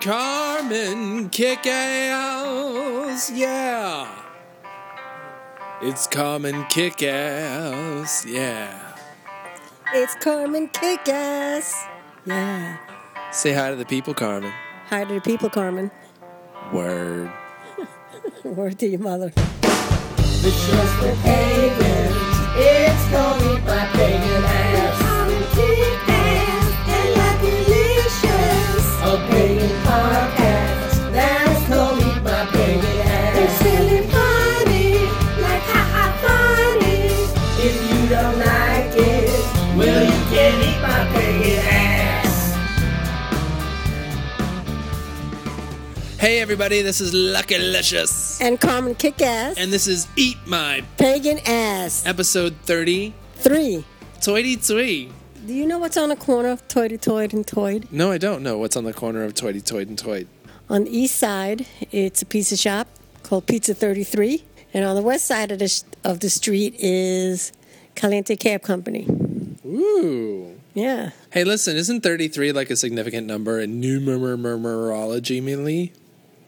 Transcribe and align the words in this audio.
Carmen 0.00 1.28
kick 1.28 1.66
ass, 1.66 3.30
yeah. 3.30 4.08
It's 5.82 6.06
Carmen 6.06 6.64
kick 6.70 7.02
ass, 7.02 8.24
yeah. 8.24 8.96
It's 9.92 10.14
Carmen 10.14 10.68
kick 10.68 11.06
ass, 11.06 11.84
Yeah. 12.24 12.78
Say 13.30 13.52
hi 13.52 13.68
to 13.68 13.76
the 13.76 13.84
people, 13.84 14.14
Carmen. 14.14 14.52
Hi 14.88 15.04
to 15.04 15.14
the 15.16 15.20
people, 15.20 15.50
Carmen. 15.50 15.90
Word. 16.72 17.30
Word 18.44 18.78
to 18.78 18.86
your 18.88 19.00
mother. 19.00 19.30
It's 19.36 20.70
just 20.70 20.94
for. 20.96 21.14
It's 22.62 23.10
gonna 23.10 23.56
be 23.56 23.89
Hey, 46.20 46.40
everybody, 46.42 46.82
this 46.82 47.00
is 47.00 47.14
Lucky 47.14 47.56
Licious. 47.56 48.42
And 48.42 48.60
Carmen 48.60 48.94
Kickass. 48.94 49.54
And 49.56 49.72
this 49.72 49.86
is 49.86 50.06
Eat 50.16 50.36
My 50.46 50.84
Pagan 50.98 51.38
Ass. 51.46 52.04
episode 52.04 52.54
30. 52.64 53.14
Three. 53.36 53.86
Toity 54.20 54.56
Twee. 54.56 55.10
Do 55.46 55.54
you 55.54 55.64
know 55.64 55.78
what's 55.78 55.96
on 55.96 56.10
the 56.10 56.16
corner 56.16 56.50
of 56.50 56.68
Toity 56.68 56.98
Toyd 56.98 57.32
and 57.32 57.46
Toyd? 57.46 57.88
No, 57.90 58.10
I 58.12 58.18
don't 58.18 58.42
know 58.42 58.58
what's 58.58 58.76
on 58.76 58.84
the 58.84 58.92
corner 58.92 59.24
of 59.24 59.32
Toity 59.32 59.62
Toyd 59.62 59.88
and 59.88 59.96
Toyd. 59.98 60.28
On 60.68 60.84
the 60.84 60.94
east 60.94 61.16
side, 61.16 61.64
it's 61.90 62.20
a 62.20 62.26
pizza 62.26 62.54
shop 62.54 62.86
called 63.22 63.46
Pizza 63.46 63.72
33. 63.72 64.44
And 64.74 64.84
on 64.84 64.96
the 64.96 65.02
west 65.02 65.24
side 65.24 65.50
of 65.50 65.58
the, 65.58 65.68
sh- 65.68 65.82
of 66.04 66.20
the 66.20 66.28
street 66.28 66.74
is 66.78 67.50
Caliente 67.94 68.36
Cab 68.36 68.60
Company. 68.60 69.06
Ooh. 69.64 70.60
Yeah. 70.74 71.12
Hey, 71.30 71.44
listen, 71.44 71.78
isn't 71.78 72.02
33 72.02 72.52
like 72.52 72.68
a 72.68 72.76
significant 72.76 73.26
number 73.26 73.58
in 73.58 73.80
numerology, 73.80 75.42
Millie? 75.42 75.94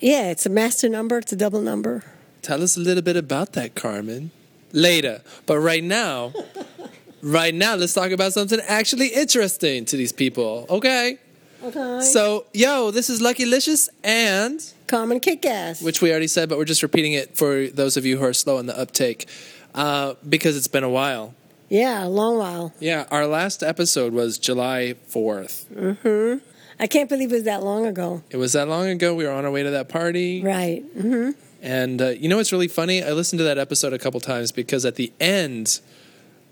Yeah, 0.03 0.31
it's 0.31 0.45
a 0.47 0.51
master 0.51 0.89
number, 0.89 1.19
it's 1.19 1.33
a 1.33 1.37
double 1.37 1.61
number. 1.61 2.03
Tell 2.43 2.61
us 2.61 2.77
a 2.77 2.81
little 2.81 3.05
bit 3.05 3.17
about 3.17 3.53
that, 3.53 3.77
Carmen. 3.77 4.33
Later. 4.73 5.23
But 5.47 5.61
right 5.61 5.85
now, 5.85 6.33
right 7.23 7.55
now, 7.55 7.77
let's 7.77 7.95
talk 7.95 8.11
about 8.11 8.33
something 8.33 8.59
actually 8.67 9.09
interesting 9.09 9.85
to 9.85 9.97
these 9.97 10.13
people. 10.13 10.67
Okay? 10.69 11.19
Okay. 11.63 12.01
So, 12.01 12.47
yo, 12.53 12.91
this 12.91 13.09
is 13.09 13.21
Lucky 13.21 13.47
Licious 13.47 13.89
and 14.03 14.61
Carmen 14.89 15.21
Kickass. 15.21 15.81
which 15.85 16.03
we 16.03 16.11
already 16.11 16.27
said, 16.27 16.49
but 16.49 16.59
we're 16.59 16.65
just 16.65 16.83
repeating 16.83 17.13
it 17.13 17.37
for 17.37 17.69
those 17.69 17.97
of 17.97 18.05
you 18.05 18.19
who 18.19 18.25
are 18.25 18.33
slow 18.33 18.59
in 18.59 18.67
the 18.67 18.77
uptake 18.77 19.29
uh, 19.77 20.15
because 20.29 20.57
it's 20.57 20.67
been 20.67 20.83
a 20.83 20.91
while. 20.91 21.35
Yeah, 21.69 22.05
a 22.05 22.09
long 22.09 22.39
while. 22.39 22.75
Yeah, 22.81 23.07
our 23.13 23.27
last 23.29 23.63
episode 23.63 24.13
was 24.13 24.37
July 24.39 24.97
4th. 25.09 26.41
I 26.83 26.89
can't 26.89 27.09
believe 27.09 27.31
it 27.31 27.37
was 27.37 27.45
that 27.45 27.63
long 27.63 27.87
ago. 27.87 28.25
It 28.29 28.39
was 28.39 28.55
that 28.55 28.67
long 28.67 28.89
ago. 28.89 29.15
We 29.15 29.25
were 29.25 29.31
on 29.31 29.45
our 29.45 29.53
way 29.53 29.63
to 29.63 29.71
that 29.71 29.89
party. 29.89 30.43
Right. 30.43 30.83
hmm 31.01 31.31
And 31.63 32.03
uh, 32.03 32.09
you 32.09 32.29
know 32.29 32.39
what's 32.39 32.51
really 32.51 32.67
funny? 32.67 33.05
I 33.05 33.13
listened 33.13 33.39
to 33.39 33.45
that 33.45 33.57
episode 33.57 33.93
a 33.93 34.01
couple 34.01 34.19
times 34.19 34.51
because 34.51 34.85
at 34.85 34.97
the 34.97 35.13
end, 35.21 35.79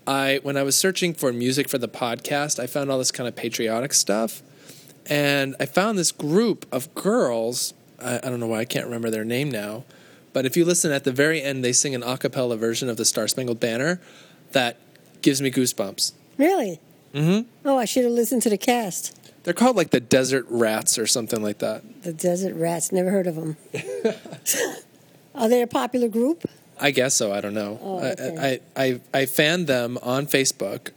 I 0.07 0.39
when 0.41 0.55
I 0.55 0.63
was 0.63 0.77
searching 0.77 1.13
for 1.13 1.33
music 1.33 1.67
for 1.67 1.77
the 1.77 1.89
podcast, 1.89 2.59
I 2.59 2.65
found 2.67 2.89
all 2.89 2.97
this 2.97 3.11
kind 3.11 3.27
of 3.27 3.35
patriotic 3.35 3.93
stuff, 3.93 4.41
and 5.05 5.53
I 5.59 5.65
found 5.65 5.97
this 5.97 6.13
group 6.13 6.65
of 6.71 6.95
girls. 6.95 7.73
I, 7.99 8.17
I 8.23 8.29
don't 8.29 8.39
know 8.39 8.47
why 8.47 8.59
I 8.59 8.65
can't 8.65 8.85
remember 8.85 9.09
their 9.09 9.25
name 9.25 9.51
now, 9.51 9.83
but 10.31 10.45
if 10.45 10.55
you 10.55 10.63
listen 10.63 10.93
at 10.93 11.03
the 11.03 11.11
very 11.11 11.41
end, 11.41 11.61
they 11.61 11.73
sing 11.73 11.93
an 11.93 12.03
a 12.03 12.17
cappella 12.17 12.55
version 12.55 12.87
of 12.87 12.95
the 12.95 13.03
Star 13.03 13.27
Spangled 13.27 13.59
Banner 13.59 13.99
that 14.53 14.77
gives 15.21 15.41
me 15.41 15.51
goosebumps. 15.51 16.13
Really? 16.37 16.79
Mm-hmm. 17.13 17.49
Oh, 17.67 17.77
I 17.77 17.83
should 17.83 18.05
have 18.05 18.13
listened 18.13 18.41
to 18.43 18.49
the 18.49 18.57
cast. 18.57 19.17
They're 19.43 19.53
called 19.55 19.75
like 19.75 19.89
the 19.89 19.99
Desert 19.99 20.45
Rats 20.49 20.97
or 20.99 21.07
something 21.07 21.41
like 21.41 21.59
that. 21.59 22.03
The 22.03 22.13
Desert 22.13 22.53
Rats. 22.55 22.91
Never 22.91 23.09
heard 23.09 23.27
of 23.27 23.35
them. 23.35 23.57
Are 25.35 25.49
they 25.49 25.61
a 25.61 25.67
popular 25.67 26.07
group? 26.07 26.43
I 26.79 26.91
guess 26.91 27.15
so. 27.15 27.31
I 27.31 27.41
don't 27.41 27.53
know. 27.53 27.79
Oh, 27.81 27.99
I, 27.99 28.11
okay. 28.11 28.59
I, 28.75 28.83
I 28.83 29.01
I 29.21 29.25
fanned 29.25 29.67
them 29.67 29.97
on 30.01 30.25
Facebook, 30.27 30.89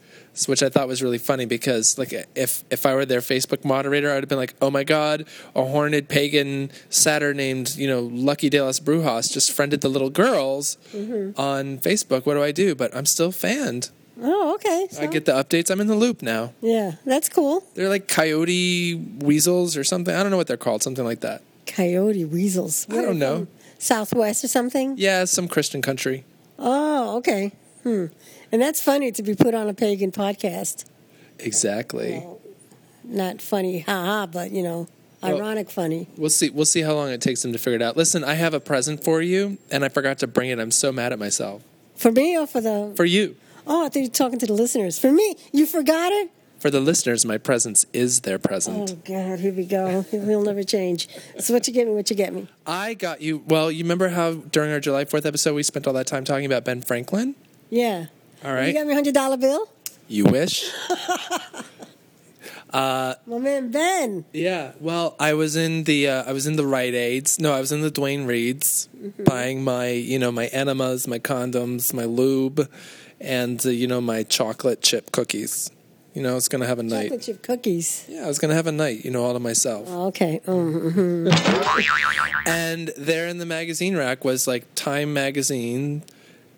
which 0.47 0.63
I 0.63 0.69
thought 0.71 0.89
was 0.89 1.03
really 1.03 1.19
funny 1.19 1.45
because 1.47 1.99
like 1.99 2.13
if 2.35 2.65
if 2.71 2.85
I 2.87 2.95
were 2.95 3.05
their 3.07 3.21
Facebook 3.21 3.65
moderator, 3.65 4.11
I'd 4.11 4.23
have 4.23 4.29
been 4.29 4.39
like, 4.39 4.55
oh 4.63 4.71
my 4.71 4.83
god, 4.85 5.27
a 5.55 5.63
horned 5.65 6.09
pagan 6.09 6.71
satyr 6.91 7.35
named 7.35 7.77
you 7.77 7.87
know 7.87 8.01
Lucky 8.01 8.49
De 8.51 8.61
Las 8.61 8.81
Brujas 8.81 9.31
just 9.33 9.53
friended 9.53 9.81
the 9.83 9.89
little 9.89 10.11
girls 10.11 10.79
Mm-hmm. 10.93 11.39
on 11.41 11.79
Facebook. 11.79 12.25
What 12.27 12.35
do 12.35 12.43
I 12.43 12.53
do? 12.53 12.75
But 12.75 12.95
I'm 12.97 13.07
still 13.07 13.31
fanned. 13.33 13.91
Oh, 14.21 14.55
okay. 14.55 14.89
I 15.01 15.07
get 15.07 15.25
the 15.25 15.33
updates. 15.33 15.71
I'm 15.71 15.81
in 15.81 15.87
the 15.89 15.95
loop 15.97 16.23
now. 16.23 16.53
yeah, 16.61 16.93
that's 17.05 17.29
cool. 17.29 17.65
They're 17.75 17.89
like 17.89 18.07
coyote 18.09 18.95
weasels 18.95 19.77
or 19.77 19.83
something. 19.85 20.15
I 20.15 20.23
don't 20.23 20.31
know 20.31 20.37
what 20.37 20.47
they're 20.47 20.57
called. 20.57 20.83
Something 20.83 21.05
like 21.05 21.21
that. 21.21 21.43
Coyote 21.67 22.25
weasels. 22.25 22.87
I 22.91 23.03
don't 23.03 23.19
know. 23.19 23.47
Southwest 23.79 24.45
or 24.45 24.49
something? 24.49 24.95
Yeah, 24.97 25.25
some 25.25 25.49
Christian 25.49 25.83
country. 25.83 26.25
Oh, 26.59 27.17
okay. 27.19 27.53
Hmm. 27.83 28.07
And 28.53 28.63
that's 28.63 28.81
funny 28.81 29.11
to 29.13 29.23
be 29.23 29.35
put 29.35 29.55
on 29.55 29.69
a 29.69 29.75
pagan 29.75 30.13
podcast. 30.13 30.85
Exactly. 31.41 32.25
Not 33.03 33.43
funny, 33.43 33.81
haha, 33.81 34.27
but 34.27 34.51
you 34.53 34.63
know, 34.63 34.87
Well- 35.23 35.37
ironic 35.37 35.71
funny. 35.71 36.07
We'll 36.17 36.31
see. 36.31 36.51
We'll 36.51 36.65
see 36.65 36.81
how 36.83 36.95
long 36.95 37.11
it 37.11 37.21
takes 37.21 37.43
them 37.43 37.53
to 37.53 37.59
figure 37.59 37.77
it 37.77 37.83
out. 37.83 37.97
Listen, 37.97 38.25
I 38.25 38.35
have 38.35 38.55
a 38.55 38.61
present 38.61 39.03
for 39.05 39.21
you, 39.21 39.59
and 39.71 39.85
I 39.85 39.89
forgot 39.89 40.19
to 40.21 40.27
bring 40.27 40.51
it. 40.51 40.59
I'm 40.61 40.71
so 40.71 40.93
mad 40.93 41.13
at 41.13 41.19
myself. 41.19 41.63
For 41.97 42.11
me 42.13 42.39
or 42.39 42.47
for 42.47 42.61
the? 42.61 42.93
For 42.97 43.05
you, 43.05 43.37
Oh, 43.67 43.85
I 43.85 43.89
thought 43.89 43.97
you 43.97 44.03
were 44.03 44.09
talking 44.09 44.39
to 44.39 44.47
the 44.47 44.53
listeners. 44.53 44.99
For 44.99 45.11
me, 45.13 45.37
you 45.53 45.67
forgot 45.67 46.13
it. 46.13 46.31
for 46.59 46.71
the 46.71 46.81
listeners, 46.81 47.25
my 47.27 47.37
presence 47.39 47.85
is 47.93 48.21
their 48.21 48.39
present. 48.39 48.91
Oh 48.91 48.95
God, 49.05 49.39
here 49.41 49.53
we 49.53 49.65
go. 49.67 50.05
We'll 50.13 50.43
never 50.43 50.63
change. 50.63 51.09
So 51.39 51.53
what 51.55 51.67
you 51.67 51.75
get 51.75 51.87
me? 51.87 51.93
What 51.95 52.09
you 52.11 52.17
get 52.17 52.33
me? 52.35 52.49
I 52.67 52.95
got 52.95 53.21
you. 53.21 53.43
Well, 53.47 53.71
you 53.71 53.85
remember 53.85 54.09
how 54.11 54.33
during 54.35 54.71
our 54.73 54.81
July 54.81 55.05
Fourth 55.05 55.27
episode 55.27 55.55
we 55.55 55.63
spent 55.63 55.87
all 55.87 55.93
that 55.95 56.07
time 56.07 56.25
talking 56.25 56.47
about 56.47 56.65
Ben 56.65 56.81
Franklin? 56.83 57.35
Yeah. 57.71 58.07
All 58.45 58.53
right. 58.55 58.69
You 58.69 58.75
got 58.75 58.87
me 58.87 58.93
a 58.93 58.95
hundred 58.97 59.15
dollar 59.15 59.37
bill. 59.37 59.69
You 60.09 60.25
wish. 60.25 60.71
My 62.73 63.17
man 63.27 63.71
Ben. 63.71 64.25
Yeah. 64.33 64.73
Well, 64.81 65.15
I 65.21 65.35
was 65.35 65.55
in 65.57 65.85
the 65.85 66.09
uh, 66.09 66.25
I 66.25 66.33
was 66.33 66.47
in 66.47 66.57
the 66.57 66.67
Rite 66.67 66.95
Aids. 66.95 67.39
No, 67.39 67.53
I 67.53 67.61
was 67.61 67.71
in 67.73 67.83
the 67.83 67.91
Duane 67.91 68.27
Reades, 68.27 68.89
buying 69.25 69.63
my 69.63 69.91
you 69.91 70.19
know 70.19 70.33
my 70.33 70.47
enemas, 70.47 71.07
my 71.07 71.19
condoms, 71.21 71.95
my 71.95 72.05
lube, 72.05 72.69
and 73.21 73.65
uh, 73.65 73.71
you 73.71 73.87
know 73.87 74.01
my 74.01 74.23
chocolate 74.23 74.83
chip 74.83 75.13
cookies. 75.13 75.71
You 76.15 76.23
know, 76.23 76.37
it's 76.37 76.49
gonna 76.49 76.67
have 76.67 76.79
a 76.79 76.83
night. 76.85 77.05
Chocolate 77.09 77.23
chip 77.23 77.43
cookies. 77.43 78.07
Yeah, 78.09 78.25
I 78.25 78.29
was 78.29 78.39
gonna 78.39 78.55
have 78.55 78.67
a 78.67 78.73
night. 78.73 79.05
You 79.05 79.11
know, 79.11 79.25
all 79.25 79.33
to 79.33 79.41
myself. 79.41 79.87
Oh, 79.91 80.07
okay. 80.09 80.41
Mm. 80.47 81.31
And 82.47 82.93
there 82.97 83.27
in 83.27 83.39
the 83.39 83.47
magazine 83.47 83.97
rack 83.97 84.23
was 84.25 84.47
like 84.47 84.75
Time 84.75 85.15
magazine, 85.15 86.03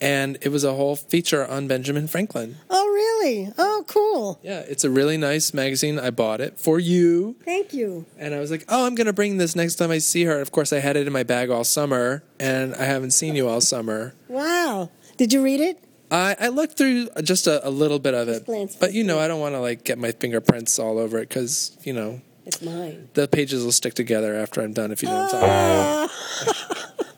and 0.00 0.36
it 0.42 0.48
was 0.48 0.64
a 0.64 0.74
whole 0.74 0.96
feature 0.96 1.46
on 1.46 1.68
Benjamin 1.68 2.08
Franklin. 2.08 2.56
Oh, 2.68 2.86
really? 2.88 3.52
Oh, 3.56 3.84
cool. 3.86 4.38
Yeah, 4.42 4.60
it's 4.60 4.84
a 4.84 4.90
really 4.90 5.16
nice 5.16 5.54
magazine. 5.54 5.98
I 5.98 6.10
bought 6.10 6.40
it 6.40 6.58
for 6.58 6.78
you. 6.80 7.36
Thank 7.44 7.72
you. 7.72 8.04
And 8.18 8.34
I 8.34 8.40
was 8.40 8.50
like, 8.50 8.64
oh, 8.68 8.86
I'm 8.86 8.94
going 8.94 9.06
to 9.06 9.12
bring 9.12 9.36
this 9.36 9.54
next 9.54 9.76
time 9.76 9.90
I 9.90 9.98
see 9.98 10.24
her. 10.24 10.40
Of 10.40 10.50
course, 10.52 10.72
I 10.72 10.80
had 10.80 10.96
it 10.96 11.06
in 11.06 11.12
my 11.12 11.22
bag 11.22 11.50
all 11.50 11.64
summer, 11.64 12.24
and 12.40 12.74
I 12.74 12.84
haven't 12.84 13.12
seen 13.12 13.36
you 13.36 13.48
all 13.48 13.60
summer. 13.60 14.14
Wow. 14.28 14.90
Did 15.16 15.32
you 15.32 15.42
read 15.42 15.60
it? 15.60 15.82
I, 16.16 16.36
I 16.40 16.48
looked 16.48 16.76
through 16.78 17.08
just 17.22 17.46
a, 17.46 17.66
a 17.66 17.70
little 17.70 17.98
bit 17.98 18.14
of 18.14 18.28
it, 18.28 18.46
but 18.80 18.92
you 18.92 19.04
know, 19.04 19.18
I 19.18 19.28
don't 19.28 19.40
want 19.40 19.54
to 19.54 19.60
like 19.60 19.84
get 19.84 19.98
my 19.98 20.12
fingerprints 20.12 20.78
all 20.78 20.98
over 20.98 21.18
it 21.18 21.28
because 21.28 21.76
you 21.84 21.92
know 21.92 22.20
It's 22.44 22.62
mine. 22.62 23.08
the 23.14 23.28
pages 23.28 23.64
will 23.64 23.72
stick 23.72 23.94
together 23.94 24.34
after 24.34 24.60
I'm 24.62 24.72
done. 24.72 24.92
If 24.92 25.02
you 25.02 25.08
know 25.08 25.16
what 25.22 25.34
I'm 25.34 25.40
talking 25.40 26.06
about. 26.06 27.16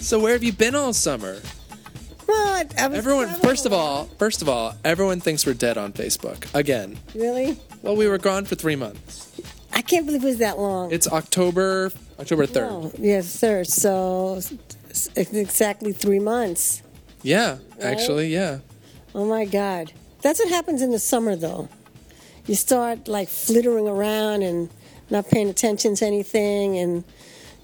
So 0.00 0.18
where 0.18 0.32
have 0.32 0.42
you 0.42 0.52
been 0.52 0.74
all 0.74 0.92
summer? 0.92 1.38
Well, 2.26 2.36
I, 2.54 2.64
I 2.78 2.88
was 2.88 2.98
Everyone, 2.98 3.28
first 3.40 3.64
of 3.66 3.72
all, 3.72 4.06
first 4.18 4.42
of 4.42 4.48
all, 4.48 4.74
everyone 4.84 5.20
thinks 5.20 5.46
we're 5.46 5.54
dead 5.54 5.78
on 5.78 5.92
Facebook 5.92 6.52
again. 6.54 6.98
Really? 7.14 7.56
Well, 7.82 7.94
we 7.96 8.08
were 8.08 8.18
gone 8.18 8.44
for 8.44 8.54
three 8.56 8.76
months. 8.76 9.30
I 9.72 9.82
can't 9.82 10.06
believe 10.06 10.22
it 10.22 10.26
was 10.26 10.38
that 10.38 10.58
long. 10.58 10.90
It's 10.92 11.08
October, 11.08 11.92
October 12.18 12.46
third. 12.46 12.68
Oh, 12.70 12.92
yes, 12.98 13.28
sir. 13.28 13.64
So 13.64 14.40
it's 14.88 15.08
exactly 15.16 15.92
three 15.92 16.18
months. 16.18 16.82
Yeah, 17.22 17.58
actually, 17.80 18.28
yeah. 18.28 18.58
Oh 19.14 19.26
my 19.26 19.44
God. 19.44 19.92
That's 20.22 20.38
what 20.38 20.50
happens 20.50 20.82
in 20.82 20.90
the 20.90 20.98
summer, 20.98 21.36
though. 21.36 21.68
You 22.46 22.54
start 22.54 23.08
like 23.08 23.28
flittering 23.28 23.86
around 23.88 24.42
and 24.42 24.70
not 25.08 25.28
paying 25.28 25.48
attention 25.48 25.94
to 25.96 26.06
anything, 26.06 26.76
and 26.78 27.04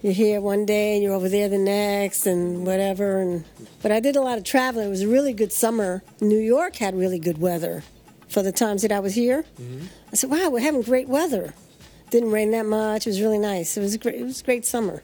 you're 0.03 0.13
here 0.13 0.41
one 0.41 0.67
day 0.67 0.95
and 0.95 1.03
you're 1.03 1.15
over 1.15 1.29
there 1.29 1.49
the 1.49 1.59
next 1.59 2.27
and 2.27 2.67
whatever. 2.67 3.19
And 3.19 3.45
but 3.83 3.93
I 3.93 4.01
did 4.01 4.17
a 4.17 4.21
lot 4.21 4.39
of 4.39 4.45
traveling. 4.45 4.87
It 4.87 4.91
was 4.91 5.03
a 5.03 5.09
really 5.09 5.33
good 5.33 5.53
summer. 5.53 6.03
New 6.21 6.39
York 6.39 6.77
had 6.77 6.95
really 6.95 7.19
good 7.19 7.39
weather 7.39 7.83
for 8.29 8.43
the 8.43 8.53
times 8.53 8.83
that 8.83 8.93
I 8.93 9.01
was 9.01 9.15
here. 9.15 9.45
Mm-hmm. 9.61 9.87
I 10.13 10.17
said, 10.17 10.31
"Wow, 10.31 10.51
we're 10.51 10.61
having 10.61 10.83
great 10.83 11.09
weather." 11.09 11.55
Didn't 12.11 12.31
rain 12.31 12.51
that 12.53 12.67
much. 12.67 13.07
It 13.07 13.11
was 13.11 13.21
really 13.21 13.39
nice. 13.39 13.77
It 13.77 13.81
was 13.81 13.95
a 13.95 13.99
great. 13.99 14.15
It 14.17 14.25
was 14.25 14.41
a 14.41 14.45
great 14.45 14.65
summer. 14.65 15.03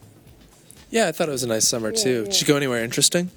Yeah, 0.91 1.09
I 1.09 1.13
thought 1.13 1.29
it 1.29 1.33
was 1.33 1.43
a 1.43 1.49
nice 1.49 1.67
summer 1.67 1.91
Yeah, 1.91 2.03
too. 2.03 2.19
yeah. 2.25 2.25
Did 2.31 2.41
you 2.41 2.47
go 2.47 2.57
anywhere 2.57 2.85
interesting? 2.85 3.31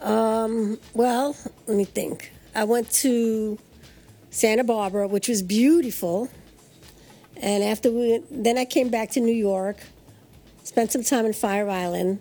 Um, 0.00 0.78
Well, 0.94 1.36
let 1.66 1.76
me 1.76 1.84
think. 1.84 2.32
I 2.54 2.64
went 2.64 2.90
to 3.04 3.58
Santa 4.30 4.64
Barbara, 4.64 5.06
which 5.08 5.28
was 5.28 5.42
beautiful. 5.42 6.28
And 7.36 7.62
after 7.62 7.90
we, 7.92 8.20
then 8.30 8.58
I 8.58 8.64
came 8.64 8.88
back 8.88 9.10
to 9.12 9.20
New 9.20 9.34
York, 9.34 9.76
spent 10.64 10.90
some 10.90 11.04
time 11.04 11.24
in 11.24 11.32
Fire 11.32 11.68
Island. 11.68 12.18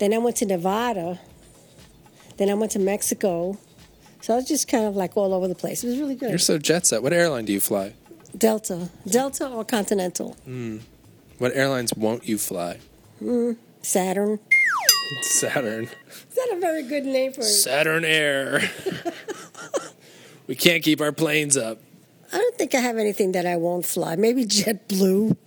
Then 0.00 0.12
I 0.12 0.18
went 0.18 0.36
to 0.36 0.46
Nevada. 0.46 1.20
Then 2.36 2.50
I 2.50 2.54
went 2.54 2.72
to 2.72 2.80
Mexico. 2.80 3.56
So 4.22 4.32
I 4.32 4.36
was 4.36 4.48
just 4.48 4.66
kind 4.66 4.84
of 4.86 4.96
like 4.96 5.16
all 5.16 5.32
over 5.32 5.46
the 5.46 5.54
place. 5.54 5.84
It 5.84 5.88
was 5.88 5.98
really 5.98 6.16
good. 6.16 6.30
You're 6.30 6.38
so 6.38 6.58
jet 6.58 6.84
set. 6.84 7.00
What 7.02 7.12
airline 7.12 7.44
do 7.44 7.52
you 7.52 7.60
fly? 7.60 7.94
Delta, 8.36 8.90
Delta 9.06 9.48
or 9.48 9.64
Continental, 9.64 10.32
hmm. 10.44 10.78
What 11.38 11.52
airlines 11.54 11.92
won't 11.94 12.28
you 12.28 12.38
fly? 12.38 12.78
Hmm. 13.18 13.52
Saturn. 13.82 14.38
Saturn. 15.22 15.84
Is 15.84 16.34
that 16.36 16.50
a 16.56 16.60
very 16.60 16.84
good 16.84 17.04
name 17.04 17.32
for 17.32 17.40
it? 17.40 17.44
Saturn 17.44 18.04
Air. 18.04 18.62
we 20.46 20.54
can't 20.54 20.82
keep 20.82 21.00
our 21.00 21.12
planes 21.12 21.56
up. 21.56 21.78
I 22.32 22.38
don't 22.38 22.56
think 22.56 22.74
I 22.74 22.80
have 22.80 22.98
anything 22.98 23.32
that 23.32 23.46
I 23.46 23.56
won't 23.56 23.84
fly. 23.84 24.16
Maybe 24.16 24.44
JetBlue. 24.44 25.36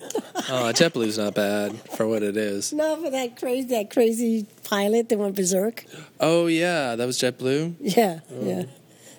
Oh, 0.49 0.71
JetBlue's 0.71 1.17
not 1.17 1.35
bad 1.35 1.77
for 1.91 2.07
what 2.07 2.23
it 2.23 2.37
is. 2.37 2.71
No, 2.71 2.95
for 3.03 3.09
that 3.09 3.37
crazy, 3.37 3.67
that 3.69 3.89
crazy 3.89 4.45
pilot 4.63 5.09
that 5.09 5.17
went 5.17 5.35
berserk. 5.35 5.83
Oh 6.21 6.47
yeah, 6.47 6.95
that 6.95 7.05
was 7.05 7.19
JetBlue. 7.19 7.75
Yeah, 7.81 8.21
oh. 8.31 8.45
yeah. 8.45 8.63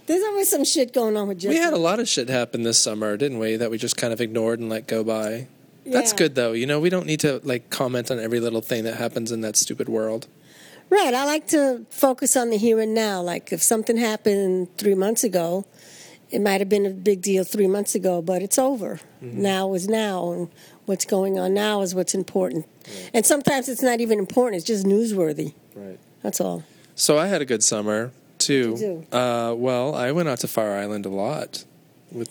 There's 0.08 0.22
always 0.24 0.48
some 0.50 0.64
shit 0.64 0.94
going 0.94 1.18
on 1.18 1.28
with 1.28 1.38
JetBlue. 1.40 1.50
We 1.50 1.56
had 1.56 1.74
a 1.74 1.78
lot 1.78 2.00
of 2.00 2.08
shit 2.08 2.30
happen 2.30 2.62
this 2.62 2.78
summer, 2.78 3.18
didn't 3.18 3.38
we? 3.38 3.56
That 3.56 3.70
we 3.70 3.76
just 3.76 3.98
kind 3.98 4.10
of 4.10 4.22
ignored 4.22 4.58
and 4.58 4.70
let 4.70 4.86
go 4.86 5.04
by. 5.04 5.48
That's 5.84 6.12
Yeah. 6.12 6.16
good 6.16 6.34
though. 6.34 6.52
You 6.52 6.64
know, 6.66 6.80
we 6.80 6.88
don't 6.88 7.04
need 7.06 7.20
to 7.20 7.42
like 7.44 7.68
comment 7.68 8.10
on 8.10 8.18
every 8.18 8.40
little 8.40 8.62
thing 8.62 8.84
that 8.84 8.94
happens 8.94 9.30
in 9.30 9.42
that 9.42 9.54
stupid 9.54 9.86
world. 9.86 10.26
Right. 10.88 11.12
I 11.12 11.26
like 11.26 11.46
to 11.48 11.84
focus 11.90 12.38
on 12.38 12.48
the 12.48 12.56
here 12.56 12.80
and 12.80 12.94
now. 12.94 13.20
Like 13.20 13.52
if 13.52 13.62
something 13.62 13.98
happened 13.98 14.74
three 14.78 14.94
months 14.94 15.24
ago, 15.24 15.66
it 16.30 16.40
might 16.40 16.62
have 16.62 16.70
been 16.70 16.86
a 16.86 16.90
big 16.90 17.20
deal 17.20 17.44
three 17.44 17.66
months 17.68 17.94
ago, 17.94 18.22
but 18.22 18.40
it's 18.40 18.58
over. 18.58 19.00
Mm-hmm. 19.22 19.42
Now 19.42 19.74
is 19.74 19.88
now, 19.88 20.32
and 20.32 20.48
what's 20.86 21.04
going 21.04 21.38
on 21.38 21.52
now 21.52 21.82
is 21.82 21.94
what's 21.94 22.14
important. 22.14 22.66
And 23.12 23.26
sometimes 23.26 23.68
it's 23.68 23.82
not 23.82 24.00
even 24.00 24.18
important; 24.18 24.56
it's 24.56 24.66
just 24.66 24.86
newsworthy. 24.86 25.52
Right. 25.74 25.98
That's 26.22 26.40
all. 26.40 26.64
So 26.94 27.18
I 27.18 27.26
had 27.26 27.42
a 27.42 27.44
good 27.44 27.62
summer 27.62 28.10
What'd 28.48 28.80
you 28.80 29.06
Uh, 29.12 29.54
well, 29.56 29.94
I 29.94 30.12
went 30.12 30.28
out 30.28 30.40
to 30.40 30.48
Fire 30.48 30.72
Island 30.74 31.06
a 31.06 31.10
lot. 31.10 31.64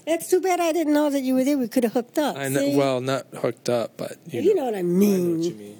It's 0.07 0.29
too 0.29 0.41
bad 0.41 0.59
I 0.59 0.71
didn't 0.71 0.93
know 0.93 1.09
that 1.11 1.21
you 1.21 1.35
were 1.35 1.43
there. 1.43 1.57
We 1.57 1.67
could 1.67 1.83
have 1.83 1.93
hooked 1.93 2.17
up. 2.17 2.35
I 2.35 2.47
know. 2.49 2.59
See? 2.61 2.75
Well, 2.75 2.99
not 2.99 3.27
hooked 3.41 3.69
up, 3.69 3.91
but 3.97 4.17
you, 4.27 4.41
you 4.41 4.55
know. 4.55 4.65
what 4.65 4.73
I 4.75 4.79
I 4.79 4.81
know 4.81 4.87
mean. 4.99 5.37
what 5.37 5.45
you 5.45 5.53
mean. 5.53 5.77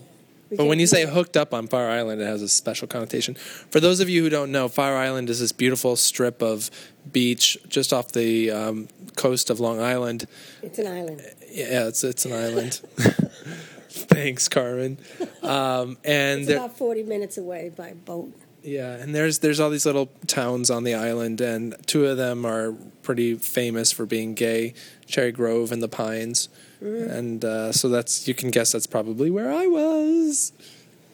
We 0.52 0.56
But 0.58 0.64
when 0.66 0.78
can't 0.78 0.82
you 0.82 0.86
do 0.88 0.92
say 0.92 1.06
hooked 1.08 1.36
up 1.36 1.52
on 1.54 1.68
Fire 1.68 1.90
Island, 1.90 2.22
it 2.22 2.26
has 2.26 2.42
a 2.44 2.48
special 2.48 2.88
connotation. 2.88 3.34
For 3.36 3.80
those 3.80 4.00
of 4.00 4.08
you 4.08 4.22
who 4.24 4.30
don't 4.30 4.52
know, 4.52 4.68
Fire 4.70 4.96
Island 4.96 5.30
is 5.32 5.40
this 5.40 5.52
beautiful 5.52 5.96
strip 5.96 6.42
of 6.44 6.70
beach 7.12 7.58
just 7.68 7.92
off 7.92 8.12
the 8.12 8.52
um, 8.52 8.88
coast 9.16 9.50
of 9.50 9.60
Long 9.60 9.80
Island. 9.82 10.26
it's 10.62 10.78
an 10.80 10.88
island. 10.88 11.22
Yeah, 11.52 11.88
it's 11.88 12.04
it's 12.04 12.26
an 12.26 12.34
island. 12.34 12.74
Thanks, 13.90 14.48
Carmen. 14.48 15.00
Um, 15.42 15.98
and 16.04 16.42
It's 16.42 16.48
there, 16.50 16.58
about 16.58 16.78
forty 16.78 17.04
minutes 17.04 17.38
away 17.38 17.72
by 17.76 17.94
boat. 17.94 18.32
Yeah, 18.68 18.96
and 18.96 19.16
there's 19.16 19.40
there's 19.40 19.60
all 19.60 19.70
these 19.70 19.86
little 19.86 20.10
towns 20.28 20.70
on 20.70 20.84
the 20.84 20.94
island, 20.94 21.40
and 21.40 21.76
two 21.88 22.06
of 22.06 22.18
them 22.18 22.46
are 22.46 22.74
pretty 23.02 23.36
famous 23.36 23.92
for 23.94 24.06
being 24.06 24.34
gay: 24.34 24.74
Cherry 25.06 25.32
Grove 25.32 25.72
and 25.72 25.82
the 25.82 25.88
Pines. 25.88 26.50
And 26.80 27.44
uh, 27.44 27.72
so 27.72 27.90
that's 27.90 28.28
you 28.28 28.36
can 28.36 28.52
guess 28.52 28.74
that's 28.74 28.86
probably 28.86 29.32
where 29.32 29.52
I 29.52 29.66
was, 29.66 30.52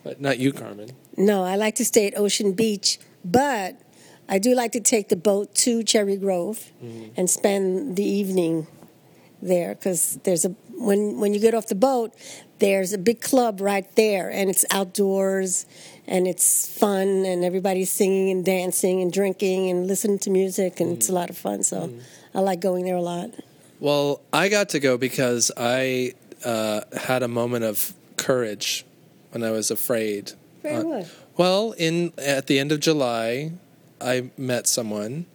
but 0.04 0.20
not 0.20 0.40
you, 0.40 0.52
Carmen. 0.52 0.90
No, 1.16 1.44
I 1.44 1.56
like 1.56 1.76
to 1.76 1.86
stay 1.86 2.08
at 2.08 2.18
Ocean 2.18 2.54
Beach, 2.54 3.00
but 3.24 3.80
I 4.28 4.40
do 4.40 4.56
like 4.56 4.72
to 4.74 4.82
take 4.82 5.10
the 5.10 5.16
boat 5.16 5.54
to 5.56 5.84
Cherry 5.84 6.18
Grove 6.18 6.72
and 7.16 7.30
spend 7.30 7.96
the 7.96 8.04
evening 8.04 8.68
there 9.42 9.76
because 9.76 10.20
there's 10.24 10.44
a 10.44 10.50
when 10.72 11.20
when 11.20 11.34
you 11.34 11.40
get 11.40 11.54
off 11.54 11.68
the 11.68 11.76
boat, 11.76 12.14
there's 12.64 12.94
a 12.94 12.98
big 12.98 13.20
club 13.20 13.60
right 13.60 13.94
there, 13.98 14.32
and 14.32 14.50
it's 14.50 14.64
outdoors 14.72 15.66
and 16.08 16.26
it's 16.26 16.66
fun, 16.80 17.26
and 17.26 17.44
everybody's 17.44 17.92
singing 17.92 18.30
and 18.32 18.46
dancing 18.46 19.02
and 19.02 19.12
drinking 19.12 19.70
and 19.70 19.86
listening 19.86 20.18
to 20.20 20.30
music, 20.30 20.80
and 20.80 20.94
it's 20.94 21.10
a 21.10 21.12
lot 21.12 21.30
of 21.30 21.38
fun. 21.38 21.64
So 21.64 21.92
I 22.34 22.40
like 22.40 22.62
going 22.62 22.86
there 22.86 22.96
a 22.96 23.02
lot. 23.02 23.32
Well, 23.82 24.22
I 24.32 24.48
got 24.48 24.70
to 24.70 24.80
go 24.80 24.98
because 24.98 25.52
I 25.58 26.14
uh, 26.46 26.82
had 26.98 27.22
a 27.22 27.28
moment 27.28 27.66
of 27.66 27.94
courage 28.16 28.86
when 29.32 29.44
I 29.44 29.52
was 29.52 29.70
afraid. 29.70 30.32
Very 30.62 31.02
Uh? 31.02 31.06
Well, 31.36 31.74
in 31.78 32.14
at 32.18 32.48
the 32.48 32.60
end 32.60 32.72
of 32.72 32.80
July, 32.80 33.52
I 34.00 34.30
met 34.38 34.68
someone, 34.68 35.26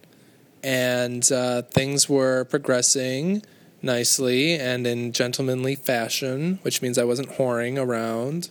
and 0.63 1.31
uh, 1.31 1.61
things 1.61 2.09
were 2.09 2.45
progressing 2.45 3.43
nicely 3.81 4.53
and 4.53 4.85
in 4.85 5.11
gentlemanly 5.11 5.75
fashion, 5.75 6.59
which 6.63 6.81
means 6.81 6.97
I 6.97 7.03
wasn't 7.03 7.29
whoring 7.31 7.77
around. 7.77 8.49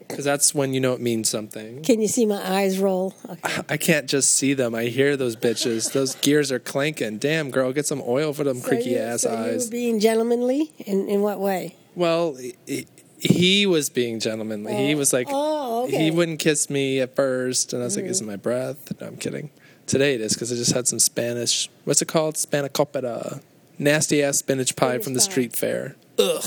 Because 0.00 0.24
that's 0.24 0.54
when 0.54 0.72
you 0.72 0.80
know 0.80 0.94
it 0.94 1.02
means 1.02 1.28
something. 1.28 1.82
Can 1.82 2.00
you 2.00 2.08
see 2.08 2.24
my 2.24 2.40
eyes 2.42 2.78
roll? 2.78 3.14
Okay. 3.28 3.62
I 3.68 3.76
can't 3.76 4.08
just 4.08 4.34
see 4.34 4.54
them. 4.54 4.74
I 4.74 4.84
hear 4.84 5.18
those 5.18 5.36
bitches. 5.36 5.92
Those 5.92 6.14
gears 6.14 6.50
are 6.50 6.58
clanking. 6.58 7.18
Damn, 7.18 7.50
girl, 7.50 7.72
get 7.74 7.84
some 7.86 8.02
oil 8.06 8.32
for 8.32 8.42
them 8.42 8.56
So 8.60 8.68
creaky 8.68 8.90
you- 8.90 8.98
ass 8.98 9.22
so 9.22 9.36
eyes. 9.36 9.68
being 9.68 10.00
gentlemanly 10.00 10.72
in 10.78 11.08
in 11.08 11.20
what 11.20 11.38
way? 11.40 11.76
Well, 11.94 12.36
he, 12.36 12.86
he 13.18 13.66
was 13.66 13.90
being 13.90 14.18
gentlemanly. 14.18 14.74
he 14.86 14.94
was 14.94 15.12
like, 15.12 15.26
Oh, 15.30 15.84
okay. 15.84 16.04
he 16.04 16.10
wouldn't 16.10 16.38
kiss 16.38 16.70
me 16.70 17.00
at 17.00 17.14
first, 17.14 17.72
and 17.74 17.82
I 17.82 17.84
was 17.84 17.96
like, 17.96 18.06
"Is 18.06 18.20
it 18.20 18.24
mm. 18.24 18.28
my 18.28 18.36
breath?" 18.36 18.98
No, 19.00 19.08
I'm 19.08 19.16
kidding. 19.16 19.50
Today 19.86 20.14
it 20.14 20.20
is 20.20 20.32
because 20.34 20.52
I 20.52 20.56
just 20.56 20.72
had 20.72 20.86
some 20.88 20.98
Spanish. 20.98 21.68
What's 21.84 22.00
it 22.00 22.08
called? 22.08 22.36
Spanakopita. 22.36 23.42
Nasty 23.78 24.22
ass 24.22 24.38
spinach 24.38 24.74
pie 24.76 24.88
Spinach 24.90 25.04
from 25.04 25.14
the 25.14 25.20
pie. 25.20 25.24
street 25.24 25.56
fair. 25.56 25.96
Ugh. 26.18 26.44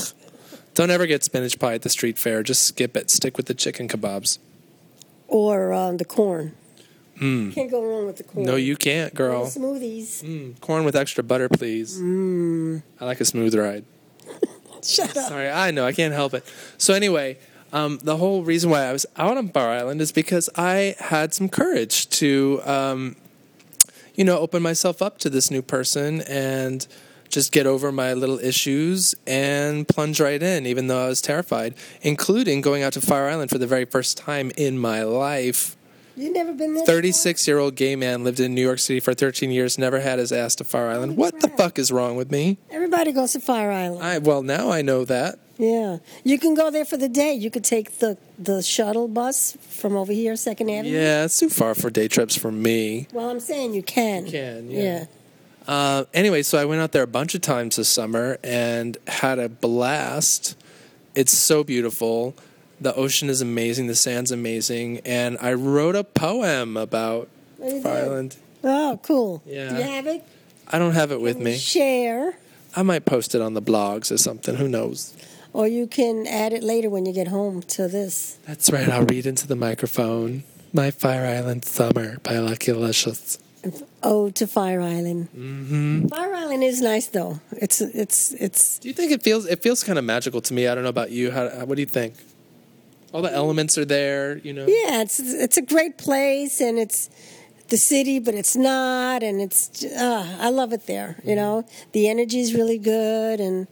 Don't 0.74 0.90
ever 0.90 1.06
get 1.06 1.22
spinach 1.24 1.58
pie 1.58 1.74
at 1.74 1.82
the 1.82 1.88
street 1.88 2.18
fair. 2.18 2.42
Just 2.42 2.64
skip 2.64 2.96
it. 2.96 3.10
Stick 3.10 3.36
with 3.36 3.46
the 3.46 3.54
chicken 3.54 3.88
kebabs. 3.88 4.38
or 5.28 5.72
um, 5.72 5.96
the 5.98 6.04
corn. 6.04 6.54
Can't 7.18 7.70
go 7.70 7.84
wrong 7.84 8.06
with 8.06 8.16
the 8.16 8.24
corn. 8.24 8.44
No, 8.46 8.56
you 8.56 8.74
can't, 8.76 9.14
girl. 9.14 9.46
Smoothies. 9.46 10.24
Mm, 10.24 10.58
corn 10.60 10.84
with 10.84 10.96
extra 10.96 11.22
butter, 11.22 11.48
please. 11.48 11.96
Mm. 12.00 12.82
I 13.00 13.04
like 13.04 13.20
a 13.20 13.24
smooth 13.24 13.54
ride. 13.54 13.84
Shut 14.82 15.16
up. 15.16 15.28
Sorry, 15.28 15.48
I 15.48 15.70
know 15.70 15.86
I 15.86 15.92
can't 15.92 16.12
help 16.12 16.34
it. 16.34 16.44
So 16.78 16.94
anyway, 16.94 17.38
um, 17.72 18.00
the 18.02 18.16
whole 18.16 18.42
reason 18.42 18.70
why 18.70 18.82
I 18.86 18.92
was 18.92 19.06
out 19.16 19.36
on 19.36 19.46
Bar 19.48 19.70
Island 19.70 20.00
is 20.00 20.10
because 20.10 20.50
I 20.56 20.96
had 20.98 21.32
some 21.32 21.48
courage 21.48 22.08
to, 22.10 22.60
um, 22.64 23.14
you 24.16 24.24
know, 24.24 24.38
open 24.40 24.60
myself 24.60 25.00
up 25.00 25.18
to 25.18 25.30
this 25.30 25.48
new 25.48 25.62
person 25.62 26.22
and 26.22 26.88
just 27.32 27.50
get 27.50 27.66
over 27.66 27.90
my 27.90 28.12
little 28.12 28.38
issues 28.38 29.14
and 29.26 29.88
plunge 29.88 30.20
right 30.20 30.42
in, 30.42 30.66
even 30.66 30.86
though 30.86 31.04
I 31.04 31.08
was 31.08 31.20
terrified, 31.20 31.74
including 32.02 32.60
going 32.60 32.82
out 32.82 32.92
to 32.92 33.00
Fire 33.00 33.28
Island 33.28 33.50
for 33.50 33.58
the 33.58 33.66
very 33.66 33.86
first 33.86 34.16
time 34.18 34.52
in 34.56 34.78
my 34.78 35.02
life. 35.02 35.76
You've 36.14 36.34
never 36.34 36.52
been 36.52 36.74
there? 36.74 36.84
36 36.84 37.48
year 37.48 37.58
old 37.58 37.74
gay 37.74 37.96
man 37.96 38.22
lived 38.22 38.38
in 38.38 38.54
New 38.54 38.60
York 38.60 38.78
City 38.78 39.00
for 39.00 39.14
13 39.14 39.50
years, 39.50 39.78
never 39.78 39.98
had 40.00 40.18
his 40.18 40.30
ass 40.30 40.54
to 40.56 40.64
Fire 40.64 40.88
Island. 40.88 41.16
What 41.16 41.40
the 41.40 41.48
fuck 41.48 41.78
is 41.78 41.90
wrong 41.90 42.16
with 42.16 42.30
me? 42.30 42.58
Everybody 42.70 43.12
goes 43.12 43.32
to 43.32 43.40
Fire 43.40 43.72
Island. 43.72 44.04
I 44.04 44.18
well 44.18 44.42
now 44.42 44.70
I 44.70 44.82
know 44.82 45.06
that. 45.06 45.38
yeah. 45.56 45.98
You 46.22 46.38
can 46.38 46.54
go 46.54 46.70
there 46.70 46.84
for 46.84 46.98
the 46.98 47.08
day. 47.08 47.32
You 47.32 47.50
could 47.50 47.64
take 47.64 47.98
the, 48.00 48.18
the 48.38 48.62
shuttle 48.62 49.08
bus 49.08 49.56
from 49.62 49.96
over 49.96 50.12
here, 50.12 50.36
Second 50.36 50.68
Avenue. 50.68 50.94
Yeah, 50.94 51.24
it's 51.24 51.38
too 51.40 51.48
far 51.48 51.74
for 51.74 51.88
day 51.88 52.08
trips 52.08 52.36
for 52.36 52.52
me. 52.52 53.08
Well, 53.14 53.30
I'm 53.30 53.40
saying 53.40 53.72
you 53.72 53.82
can. 53.82 54.26
You 54.26 54.32
can, 54.32 54.70
yeah. 54.70 54.82
yeah. 54.82 55.04
Uh, 55.66 56.04
anyway, 56.12 56.42
so 56.42 56.58
I 56.58 56.64
went 56.64 56.80
out 56.80 56.92
there 56.92 57.02
a 57.02 57.08
bunch 57.08 57.34
of 57.34 57.40
times 57.40 57.76
this 57.76 57.88
summer 57.88 58.38
and 58.42 58.96
had 59.06 59.38
a 59.38 59.48
blast. 59.48 60.56
It's 61.14 61.36
so 61.36 61.62
beautiful. 61.62 62.34
The 62.80 62.94
ocean 62.94 63.30
is 63.30 63.40
amazing. 63.40 63.86
The 63.86 63.94
sand's 63.94 64.32
amazing. 64.32 65.00
And 65.04 65.38
I 65.40 65.52
wrote 65.52 65.94
a 65.94 66.04
poem 66.04 66.76
about 66.76 67.28
Fire? 67.58 68.04
Island. 68.04 68.36
Oh, 68.64 68.98
cool. 69.02 69.42
Yeah. 69.46 69.68
Do 69.70 69.76
you 69.76 69.82
have 69.82 70.06
it? 70.06 70.24
I 70.68 70.78
don't 70.78 70.94
have 70.94 71.12
it 71.12 71.20
with 71.20 71.38
me. 71.38 71.56
Share. 71.56 72.36
I 72.74 72.82
might 72.82 73.04
post 73.04 73.34
it 73.34 73.40
on 73.40 73.54
the 73.54 73.62
blogs 73.62 74.10
or 74.10 74.18
something. 74.18 74.56
Who 74.56 74.68
knows? 74.68 75.14
Or 75.52 75.68
you 75.68 75.86
can 75.86 76.26
add 76.26 76.52
it 76.52 76.62
later 76.62 76.88
when 76.88 77.04
you 77.04 77.12
get 77.12 77.28
home 77.28 77.62
to 77.62 77.86
this. 77.86 78.38
That's 78.46 78.70
right. 78.72 78.88
I'll 78.88 79.04
read 79.04 79.26
into 79.26 79.46
the 79.46 79.56
microphone. 79.56 80.44
My 80.72 80.90
Fire 80.90 81.26
Island 81.26 81.66
Summer 81.66 82.18
by 82.20 82.38
Lucky 82.38 82.72
Licious. 82.72 83.38
Ode 84.02 84.34
to 84.36 84.46
Fire 84.46 84.80
Island. 84.80 85.28
Mm-hmm. 85.36 86.08
Fire 86.08 86.34
Island 86.34 86.64
is 86.64 86.80
nice, 86.80 87.06
though. 87.06 87.40
It's 87.52 87.80
it's 87.80 88.32
it's. 88.34 88.78
Do 88.78 88.88
you 88.88 88.94
think 88.94 89.12
it 89.12 89.22
feels 89.22 89.46
it 89.46 89.62
feels 89.62 89.84
kind 89.84 89.98
of 89.98 90.04
magical 90.04 90.40
to 90.40 90.54
me? 90.54 90.66
I 90.66 90.74
don't 90.74 90.84
know 90.84 90.90
about 90.90 91.10
you. 91.10 91.30
How, 91.30 91.48
what 91.64 91.76
do 91.76 91.80
you 91.82 91.86
think? 91.86 92.14
All 93.12 93.22
the 93.22 93.32
elements 93.32 93.76
are 93.78 93.84
there, 93.84 94.38
you 94.38 94.52
know. 94.52 94.66
Yeah, 94.66 95.02
it's 95.02 95.20
it's 95.20 95.56
a 95.56 95.62
great 95.62 95.98
place, 95.98 96.60
and 96.60 96.78
it's 96.78 97.10
the 97.68 97.76
city, 97.76 98.18
but 98.18 98.34
it's 98.34 98.56
not, 98.56 99.22
and 99.22 99.40
it's 99.40 99.84
uh, 99.84 100.38
I 100.40 100.50
love 100.50 100.72
it 100.72 100.86
there. 100.86 101.16
You 101.24 101.36
know, 101.36 101.64
the 101.92 102.08
energy 102.08 102.40
is 102.40 102.54
really 102.54 102.78
good, 102.78 103.40
and 103.40 103.68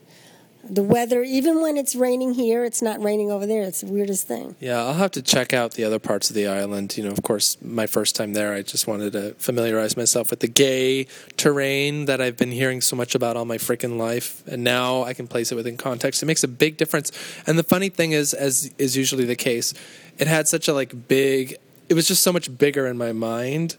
the 0.69 0.83
weather. 0.83 1.23
Even 1.23 1.63
when 1.63 1.77
it's 1.77 1.95
raining 1.95 2.35
here, 2.35 2.65
it's 2.65 2.83
not 2.83 3.03
raining 3.03 3.31
over 3.31 3.47
there. 3.47 3.63
It's 3.63 3.81
the 3.81 3.87
weirdest 3.87 4.27
thing. 4.27 4.57
Yeah, 4.61 4.79
I'll 4.79 4.95
have 4.95 5.11
to 5.13 5.23
check 5.23 5.53
out 5.53 5.73
the 5.73 5.85
other 5.85 5.99
parts 5.99 6.31
of 6.31 6.37
the 6.37 6.47
island. 6.47 6.97
You 6.97 7.05
know, 7.05 7.11
of 7.11 7.23
course, 7.23 7.57
my 7.63 7.87
first 7.87 8.17
time 8.17 8.35
there, 8.35 8.53
I 8.53 8.63
just 8.63 8.87
wanted 8.87 9.13
to 9.15 9.35
familiarize 9.35 9.97
myself 9.97 10.31
with 10.31 10.41
the 10.41 10.49
gay 10.49 11.07
terrain 11.37 12.05
that 12.07 12.21
I've 12.21 12.37
been 12.37 12.51
hearing 12.51 12.81
so 12.81 12.97
much 12.97 13.15
about 13.15 13.37
all 13.37 13.45
my 13.45 13.59
freaking 13.59 13.99
life, 13.99 14.43
and 14.47 14.63
now 14.63 15.03
I 15.03 15.15
can 15.15 15.27
place 15.27 15.51
it 15.53 15.55
within 15.55 15.77
context. 15.77 16.23
It 16.23 16.27
makes 16.27 16.45
a 16.45 16.49
big 16.49 16.77
difference. 16.77 17.11
And 17.47 17.59
the 17.59 17.65
funny 17.65 17.89
thing 17.89 18.13
is, 18.13 18.35
as 18.35 18.73
is 18.79 18.97
usually 18.97 19.25
the 19.25 19.37
case, 19.37 19.75
it 20.19 20.27
had 20.27 20.49
such 20.49 20.69
a 20.69 20.75
like 20.75 21.09
big. 21.09 21.57
It 21.89 21.95
was 21.95 22.07
just 22.07 22.23
so 22.23 22.33
much 22.33 22.57
bigger 22.59 22.87
in 22.87 22.97
my 22.97 23.13
mind 23.13 23.77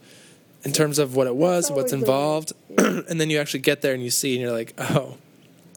in 0.63 0.71
terms 0.71 1.00
of 1.00 1.15
what 1.15 1.27
it 1.27 1.35
was, 1.35 1.71
what's 1.71 1.93
involved, 1.93 2.53
and 2.77 3.19
then 3.19 3.29
you 3.29 3.39
actually 3.39 3.61
get 3.61 3.81
there 3.81 3.93
and 3.93 4.03
you 4.03 4.11
see, 4.11 4.33
and 4.33 4.41
you're 4.41 4.51
like, 4.51 4.73
oh, 4.77 5.17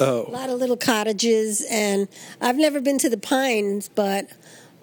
A 0.00 0.04
oh, 0.04 0.28
lot 0.30 0.50
of 0.50 0.58
little 0.58 0.76
cottages, 0.76 1.64
and 1.70 2.08
I've 2.40 2.56
never 2.56 2.80
been 2.80 2.98
to 2.98 3.08
the 3.08 3.16
Pines, 3.16 3.88
but 3.88 4.28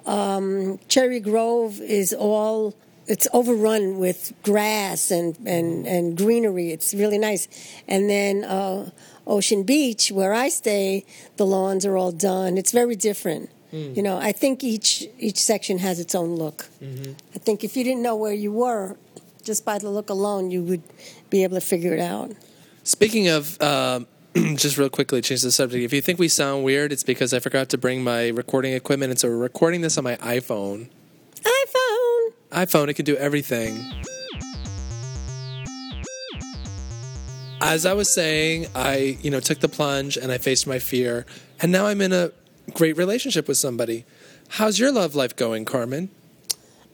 um, 0.06 0.80
Cherry 0.88 1.20
Grove 1.20 1.80
is 1.82 2.13
all. 2.13 2.75
It's 3.08 3.27
overrun 3.34 3.98
with 3.98 4.32
grass 4.44 5.12
and, 5.12 5.36
and, 5.46 5.86
and 5.86 6.15
greenery. 6.15 6.72
It's 6.72 6.94
really 6.94 7.18
nice. 7.18 7.48
And 7.88 8.10
then 8.10 8.46
uh, 8.46 8.91
Ocean 9.27 9.63
Beach, 9.63 10.12
where 10.12 10.34
I 10.34 10.48
stay, 10.48 11.03
the 11.36 11.46
lawns 11.46 11.86
are 11.86 11.98
all 11.98 12.13
done. 12.13 12.58
It's 12.58 12.72
very 12.72 12.96
different. 12.96 13.50
You 13.72 14.03
know, 14.03 14.18
I 14.18 14.34
think 14.34 14.65
each 14.65 15.08
each 15.18 15.38
section 15.38 15.77
has 15.77 15.98
its 15.98 16.13
own 16.13 16.36
look. 16.36 16.68
I 17.36 17.39
think 17.39 17.63
if 17.63 17.77
you 17.77 17.86
didn't 17.86 18.01
know 18.01 18.18
where 18.18 18.34
you 18.34 18.51
were, 18.51 18.98
just 19.44 19.63
by 19.63 19.77
the 19.77 19.89
look 19.89 20.10
alone, 20.10 20.51
you 20.51 20.62
would 20.63 20.84
be 21.30 21.44
able 21.44 21.56
to 21.56 21.65
figure 21.65 21.94
it 21.94 22.01
out. 22.01 22.32
Speaking 22.84 23.30
of, 23.30 23.62
um, 23.62 24.08
just 24.56 24.78
real 24.78 24.90
quickly, 24.90 25.22
change 25.22 25.42
the 25.42 25.52
subject. 25.52 25.84
If 25.84 25.92
you 25.92 26.02
think 26.02 26.18
we 26.18 26.30
sound 26.30 26.64
weird, 26.64 26.94
it's 26.94 27.04
because 27.04 27.34
I 27.34 27.40
forgot 27.40 27.68
to 27.70 27.78
bring 27.78 28.02
my 28.02 28.30
recording 28.30 28.74
equipment, 28.74 29.12
and 29.12 29.20
so 29.20 29.28
we're 29.28 29.38
recording 29.38 29.82
this 29.82 29.98
on 29.98 30.06
my 30.06 30.16
iPhone. 30.18 30.88
iPhone. 31.42 32.34
iPhone, 32.52 32.88
it 32.88 32.94
can 32.94 33.04
do 33.04 33.18
everything. 33.18 33.92
As 37.60 37.86
I 37.86 37.94
was 37.94 38.12
saying, 38.12 38.68
I 38.74 39.18
you 39.22 39.30
know 39.30 39.42
took 39.42 39.60
the 39.60 39.70
plunge 39.70 40.16
and 40.18 40.32
I 40.32 40.38
faced 40.38 40.66
my 40.66 40.80
fear, 40.80 41.26
and 41.62 41.72
now 41.72 41.88
I'm 41.88 42.00
in 42.00 42.14
a 42.14 42.32
great 42.74 42.96
relationship 42.96 43.50
with 43.50 43.58
somebody. 43.58 44.06
How's 44.50 44.80
your 44.80 44.94
love 44.94 45.14
life 45.14 45.36
going, 45.36 45.66
Carmen? 45.66 46.10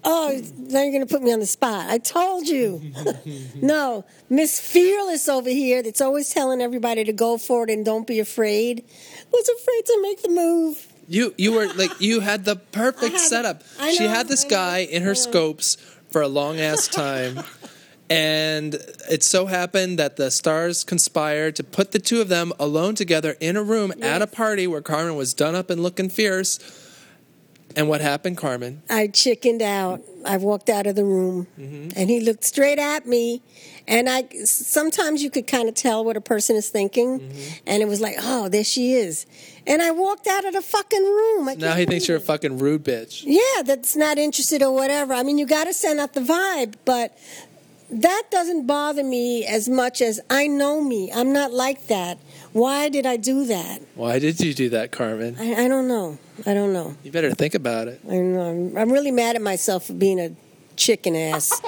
Oh, 0.10 0.42
now 0.58 0.84
you're 0.84 0.92
going 0.94 1.06
to 1.06 1.14
put 1.14 1.22
me 1.22 1.34
on 1.34 1.40
the 1.42 1.46
spot. 1.46 1.90
I 1.90 1.98
told 1.98 2.48
you. 2.48 2.94
no, 3.62 4.06
Miss 4.30 4.58
Fearless 4.58 5.28
over 5.28 5.50
here 5.50 5.84
that's 5.84 6.00
always 6.00 6.30
telling 6.30 6.62
everybody 6.62 7.04
to 7.04 7.12
go 7.12 7.38
for 7.38 7.66
it 7.66 7.70
and 7.70 7.84
don't 7.84 8.08
be 8.08 8.20
afraid 8.20 8.86
was 9.34 9.50
afraid 9.50 9.86
to 9.86 10.00
make 10.02 10.22
the 10.22 10.30
move. 10.30 10.88
You 11.10 11.34
you 11.38 11.52
were 11.52 11.68
like 11.74 11.92
you 12.00 12.22
had 12.22 12.46
the 12.46 12.56
perfect 12.56 13.14
had- 13.14 13.22
setup. 13.22 13.64
I 13.80 13.92
she 13.94 14.06
had 14.06 14.30
this 14.30 14.46
guy 14.46 14.80
in 14.80 15.04
her 15.04 15.10
know. 15.10 15.14
scopes 15.14 15.76
for 16.10 16.22
a 16.22 16.28
long 16.30 16.60
ass 16.60 16.88
time. 17.06 17.44
And 18.10 18.76
it 19.12 19.24
so 19.24 19.48
happened 19.48 20.00
that 20.00 20.16
the 20.16 20.32
stars 20.32 20.86
conspired 20.86 21.58
to 21.58 21.64
put 21.66 21.92
the 21.92 22.00
two 22.00 22.22
of 22.22 22.30
them 22.30 22.54
alone 22.58 22.96
together 22.96 23.36
in 23.42 23.58
a 23.58 23.64
room 23.64 23.92
at 24.02 24.22
a 24.22 24.28
party 24.28 24.66
where 24.66 24.82
Carmen 24.82 25.18
was 25.18 25.34
done 25.34 25.56
up 25.56 25.70
and 25.70 25.84
looking 25.84 26.10
fierce. 26.10 26.58
And 27.78 27.88
what 27.88 28.02
happened, 28.02 28.38
Carmen? 28.38 28.82
I 28.90 29.06
chickened 29.06 29.62
out. 29.62 30.02
I 30.26 30.38
walked 30.38 30.68
out 30.68 30.88
of 30.88 30.96
the 30.96 31.06
room 31.06 31.46
mm-hmm. 31.60 31.90
and 31.96 32.10
he 32.10 32.20
looked 32.20 32.44
straight 32.44 32.80
at 32.80 33.06
me. 33.06 33.44
And 33.88 34.10
I 34.10 34.28
sometimes 34.46 35.22
you 35.22 35.30
could 35.30 35.46
kind 35.46 35.70
of 35.70 35.76
tell 35.76 36.04
what 36.04 36.18
a 36.18 36.22
person 36.22 36.56
is 36.56 36.70
thinking. 36.70 37.20
Mm-hmm. 37.20 37.54
And 37.68 37.84
it 37.84 37.88
was 37.88 38.02
like, 38.02 38.16
oh, 38.20 38.50
there 38.50 38.64
she 38.64 38.94
is. 38.94 39.28
And 39.68 39.84
I 39.84 39.92
walked 39.92 40.26
out 40.26 40.44
of 40.44 40.54
the 40.54 40.62
fucking 40.64 41.04
room. 41.04 41.50
Now 41.60 41.76
he 41.76 41.86
thinks 41.86 42.08
you're 42.08 42.18
a 42.18 42.20
fucking 42.20 42.58
rude 42.58 42.84
bitch. 42.84 43.24
Yeah, 43.24 43.62
that's 43.62 43.96
not 43.96 44.18
interested 44.18 44.64
or 44.64 44.74
whatever. 44.74 45.14
I 45.14 45.22
mean, 45.22 45.38
you 45.38 45.46
got 45.46 45.66
to 45.66 45.74
send 45.74 46.00
out 46.00 46.14
the 46.14 46.22
vibe, 46.22 46.74
but 46.84 47.16
that 47.92 48.24
doesn't 48.32 48.66
bother 48.66 49.04
me 49.04 49.46
as 49.46 49.70
much 49.70 50.02
as 50.02 50.20
I 50.30 50.48
know 50.48 50.82
me. 50.82 51.12
I'm 51.12 51.32
not 51.32 51.54
like 51.54 51.88
that. 51.88 52.18
Why 52.58 52.90
did 52.90 53.06
I 53.06 53.18
do 53.18 53.46
that? 53.46 53.82
Why 53.94 54.18
did 54.18 54.40
you 54.40 54.52
do 54.54 54.70
that, 54.70 54.92
Carmen? 54.92 55.36
I, 55.40 55.66
I 55.66 55.68
don't 55.68 55.88
know. 55.88 56.18
I 56.46 56.56
don't 56.56 56.74
know. 56.74 56.96
You 57.04 57.12
better 57.12 57.32
think 57.32 57.54
about 57.54 57.88
it. 57.88 58.02
I 58.10 58.16
know. 58.18 58.42
I'm 58.50 58.76
I'm 58.78 58.92
really 58.92 59.12
mad 59.12 59.36
at 59.36 59.44
myself 59.44 59.86
for 59.86 59.94
being 59.94 60.20
a 60.20 60.36
chicken 60.76 61.16
ass. 61.16 61.62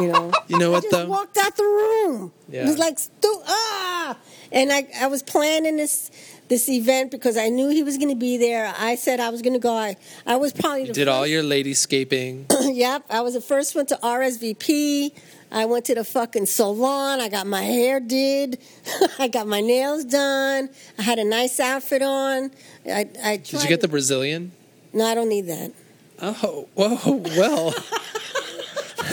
you 0.00 0.08
know. 0.08 0.32
You 0.48 0.58
know 0.58 0.70
I 0.70 0.74
what 0.74 0.82
just 0.82 0.92
though? 0.96 1.06
walked 1.06 1.36
out 1.38 1.56
the 1.56 1.62
room. 1.62 2.32
Yeah. 2.48 2.62
It 2.64 2.66
was 2.66 2.78
like 2.78 2.98
stu- 2.98 3.42
ah, 3.46 4.16
and 4.50 4.72
I 4.72 4.88
I 5.00 5.06
was 5.06 5.22
planning 5.22 5.76
this 5.76 6.10
this 6.48 6.68
event 6.68 7.10
because 7.12 7.36
I 7.36 7.50
knew 7.50 7.68
he 7.68 7.82
was 7.84 7.98
going 7.98 8.08
to 8.08 8.16
be 8.16 8.36
there. 8.36 8.72
I 8.78 8.96
said 8.96 9.20
I 9.20 9.28
was 9.28 9.42
going 9.42 9.52
to 9.52 9.58
go. 9.60 9.74
I, 9.74 9.96
I 10.26 10.36
was 10.36 10.52
probably 10.52 10.86
the 10.86 10.92
Did 10.92 11.06
all 11.08 11.22
first- 11.22 11.30
your 11.32 11.42
ladyscaping. 11.44 12.46
yep, 12.74 13.04
I 13.10 13.20
was 13.20 13.34
the 13.34 13.40
first 13.40 13.76
one 13.76 13.86
to 13.86 13.96
RSVP. 14.02 15.12
I 15.50 15.64
went 15.64 15.86
to 15.86 15.94
the 15.94 16.04
fucking 16.04 16.46
salon. 16.46 17.20
I 17.20 17.28
got 17.28 17.46
my 17.46 17.62
hair 17.62 18.00
did. 18.00 18.58
I 19.18 19.28
got 19.28 19.46
my 19.46 19.60
nails 19.60 20.04
done. 20.04 20.68
I 20.98 21.02
had 21.02 21.18
a 21.18 21.24
nice 21.24 21.58
outfit 21.58 22.02
on. 22.02 22.50
I, 22.86 23.08
I 23.22 23.36
Did 23.38 23.62
you 23.62 23.68
get 23.68 23.80
the 23.80 23.88
Brazilian? 23.88 24.52
No, 24.92 25.06
I 25.06 25.14
don't 25.14 25.28
need 25.28 25.46
that. 25.46 25.72
Oh, 26.20 26.68
whoa, 26.74 27.22
well. 27.36 27.74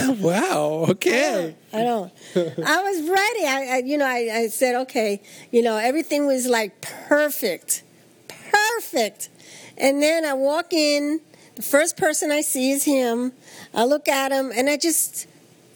wow, 0.20 0.86
okay. 0.90 1.56
I 1.72 1.84
don't. 1.84 2.12
I 2.36 2.82
was 2.82 3.10
ready. 3.10 3.46
I, 3.46 3.68
I 3.74 3.78
you 3.86 3.98
know, 3.98 4.06
I, 4.06 4.30
I 4.34 4.48
said, 4.48 4.76
okay, 4.84 5.22
you 5.52 5.62
know, 5.62 5.78
everything 5.78 6.26
was 6.26 6.48
like 6.48 6.82
perfect, 6.82 7.84
perfect. 8.28 9.30
And 9.78 10.02
then 10.02 10.26
I 10.26 10.34
walk 10.34 10.74
in. 10.74 11.22
The 11.56 11.62
first 11.62 11.96
person 11.96 12.32
I 12.32 12.42
see 12.42 12.72
is 12.72 12.84
him. 12.84 13.32
I 13.74 13.86
look 13.86 14.10
at 14.10 14.32
him, 14.32 14.52
and 14.54 14.70
I 14.70 14.76
just 14.76 15.28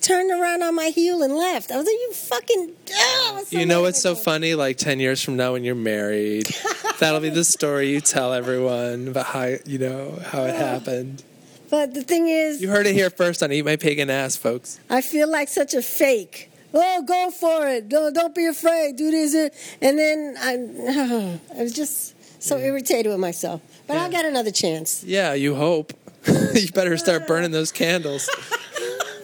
turned 0.01 0.31
around 0.31 0.63
on 0.63 0.75
my 0.75 0.85
heel 0.87 1.21
and 1.21 1.35
left. 1.35 1.71
I 1.71 1.77
was 1.77 1.85
like, 1.85 1.93
you 1.93 2.13
fucking. 2.13 2.71
Oh, 2.93 3.43
so 3.47 3.57
You 3.59 3.65
know 3.65 3.81
what's 3.81 4.01
so 4.01 4.15
funny? 4.15 4.55
Like 4.55 4.77
10 4.77 4.99
years 4.99 5.21
from 5.23 5.35
now 5.37 5.53
when 5.53 5.63
you're 5.63 5.75
married, 5.75 6.53
that'll 6.99 7.19
be 7.19 7.29
the 7.29 7.43
story 7.43 7.89
you 7.91 8.01
tell 8.01 8.33
everyone 8.33 9.07
about 9.09 9.27
how, 9.27 9.55
you 9.65 9.77
know, 9.77 10.19
how 10.25 10.43
it 10.43 10.55
happened. 10.55 11.23
But 11.69 11.93
the 11.93 12.01
thing 12.01 12.27
is, 12.27 12.61
You 12.61 12.69
heard 12.69 12.87
it 12.87 12.93
here 12.93 13.09
first 13.09 13.43
on 13.43 13.51
Eat 13.51 13.63
My 13.63 13.75
Pagan 13.75 14.09
Ass, 14.09 14.35
folks. 14.35 14.79
I 14.89 15.01
feel 15.01 15.29
like 15.29 15.49
such 15.49 15.73
a 15.73 15.81
fake. 15.81 16.49
Oh, 16.73 17.03
go 17.03 17.31
for 17.31 17.67
it! 17.67 17.89
Don't 17.89 18.13
don't 18.13 18.35
be 18.35 18.45
afraid. 18.45 18.95
Do 18.95 19.09
this, 19.09 19.33
and 19.81 19.97
then 19.97 20.35
I, 20.37 21.39
I 21.57 21.63
was 21.63 21.73
just 21.73 22.13
so 22.41 22.57
irritated 22.57 23.11
with 23.11 23.19
myself. 23.19 23.61
But 23.87 23.97
I'll 23.97 24.11
get 24.11 24.25
another 24.25 24.51
chance. 24.51 25.03
Yeah, 25.03 25.33
you 25.33 25.55
hope. 25.55 25.93
you 26.53 26.69
better 26.71 26.95
start 26.97 27.25
burning 27.27 27.51
those 27.51 27.71
candles. 27.71 28.29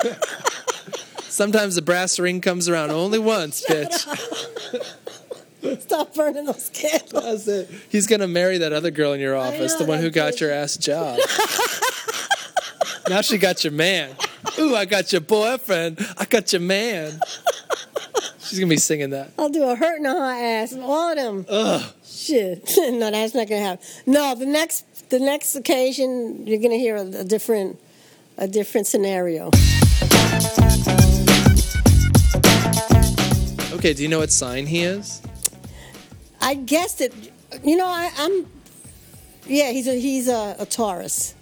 Sometimes 1.36 1.76
the 1.76 1.82
brass 1.82 2.18
ring 2.18 2.40
comes 2.40 2.70
around 2.70 2.92
only 2.92 3.20
once, 3.20 3.66
bitch. 3.66 3.92
Stop 5.82 6.16
burning 6.16 6.46
those 6.46 6.70
candles. 6.70 7.46
That's 7.46 7.48
it. 7.50 7.70
He's 7.90 8.08
gonna 8.08 8.30
marry 8.30 8.60
that 8.60 8.72
other 8.72 8.90
girl 8.90 9.12
in 9.12 9.20
your 9.20 9.36
office, 9.36 9.74
know, 9.74 9.80
the 9.80 9.86
one 9.86 10.00
who 10.00 10.10
got 10.10 10.40
your 10.40 10.50
ass 10.50 10.78
job. 10.78 11.20
now 13.10 13.20
she 13.20 13.38
got 13.38 13.66
your 13.66 13.74
man. 13.74 14.16
Ooh, 14.60 14.78
I 14.78 14.86
got 14.86 15.12
your 15.12 15.20
boyfriend. 15.20 15.98
I 16.18 16.24
got 16.24 16.54
your 16.54 16.62
man. 16.62 17.20
She's 18.40 18.58
gonna 18.58 18.70
be 18.70 18.78
singing 18.78 19.10
that. 19.10 19.34
I'll 19.38 19.50
do 19.50 19.64
a 19.64 19.76
hurt 19.76 19.98
in 19.98 20.04
the 20.04 20.14
hot 20.14 20.42
ass, 20.42 20.74
all 20.74 21.10
of 21.10 21.18
them. 21.18 21.46
Ugh. 21.50 21.94
Shit, 22.06 22.64
no, 22.78 23.12
that's 23.12 23.36
not 23.36 23.50
gonna 23.50 23.60
happen. 23.60 23.86
No, 24.06 24.36
the 24.36 24.46
next 24.46 25.10
the 25.10 25.20
next 25.20 25.54
occasion 25.58 26.48
you're 26.48 26.62
gonna 26.62 26.78
hear 26.78 26.96
a, 26.96 27.02
a 27.02 27.24
different 27.26 27.78
a 28.38 28.48
different 28.48 28.88
scenario. 28.88 29.52
Okay, 33.76 33.94
do 33.94 34.04
you 34.04 34.08
know 34.08 34.20
what 34.20 34.32
sign 34.32 34.66
he 34.68 34.84
is? 34.84 35.22
I 36.40 36.54
guessed 36.54 37.02
it. 37.02 37.14
You 37.62 37.76
know, 37.76 37.88
I, 37.88 38.10
I'm. 38.18 38.48
Yeah, 39.48 39.72
he's 39.72 39.88
a 39.88 40.00
he's 40.00 40.30
a, 40.30 40.56
a 40.58 40.66
Taurus. 40.66 41.36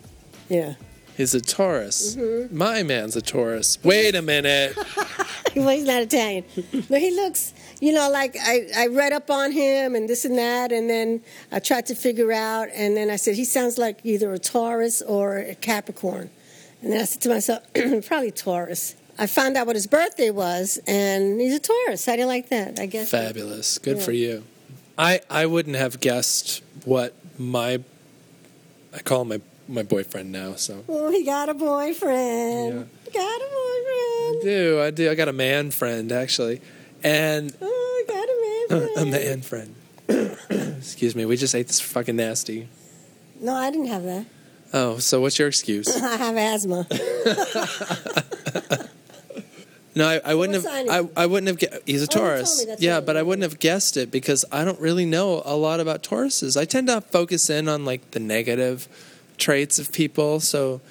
Yeah. 0.49 0.73
He's 1.15 1.35
a 1.35 1.41
Taurus. 1.41 2.15
Mm-hmm. 2.15 2.57
My 2.57 2.81
man's 2.81 3.15
a 3.15 3.21
Taurus. 3.21 3.77
Wait 3.83 4.15
a 4.15 4.23
minute. 4.23 4.75
well, 5.55 5.69
he's 5.69 5.83
not 5.83 6.01
Italian, 6.01 6.43
but 6.89 7.01
he 7.01 7.11
looks. 7.11 7.53
You 7.79 7.93
know, 7.93 8.09
like 8.09 8.35
I, 8.41 8.67
I 8.75 8.87
read 8.87 9.13
up 9.13 9.29
on 9.29 9.51
him 9.51 9.93
and 9.93 10.09
this 10.09 10.25
and 10.25 10.35
that, 10.39 10.71
and 10.71 10.89
then 10.89 11.21
I 11.51 11.59
tried 11.59 11.85
to 11.85 11.95
figure 11.95 12.31
out, 12.31 12.69
and 12.73 12.97
then 12.97 13.11
I 13.11 13.17
said 13.17 13.35
he 13.35 13.45
sounds 13.45 13.77
like 13.77 13.99
either 14.03 14.33
a 14.33 14.39
Taurus 14.39 15.03
or 15.03 15.37
a 15.37 15.53
Capricorn, 15.53 16.31
and 16.81 16.91
then 16.91 17.01
I 17.01 17.05
said 17.05 17.21
to 17.21 17.29
myself, 17.29 17.63
probably 18.07 18.31
Taurus. 18.31 18.95
I 19.17 19.27
found 19.27 19.57
out 19.57 19.67
what 19.67 19.75
his 19.75 19.85
birthday 19.87 20.31
was, 20.31 20.79
and 20.87 21.39
he's 21.39 21.53
a 21.55 21.59
Taurus. 21.59 22.05
How 22.05 22.13
do 22.15 22.21
you 22.21 22.25
like 22.27 22.49
that? 22.49 22.79
I 22.79 22.87
guess. 22.87 23.09
Fabulous. 23.11 23.77
Good 23.77 23.97
Yeah. 23.97 24.03
for 24.03 24.11
you. 24.11 24.43
I 24.97 25.21
I 25.29 25.45
wouldn't 25.45 25.75
have 25.75 25.99
guessed 25.99 26.61
what 26.85 27.13
my 27.37 27.79
I 28.93 28.99
call 28.99 29.21
him 29.21 29.27
my 29.29 29.41
my 29.67 29.83
boyfriend 29.83 30.31
now. 30.31 30.55
So 30.55 30.83
Oh, 30.89 31.11
he 31.11 31.23
got 31.23 31.49
a 31.49 31.53
boyfriend. 31.53 32.73
Yeah. 32.75 32.83
He 33.05 33.11
got 33.11 33.41
a 33.41 33.49
boyfriend. 33.49 34.37
I 34.37 34.39
do. 34.43 34.81
I 34.81 34.91
do. 34.91 35.11
I 35.11 35.15
got 35.15 35.27
a 35.27 35.33
man 35.33 35.71
friend 35.71 36.11
actually, 36.11 36.61
and 37.03 37.55
Oh, 37.61 38.03
got 38.07 38.27
a 38.27 38.37
man 38.41 38.87
friend. 38.95 39.07
a 39.07 39.11
man 39.11 39.41
friend. 39.41 40.77
Excuse 40.79 41.15
me. 41.15 41.25
We 41.25 41.37
just 41.37 41.55
ate 41.55 41.67
this 41.67 41.79
fucking 41.79 42.15
nasty. 42.15 42.67
No, 43.39 43.53
I 43.53 43.69
didn't 43.71 43.87
have 43.87 44.03
that. 44.03 44.25
Oh, 44.73 44.97
so 44.97 45.21
what's 45.21 45.37
your 45.37 45.47
excuse? 45.47 45.87
I 46.01 46.17
have 46.17 46.35
asthma. 46.35 46.87
No, 49.95 50.07
I, 50.07 50.21
I 50.25 50.33
wouldn't 50.35 50.63
have. 50.63 50.89
I, 50.89 51.07
I 51.23 51.25
wouldn't 51.27 51.61
have. 51.61 51.81
He's 51.85 52.01
a 52.01 52.05
Oh, 52.05 52.07
Taurus. 52.19 52.65
yeah, 52.79 52.95
right. 52.95 53.05
but 53.05 53.15
I 53.15 53.21
wouldn't 53.21 53.43
have 53.43 53.59
guessed 53.59 53.95
it 53.95 54.09
because 54.09 54.43
I 54.51 54.65
don't 54.65 54.79
really 54.79 55.05
know 55.05 55.41
a 55.45 55.55
lot 55.55 55.79
about 55.79 56.01
Tauruses. 56.03 56.59
I 56.59 56.65
tend 56.65 56.87
to 56.87 57.01
focus 57.01 57.49
in 57.49 57.67
on 57.69 57.85
like 57.85 58.11
the 58.11 58.19
negative 58.19 58.87
traits 59.37 59.77
of 59.79 59.91
people. 59.91 60.39
So 60.39 60.81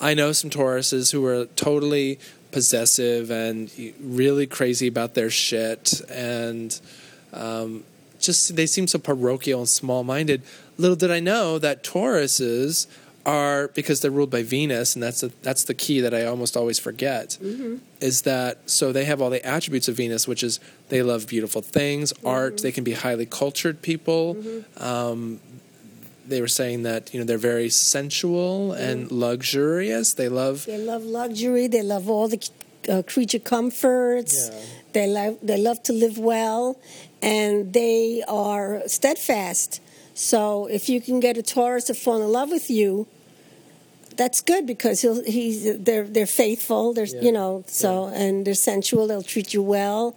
I 0.00 0.12
know 0.14 0.32
some 0.32 0.50
Tauruses 0.50 1.12
who 1.12 1.24
are 1.24 1.46
totally 1.56 2.18
possessive 2.52 3.30
and 3.30 3.70
really 4.00 4.46
crazy 4.46 4.86
about 4.88 5.14
their 5.14 5.30
shit, 5.30 6.00
and 6.10 6.78
um, 7.32 7.84
just 8.18 8.56
they 8.56 8.66
seem 8.66 8.86
so 8.86 8.98
parochial 8.98 9.60
and 9.60 9.68
small-minded. 9.68 10.42
Little 10.76 10.96
did 10.96 11.10
I 11.10 11.20
know 11.20 11.58
that 11.58 11.82
Tauruses 11.84 12.86
are 13.26 13.68
because 13.68 14.00
they're 14.00 14.10
ruled 14.10 14.30
by 14.30 14.42
Venus, 14.42 14.94
and 14.94 15.02
that's 15.02 15.20
the, 15.20 15.32
that's 15.42 15.64
the 15.64 15.74
key 15.74 16.00
that 16.00 16.14
I 16.14 16.24
almost 16.24 16.56
always 16.56 16.78
forget. 16.78 17.36
Is 18.00 18.22
that 18.22 18.70
so? 18.70 18.92
They 18.92 19.04
have 19.04 19.20
all 19.20 19.30
the 19.30 19.44
attributes 19.44 19.88
of 19.88 19.96
Venus, 19.96 20.26
which 20.26 20.42
is 20.42 20.60
they 20.88 21.02
love 21.02 21.26
beautiful 21.26 21.62
things, 21.62 22.12
art. 22.24 22.58
They 22.62 22.72
can 22.72 22.84
be 22.84 22.92
highly 22.92 23.26
cultured 23.26 23.82
people. 23.82 24.36
Um, 24.78 25.40
they 26.26 26.40
were 26.40 26.48
saying 26.48 26.84
that 26.84 27.12
you 27.12 27.20
know 27.20 27.26
they're 27.26 27.38
very 27.38 27.68
sensual 27.68 28.72
and 28.72 29.10
luxurious. 29.10 30.14
They 30.14 30.28
love 30.28 30.64
They 30.66 30.78
love 30.78 31.04
luxury. 31.04 31.66
They 31.66 31.82
love 31.82 32.08
all 32.08 32.28
the 32.28 32.40
uh, 32.88 33.02
creature 33.06 33.38
comforts. 33.40 34.48
Yeah. 34.48 34.60
They 34.92 35.06
love 35.06 35.38
they 35.42 35.58
love 35.58 35.82
to 35.84 35.92
live 35.92 36.18
well, 36.18 36.78
and 37.20 37.72
they 37.72 38.22
are 38.28 38.82
steadfast. 38.86 39.80
So 40.20 40.66
if 40.66 40.90
you 40.90 41.00
can 41.00 41.18
get 41.18 41.38
a 41.38 41.42
Taurus 41.42 41.84
to 41.84 41.94
fall 41.94 42.20
in 42.22 42.28
love 42.30 42.50
with 42.50 42.68
you, 42.68 43.06
that's 44.16 44.42
good 44.42 44.66
because 44.66 45.00
he'll 45.00 45.24
he's 45.24 45.78
they're 45.78 46.04
they're 46.04 46.26
faithful. 46.44 46.92
They're 46.92 47.06
Yeah. 47.06 47.22
you 47.22 47.32
know 47.32 47.64
so 47.66 48.06
and 48.08 48.44
they're 48.46 48.52
sensual. 48.72 49.06
They'll 49.06 49.22
treat 49.34 49.54
you 49.54 49.62
well. 49.62 50.14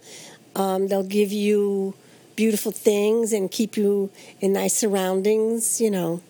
Um, 0.54 0.88
they'll 0.88 1.10
give 1.20 1.32
you 1.32 1.94
beautiful 2.36 2.70
things 2.70 3.32
and 3.32 3.50
keep 3.50 3.78
you 3.78 4.10
in 4.42 4.52
nice 4.52 4.74
surroundings. 4.74 5.80
You 5.80 5.90
know, 5.90 6.20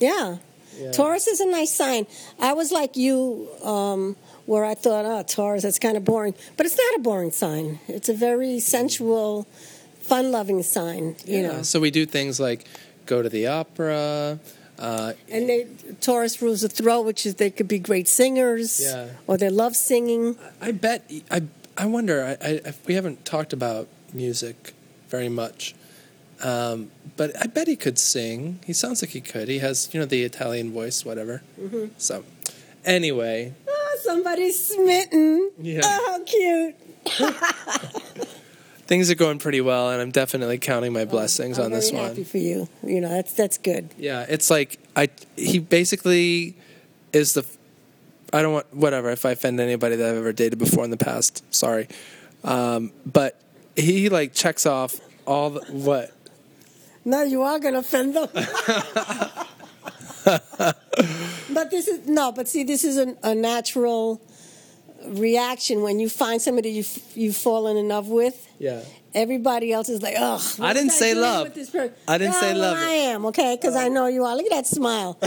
yeah. 0.00 0.36
Yeah. 0.80 0.92
Taurus 0.92 1.26
is 1.26 1.40
a 1.40 1.46
nice 1.46 1.74
sign. 1.74 2.06
I 2.40 2.52
was 2.54 2.70
like 2.72 2.96
you, 2.96 3.48
um, 3.64 4.16
where 4.46 4.64
I 4.64 4.74
thought, 4.74 5.04
oh, 5.04 5.22
Taurus, 5.24 5.64
that's 5.64 5.78
kind 5.80 5.96
of 5.96 6.04
boring. 6.04 6.34
But 6.56 6.66
it's 6.66 6.78
not 6.78 7.00
a 7.00 7.02
boring 7.02 7.32
sign. 7.32 7.80
It's 7.88 8.08
a 8.08 8.14
very 8.14 8.60
sensual, 8.60 9.46
fun 10.00 10.30
loving 10.30 10.62
sign, 10.62 11.16
you 11.26 11.40
Yeah, 11.40 11.48
know. 11.48 11.62
So 11.62 11.80
we 11.80 11.90
do 11.90 12.06
things 12.06 12.38
like 12.38 12.64
go 13.08 13.22
to 13.22 13.28
the 13.28 13.46
opera. 13.48 14.38
Uh, 14.78 15.12
And 15.34 15.48
they, 15.48 15.66
Taurus 16.00 16.40
rules 16.40 16.60
the 16.60 16.68
throat, 16.68 17.02
which 17.02 17.26
is 17.26 17.34
they 17.34 17.50
could 17.50 17.66
be 17.66 17.80
great 17.80 18.06
singers 18.06 18.78
Yeah. 18.80 19.08
or 19.26 19.36
they 19.36 19.50
love 19.50 19.74
singing. 19.74 20.36
I 20.60 20.70
bet. 20.70 21.00
I 21.36 21.42
I 21.76 21.86
wonder. 21.86 22.16
I, 22.40 22.60
I 22.68 22.72
we 22.86 22.94
haven't 22.94 23.24
talked 23.24 23.52
about 23.52 23.88
music 24.14 24.56
very 25.10 25.28
much, 25.28 25.74
um, 26.50 26.90
but 27.16 27.28
I 27.42 27.46
bet 27.56 27.66
he 27.66 27.74
could 27.76 27.98
sing. 27.98 28.60
He 28.68 28.72
sounds 28.72 29.02
like 29.02 29.10
he 29.18 29.20
could. 29.32 29.48
He 29.48 29.58
has 29.58 29.88
you 29.92 29.98
know 30.00 30.06
the 30.06 30.22
Italian 30.22 30.70
voice, 30.72 31.04
whatever. 31.04 31.42
Mm-hmm. 31.60 31.86
So, 31.98 32.22
anyway, 32.84 33.54
Oh, 33.66 33.92
somebody's 34.02 34.58
smitten. 34.70 35.50
Yeah. 35.58 35.80
Oh, 35.82 36.02
how 36.06 36.18
cute. 36.24 36.74
things 38.88 39.10
are 39.10 39.14
going 39.14 39.38
pretty 39.38 39.60
well, 39.60 39.90
and 39.90 40.02
I'm 40.02 40.10
definitely 40.10 40.58
counting 40.58 40.92
my 40.92 41.04
blessings 41.04 41.58
I'm 41.58 41.66
on 41.66 41.70
this 41.70 41.92
one. 41.92 42.08
happy 42.08 42.24
for 42.24 42.38
you. 42.38 42.68
You 42.82 43.00
know, 43.00 43.10
that's 43.10 43.32
that's 43.34 43.58
good. 43.58 43.90
Yeah, 43.96 44.26
it's 44.28 44.50
like 44.50 44.80
I 44.96 45.10
he 45.36 45.60
basically 45.60 46.56
is 47.12 47.34
the 47.34 47.46
I 48.32 48.42
don't 48.42 48.54
want 48.54 48.74
whatever 48.74 49.10
if 49.10 49.24
I 49.24 49.30
offend 49.32 49.60
anybody 49.60 49.94
that 49.96 50.10
I've 50.10 50.16
ever 50.16 50.32
dated 50.32 50.58
before 50.58 50.84
in 50.84 50.90
the 50.90 50.96
past. 50.96 51.44
Sorry, 51.54 51.86
um, 52.42 52.92
but 53.06 53.40
he 53.76 54.08
like 54.08 54.34
checks 54.34 54.66
off 54.66 54.96
all 55.26 55.50
the, 55.50 55.60
what 55.72 56.12
No, 57.04 57.22
you 57.22 57.42
are 57.42 57.60
going 57.60 57.74
to 57.74 57.80
offend 57.80 58.16
them. 58.16 58.28
but 60.24 61.70
this 61.70 61.86
is 61.88 62.08
no. 62.08 62.32
But 62.32 62.48
see, 62.48 62.64
this 62.64 62.84
is 62.84 62.98
a, 62.98 63.14
a 63.22 63.34
natural 63.34 64.20
reaction 65.08 65.82
when 65.82 65.98
you 66.00 66.08
find 66.08 66.40
somebody 66.40 66.70
you 66.70 66.84
you've 67.14 67.36
fallen 67.36 67.76
in 67.76 67.88
love 67.88 68.08
with. 68.08 68.46
yeah. 68.58 68.80
Everybody 69.14 69.72
else 69.72 69.88
is 69.88 70.02
like, 70.02 70.14
ugh. 70.18 70.42
I 70.60 70.74
didn't 70.74 70.90
say 70.92 71.14
love. 71.14 71.44
with 71.44 71.54
this 71.54 71.70
person?" 71.70 71.94
I 72.06 72.18
didn't 72.18 72.34
Yeah, 72.34 72.40
say 72.40 72.54
love. 72.54 72.76
I 72.76 72.90
am 73.14 73.24
okay 73.26 73.56
because 73.56 73.74
I 73.74 73.88
know 73.88 74.06
you 74.06 74.22
are. 74.24 74.36
Look 74.36 74.44
at 74.46 74.52
that 74.52 74.66
smile. 74.66 75.16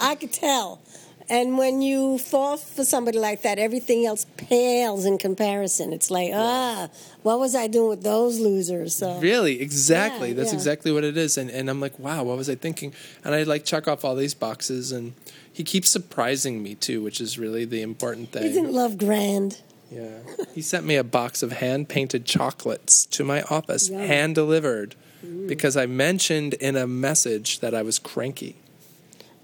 I 0.00 0.14
could 0.14 0.32
tell. 0.32 0.80
And 1.28 1.56
when 1.56 1.80
you 1.80 2.18
fall 2.18 2.56
for 2.56 2.84
somebody 2.84 3.18
like 3.18 3.42
that, 3.42 3.58
everything 3.58 4.04
else 4.04 4.26
pales 4.36 5.04
in 5.04 5.16
comparison. 5.16 5.92
It's 5.92 6.10
like, 6.10 6.32
ah, 6.34 6.88
what 7.22 7.38
was 7.38 7.54
I 7.54 7.68
doing 7.68 7.88
with 7.90 8.02
those 8.02 8.40
losers? 8.40 8.96
So 8.96 9.18
Really, 9.20 9.60
exactly. 9.60 10.28
Yeah, 10.30 10.34
That's 10.34 10.48
yeah. 10.50 10.56
exactly 10.56 10.90
what 10.92 11.04
it 11.04 11.16
is. 11.16 11.38
And 11.38 11.48
and 11.50 11.70
I'm 11.70 11.80
like, 11.80 11.96
wow, 12.00 12.24
what 12.24 12.36
was 12.36 12.50
I 12.50 12.56
thinking? 12.56 12.92
And 13.24 13.34
I 13.34 13.44
like 13.44 13.64
check 13.64 13.86
off 13.88 14.04
all 14.04 14.16
these 14.16 14.34
boxes, 14.34 14.90
and 14.92 15.12
he 15.60 15.64
keeps 15.64 15.90
surprising 15.90 16.62
me 16.62 16.74
too, 16.74 17.02
which 17.02 17.20
is 17.20 17.38
really 17.38 17.66
the 17.66 17.82
important 17.82 18.32
thing. 18.32 18.44
isn't 18.44 18.72
love 18.72 18.96
grand? 18.96 19.60
Yeah. 19.90 20.20
He 20.54 20.62
sent 20.62 20.86
me 20.86 20.96
a 20.96 21.04
box 21.04 21.42
of 21.42 21.52
hand 21.52 21.90
painted 21.90 22.24
chocolates 22.24 23.04
to 23.06 23.24
my 23.24 23.42
office, 23.42 23.90
Yum. 23.90 24.00
hand 24.00 24.34
delivered, 24.34 24.94
mm. 25.22 25.46
because 25.46 25.76
I 25.76 25.84
mentioned 25.84 26.54
in 26.54 26.76
a 26.76 26.86
message 26.86 27.60
that 27.60 27.74
I 27.74 27.82
was 27.82 27.98
cranky. 27.98 28.56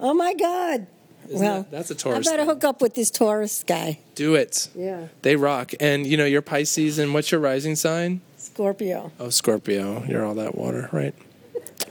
Oh 0.01 0.15
my 0.15 0.33
God! 0.33 0.87
Isn't 1.27 1.39
well, 1.39 1.63
that- 1.65 1.71
that's 1.71 1.91
a 1.91 1.95
Taurus. 1.95 2.27
I 2.27 2.31
better 2.31 2.45
thing. 2.45 2.49
hook 2.55 2.65
up 2.65 2.81
with 2.81 2.95
this 2.95 3.11
Taurus 3.11 3.63
guy. 3.63 3.99
Do 4.15 4.37
it. 4.37 4.71
Yeah, 4.75 5.09
They 5.21 5.37
rock. 5.37 5.73
And 5.81 6.07
you 6.07 6.17
know, 6.17 6.25
you're 6.25 6.41
Pisces, 6.41 6.99
and 6.99 7.13
what's 7.13 7.31
your 7.31 7.43
rising 7.43 7.77
sign? 7.77 8.23
Scorpio. 8.39 9.13
Oh, 9.21 9.29
Scorpio. 9.29 10.03
You're 10.05 10.25
all 10.25 10.35
that 10.37 10.55
water, 10.55 10.89
right? 10.93 11.15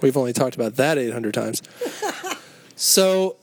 We've 0.02 0.18
only 0.18 0.34
talked 0.34 0.56
about 0.56 0.78
that 0.78 0.98
800 0.98 1.32
times. 1.36 1.62
So 2.76 3.38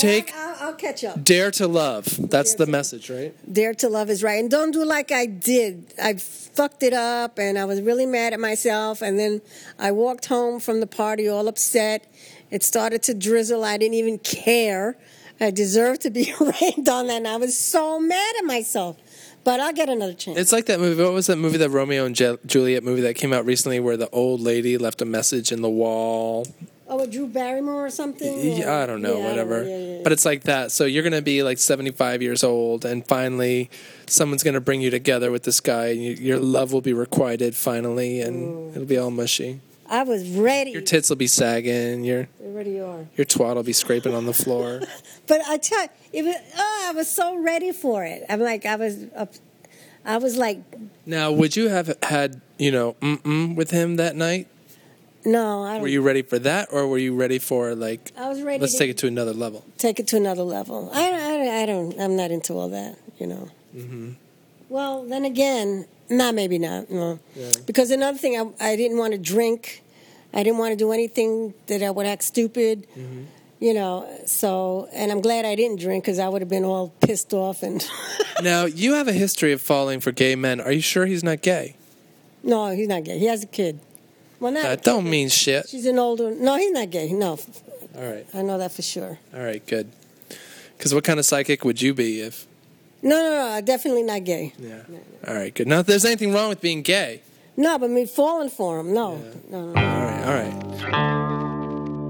take 0.00 0.32
I'll, 0.34 0.68
I'll 0.68 0.74
catch 0.74 1.04
up. 1.04 1.22
dare 1.22 1.50
to 1.52 1.68
love. 1.68 2.30
That's 2.30 2.54
the 2.54 2.66
message, 2.66 3.10
right? 3.10 3.34
Dare 3.52 3.74
to 3.74 3.88
love 3.88 4.10
is 4.10 4.22
right, 4.22 4.38
and 4.40 4.50
don't 4.50 4.70
do 4.72 4.84
like 4.84 5.12
I 5.12 5.26
did. 5.26 5.92
I 6.02 6.14
fucked 6.14 6.82
it 6.82 6.92
up, 6.92 7.38
and 7.38 7.58
I 7.58 7.64
was 7.64 7.80
really 7.80 8.06
mad 8.06 8.32
at 8.32 8.40
myself. 8.40 9.02
And 9.02 9.18
then 9.18 9.40
I 9.78 9.92
walked 9.92 10.26
home 10.26 10.60
from 10.60 10.80
the 10.80 10.86
party 10.86 11.28
all 11.28 11.48
upset. 11.48 12.06
It 12.50 12.62
started 12.62 13.02
to 13.04 13.14
drizzle. 13.14 13.64
I 13.64 13.76
didn't 13.76 13.94
even 13.94 14.18
care. 14.18 14.96
I 15.40 15.50
deserved 15.50 16.02
to 16.02 16.10
be 16.10 16.34
rained 16.40 16.88
on, 16.88 17.08
and 17.10 17.26
I 17.26 17.36
was 17.36 17.56
so 17.58 17.98
mad 18.00 18.34
at 18.38 18.44
myself. 18.44 18.96
But 19.42 19.58
I'll 19.58 19.72
get 19.72 19.88
another 19.88 20.12
chance. 20.12 20.38
It's 20.38 20.52
like 20.52 20.66
that 20.66 20.80
movie. 20.80 21.02
What 21.02 21.14
was 21.14 21.26
that 21.28 21.36
movie, 21.36 21.56
that 21.58 21.70
Romeo 21.70 22.04
and 22.04 22.14
Ju- 22.14 22.38
Juliet 22.44 22.84
movie 22.84 23.00
that 23.02 23.14
came 23.14 23.32
out 23.32 23.46
recently, 23.46 23.80
where 23.80 23.96
the 23.96 24.10
old 24.10 24.40
lady 24.40 24.76
left 24.76 25.00
a 25.00 25.06
message 25.06 25.50
in 25.50 25.62
the 25.62 25.70
wall? 25.70 26.46
Oh, 26.90 27.06
Drew 27.06 27.26
Barrymore 27.26 27.86
or 27.86 27.90
something? 27.90 28.56
Yeah, 28.58 28.82
I 28.82 28.86
don't 28.86 29.00
know, 29.00 29.18
Yeah, 29.18 29.28
whatever. 29.28 29.64
Yeah. 29.64 30.00
But 30.02 30.12
it's 30.12 30.24
like 30.26 30.42
that. 30.44 30.72
So 30.72 30.84
you're 30.84 31.02
gonna 31.02 31.22
be 31.22 31.42
like 31.42 31.58
75 31.58 32.20
years 32.22 32.44
old, 32.44 32.84
and 32.84 33.06
finally, 33.06 33.70
someone's 34.06 34.42
gonna 34.42 34.60
bring 34.60 34.80
you 34.82 34.90
together 34.90 35.30
with 35.30 35.44
this 35.44 35.60
guy, 35.60 35.86
and 35.88 36.02
you, 36.02 36.12
your 36.12 36.38
love 36.38 36.72
will 36.72 36.80
be 36.82 36.92
requited 36.92 37.54
finally, 37.56 38.20
and 38.20 38.72
it'll 38.74 38.84
be 38.86 38.98
all 38.98 39.10
mushy. 39.10 39.60
I 39.88 40.04
was 40.04 40.28
ready. 40.30 40.70
Your 40.70 40.82
tits 40.82 41.08
will 41.08 41.16
be 41.16 41.26
sagging. 41.26 42.04
Your 42.04 42.28
They 42.38 42.46
already 42.46 42.78
are. 42.80 43.06
your 43.16 43.24
twat 43.24 43.56
will 43.56 43.64
be 43.64 43.72
scraping 43.72 44.14
on 44.14 44.26
the 44.26 44.34
floor. 44.34 44.82
But 45.26 45.40
I 45.48 45.58
tell 45.58 45.82
you, 45.82 45.88
it 46.12 46.22
was, 46.24 46.36
oh, 46.56 46.86
I 46.88 46.92
was 46.92 47.08
so 47.10 47.36
ready 47.36 47.72
for 47.72 48.04
it. 48.04 48.24
I'm 48.28 48.40
like, 48.40 48.66
I 48.66 48.74
was, 48.76 49.04
up, 49.16 49.32
I 50.04 50.16
was 50.18 50.36
like, 50.36 50.58
now, 51.06 51.30
would 51.32 51.56
you 51.56 51.68
have 51.68 51.96
had 52.02 52.40
you 52.58 52.70
know 52.70 52.94
mm-mm 53.00 53.54
with 53.56 53.70
him 53.72 53.96
that 53.96 54.14
night? 54.16 54.46
No, 55.24 55.62
I 55.64 55.74
don't. 55.74 55.82
Were 55.82 55.88
you 55.88 56.02
ready 56.02 56.22
for 56.22 56.38
that, 56.40 56.68
or 56.72 56.86
were 56.88 56.98
you 56.98 57.14
ready 57.14 57.38
for 57.38 57.74
like? 57.74 58.12
I 58.16 58.28
was 58.28 58.42
ready 58.42 58.58
Let's 58.60 58.72
to 58.72 58.78
take 58.78 58.90
it 58.90 58.98
to 58.98 59.06
another 59.06 59.32
level. 59.32 59.64
take 59.78 60.00
it 60.00 60.06
to 60.08 60.16
another 60.16 60.42
level. 60.42 60.90
I, 60.92 61.10
I, 61.10 61.62
I 61.62 61.66
don't. 61.66 61.98
I'm 62.00 62.16
not 62.16 62.30
into 62.30 62.54
all 62.54 62.68
that. 62.70 62.96
You 63.18 63.26
know. 63.26 63.48
Mm-hmm. 63.76 64.12
Well, 64.68 65.04
then 65.04 65.24
again, 65.24 65.86
nah, 66.08 66.32
maybe 66.32 66.58
not. 66.58 66.90
No, 66.90 67.18
Yeah. 67.36 67.50
because 67.66 67.90
another 67.90 68.18
thing, 68.18 68.36
I, 68.60 68.70
I 68.72 68.76
didn't 68.76 68.98
want 68.98 69.12
to 69.12 69.18
drink. 69.18 69.82
I 70.32 70.42
didn't 70.42 70.58
want 70.58 70.72
to 70.72 70.76
do 70.76 70.92
anything 70.92 71.54
that 71.66 71.82
I 71.82 71.90
would 71.90 72.06
act 72.06 72.22
stupid. 72.22 72.86
Mm-hmm. 72.96 73.22
You 73.58 73.74
know. 73.74 74.08
So, 74.26 74.88
and 74.94 75.10
I'm 75.12 75.20
glad 75.20 75.44
I 75.44 75.54
didn't 75.54 75.80
drink 75.80 76.04
because 76.04 76.18
I 76.18 76.28
would 76.28 76.40
have 76.40 76.48
been 76.48 76.64
all 76.64 76.88
pissed 77.00 77.32
off 77.34 77.62
and. 77.62 77.86
Now 78.42 78.64
you 78.64 78.94
have 78.94 79.06
a 79.06 79.12
history 79.12 79.52
of 79.52 79.60
falling 79.60 80.00
for 80.00 80.12
gay 80.12 80.34
men. 80.34 80.62
Are 80.62 80.72
you 80.72 80.80
sure 80.80 81.04
he's 81.04 81.22
not 81.22 81.42
gay? 81.42 81.76
no, 82.42 82.70
he's 82.70 82.88
not 82.88 83.04
gay. 83.04 83.18
He 83.18 83.26
has 83.26 83.44
a 83.44 83.46
kid. 83.46 83.78
Well, 84.40 84.52
not. 84.52 84.62
That 84.62 84.82
don't 84.82 85.08
mean 85.08 85.28
shit. 85.28 85.68
She's 85.68 85.86
an 85.86 85.98
older. 85.98 86.34
No, 86.34 86.56
he's 86.56 86.72
not 86.72 86.90
gay. 86.90 87.12
No, 87.12 87.38
All 87.96 88.02
right. 88.10 88.26
I 88.34 88.42
know 88.42 88.58
that 88.58 88.72
for 88.72 88.82
sure. 88.82 89.18
All 89.34 89.40
right. 89.42 89.64
Good. 89.66 89.90
Because 90.76 90.94
what 90.94 91.04
kind 91.04 91.18
of 91.18 91.26
psychic 91.26 91.62
would 91.64 91.80
you 91.82 91.92
be 91.92 92.20
if? 92.20 92.46
No, 93.02 93.16
no, 93.16 93.54
no. 93.54 93.60
Definitely 93.60 94.02
not 94.02 94.24
gay. 94.24 94.54
Yeah. 94.58 94.82
All 95.28 95.34
right. 95.34 95.54
Good. 95.54 95.68
Not 95.68 95.76
that 95.78 95.86
there's 95.86 96.04
anything 96.06 96.32
wrong 96.32 96.48
with 96.48 96.60
being 96.60 96.80
gay. 96.82 97.20
No, 97.56 97.78
but 97.78 97.90
me 97.90 98.06
falling 98.06 98.48
for 98.48 98.80
him. 98.80 98.94
No, 98.94 99.16
no, 99.50 99.72
no. 99.72 99.80
All 99.80 100.04
right. 100.04 100.24
All 100.24 100.34
right. 100.34 102.00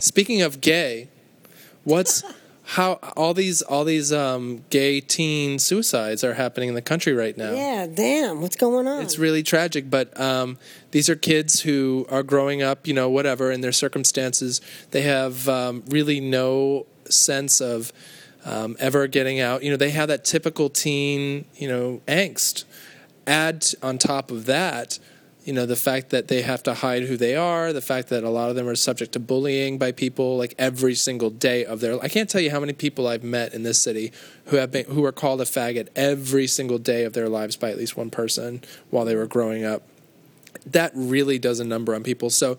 Speaking 0.00 0.42
of 0.42 0.60
gay, 0.60 1.08
what's 1.84 2.22
how 2.68 2.94
all 3.16 3.32
these 3.32 3.62
all 3.62 3.84
these 3.84 4.12
um, 4.12 4.64
gay 4.70 5.00
teen 5.00 5.60
suicides 5.60 6.24
are 6.24 6.34
happening 6.34 6.68
in 6.68 6.74
the 6.74 6.82
country 6.82 7.12
right 7.12 7.36
now? 7.36 7.52
Yeah, 7.52 7.86
damn. 7.86 8.40
What's 8.40 8.56
going 8.56 8.88
on? 8.88 9.02
It's 9.02 9.18
really 9.18 9.44
tragic, 9.44 9.88
but 9.88 10.18
um, 10.20 10.58
these 10.90 11.08
are 11.08 11.14
kids 11.14 11.60
who 11.60 12.06
are 12.10 12.24
growing 12.24 12.62
up, 12.62 12.88
you 12.88 12.92
know, 12.92 13.08
whatever, 13.08 13.52
in 13.52 13.60
their 13.60 13.70
circumstances. 13.70 14.60
They 14.90 15.02
have 15.02 15.48
um, 15.48 15.84
really 15.86 16.18
no 16.18 16.86
sense 17.08 17.60
of 17.60 17.92
um, 18.44 18.76
ever 18.80 19.06
getting 19.06 19.38
out. 19.38 19.62
You 19.62 19.70
know, 19.70 19.76
they 19.76 19.90
have 19.90 20.08
that 20.08 20.24
typical 20.24 20.68
teen, 20.68 21.44
you 21.54 21.68
know, 21.68 22.00
angst. 22.08 22.64
Add 23.28 23.64
on 23.80 23.98
top 23.98 24.32
of 24.32 24.46
that, 24.46 24.98
you 25.46 25.52
know, 25.52 25.64
the 25.64 25.76
fact 25.76 26.10
that 26.10 26.26
they 26.26 26.42
have 26.42 26.64
to 26.64 26.74
hide 26.74 27.04
who 27.04 27.16
they 27.16 27.36
are, 27.36 27.72
the 27.72 27.80
fact 27.80 28.08
that 28.08 28.24
a 28.24 28.28
lot 28.28 28.50
of 28.50 28.56
them 28.56 28.66
are 28.66 28.74
subject 28.74 29.12
to 29.12 29.20
bullying 29.20 29.78
by 29.78 29.92
people 29.92 30.36
like 30.36 30.56
every 30.58 30.96
single 30.96 31.30
day 31.30 31.64
of 31.64 31.78
their. 31.78 32.02
I 32.02 32.08
can't 32.08 32.28
tell 32.28 32.40
you 32.40 32.50
how 32.50 32.58
many 32.58 32.72
people 32.72 33.06
I've 33.06 33.22
met 33.22 33.54
in 33.54 33.62
this 33.62 33.78
city 33.80 34.10
who 34.46 34.56
have 34.56 34.72
been 34.72 34.86
who 34.86 35.04
are 35.04 35.12
called 35.12 35.40
a 35.40 35.44
faggot 35.44 35.86
every 35.94 36.48
single 36.48 36.78
day 36.78 37.04
of 37.04 37.12
their 37.12 37.28
lives 37.28 37.54
by 37.54 37.70
at 37.70 37.78
least 37.78 37.96
one 37.96 38.10
person 38.10 38.60
while 38.90 39.04
they 39.04 39.14
were 39.14 39.28
growing 39.28 39.64
up. 39.64 39.82
That 40.66 40.90
really 40.96 41.38
does 41.38 41.60
a 41.60 41.64
number 41.64 41.94
on 41.94 42.02
people. 42.02 42.28
So, 42.28 42.58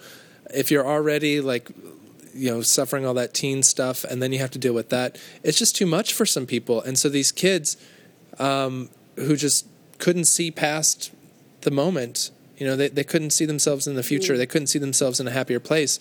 if 0.53 0.71
you're 0.71 0.87
already 0.87 1.41
like 1.41 1.69
you 2.33 2.49
know 2.49 2.61
suffering 2.61 3.05
all 3.05 3.15
that 3.15 3.33
teen 3.33 3.63
stuff 3.63 4.05
and 4.05 4.23
then 4.23 4.31
you 4.31 4.39
have 4.39 4.51
to 4.51 4.59
deal 4.59 4.73
with 4.73 4.89
that 4.89 5.17
it's 5.43 5.57
just 5.57 5.75
too 5.75 5.87
much 5.87 6.13
for 6.13 6.23
some 6.23 6.45
people 6.45 6.79
and 6.83 6.97
so 6.97 7.09
these 7.09 7.31
kids 7.31 7.77
um, 8.37 8.89
who 9.15 9.35
just 9.35 9.65
couldn't 9.97 10.25
see 10.25 10.51
past 10.51 11.11
the 11.61 11.71
moment 11.71 12.29
you 12.57 12.65
know 12.65 12.75
they, 12.75 12.89
they 12.89 13.03
couldn't 13.03 13.31
see 13.31 13.45
themselves 13.45 13.87
in 13.87 13.95
the 13.95 14.03
future. 14.03 14.37
They 14.37 14.45
couldn't 14.47 14.67
see 14.67 14.79
themselves 14.79 15.19
in 15.19 15.27
a 15.27 15.31
happier 15.31 15.59
place. 15.59 15.99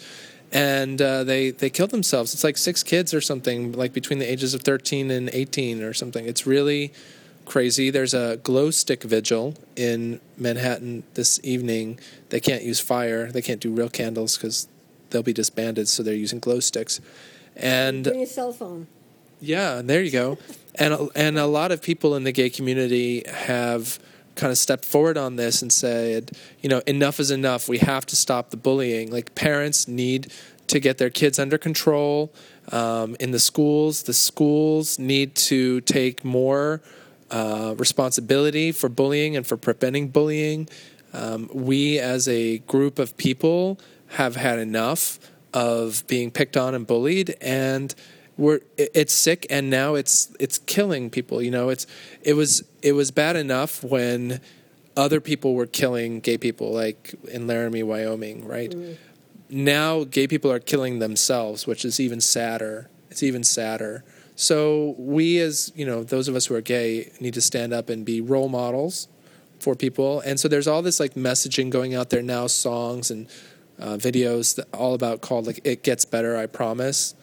And 0.52 1.02
uh, 1.02 1.24
they 1.24 1.50
they 1.50 1.70
killed 1.70 1.90
themselves. 1.90 2.32
It's 2.34 2.44
like 2.44 2.56
six 2.56 2.82
kids 2.82 3.12
or 3.12 3.20
something 3.20 3.72
like 3.72 3.92
between 3.92 4.18
the 4.20 4.30
ages 4.30 4.54
of 4.54 4.62
13 4.62 5.10
and 5.10 5.28
18 5.32 5.82
or 5.82 5.92
something. 5.92 6.24
It's 6.26 6.46
really 6.46 6.92
crazy. 7.46 7.90
There's 7.90 8.14
a 8.14 8.38
glow 8.42 8.70
stick 8.70 9.02
vigil 9.02 9.54
in 9.76 10.20
manhattan 10.36 11.02
this 11.14 11.40
evening. 11.42 11.98
They 12.30 12.40
can't 12.40 12.62
use 12.62 12.80
fire. 12.80 13.30
They 13.30 13.42
can't 13.42 13.60
do 13.60 13.72
real 13.72 13.88
candles 13.88 14.36
because 14.36 14.68
they'll 15.10 15.22
be 15.22 15.32
disbanded, 15.32 15.88
so 15.88 16.02
they're 16.02 16.14
using 16.14 16.38
glow 16.38 16.60
sticks. 16.60 17.00
And 17.56 18.04
Bring 18.04 18.18
your 18.20 18.26
cell 18.26 18.52
phone. 18.52 18.86
yeah, 19.40 19.80
there 19.82 20.02
you 20.02 20.10
go. 20.12 20.38
And 20.76 21.10
and 21.16 21.38
a 21.38 21.46
lot 21.46 21.72
of 21.72 21.82
people 21.82 22.14
in 22.16 22.22
the 22.24 22.32
gay 22.32 22.50
community 22.50 23.24
have 23.28 23.98
kind 24.36 24.50
of 24.50 24.58
stepped 24.58 24.84
forward 24.84 25.16
on 25.18 25.36
this 25.36 25.62
and 25.62 25.72
said, 25.72 26.30
you 26.60 26.68
know, 26.68 26.82
enough 26.86 27.18
is 27.18 27.30
enough. 27.30 27.68
We 27.68 27.78
have 27.78 28.06
to 28.06 28.16
stop 28.16 28.50
the 28.50 28.56
bullying. 28.56 29.10
Like 29.10 29.34
parents 29.34 29.88
need 29.88 30.32
to 30.68 30.80
get 30.80 30.98
their 30.98 31.10
kids 31.10 31.38
under 31.38 31.58
control 31.58 32.32
um, 32.72 33.16
in 33.18 33.30
the 33.30 33.38
schools. 33.38 34.04
The 34.04 34.14
schools 34.14 34.98
need 34.98 35.34
to 35.36 35.80
take 35.82 36.24
more 36.24 36.80
uh, 37.30 37.74
responsibility 37.76 38.72
for 38.72 38.88
bullying 38.88 39.36
and 39.36 39.46
for 39.46 39.56
preventing 39.56 40.08
bullying. 40.08 40.68
Um, 41.12 41.48
we, 41.52 41.98
as 41.98 42.28
a 42.28 42.58
group 42.58 42.98
of 42.98 43.16
people, 43.16 43.78
have 44.08 44.36
had 44.36 44.58
enough 44.58 45.18
of 45.54 46.06
being 46.06 46.30
picked 46.30 46.56
on 46.56 46.74
and 46.74 46.86
bullied, 46.86 47.34
and 47.40 47.94
we're 48.36 48.60
it's 48.76 49.12
sick, 49.12 49.46
and 49.50 49.70
now 49.70 49.94
it's 49.94 50.34
it's 50.38 50.58
killing 50.58 51.10
people. 51.10 51.42
You 51.42 51.50
know, 51.50 51.68
it's 51.68 51.86
it 52.22 52.34
was 52.34 52.64
it 52.82 52.92
was 52.92 53.10
bad 53.10 53.36
enough 53.36 53.82
when 53.82 54.40
other 54.96 55.20
people 55.20 55.54
were 55.54 55.66
killing 55.66 56.20
gay 56.20 56.38
people, 56.38 56.72
like 56.72 57.14
in 57.30 57.46
Laramie, 57.46 57.82
Wyoming, 57.82 58.46
right? 58.46 58.74
Now 59.48 60.04
gay 60.04 60.26
people 60.26 60.50
are 60.50 60.58
killing 60.58 60.98
themselves, 60.98 61.66
which 61.66 61.84
is 61.84 62.00
even 62.00 62.20
sadder. 62.20 62.88
It's 63.10 63.22
even 63.22 63.44
sadder. 63.44 64.04
So 64.34 64.94
we, 64.98 65.38
as 65.38 65.72
you 65.74 65.86
know, 65.86 66.02
those 66.02 66.28
of 66.28 66.36
us 66.36 66.46
who 66.46 66.54
are 66.54 66.60
gay, 66.60 67.12
need 67.20 67.34
to 67.34 67.40
stand 67.40 67.72
up 67.72 67.88
and 67.88 68.04
be 68.04 68.20
role 68.20 68.48
models 68.48 69.08
for 69.60 69.74
people. 69.74 70.20
And 70.20 70.38
so 70.38 70.48
there's 70.48 70.66
all 70.66 70.82
this 70.82 71.00
like 71.00 71.14
messaging 71.14 71.70
going 71.70 71.94
out 71.94 72.10
there 72.10 72.22
now, 72.22 72.46
songs 72.46 73.10
and 73.10 73.28
uh, 73.78 73.96
videos 73.96 74.56
that 74.56 74.66
all 74.74 74.94
about 74.94 75.22
called 75.22 75.46
like 75.46 75.60
"It 75.64 75.82
Gets 75.82 76.04
Better, 76.04 76.36
I 76.36 76.46
Promise," 76.46 77.14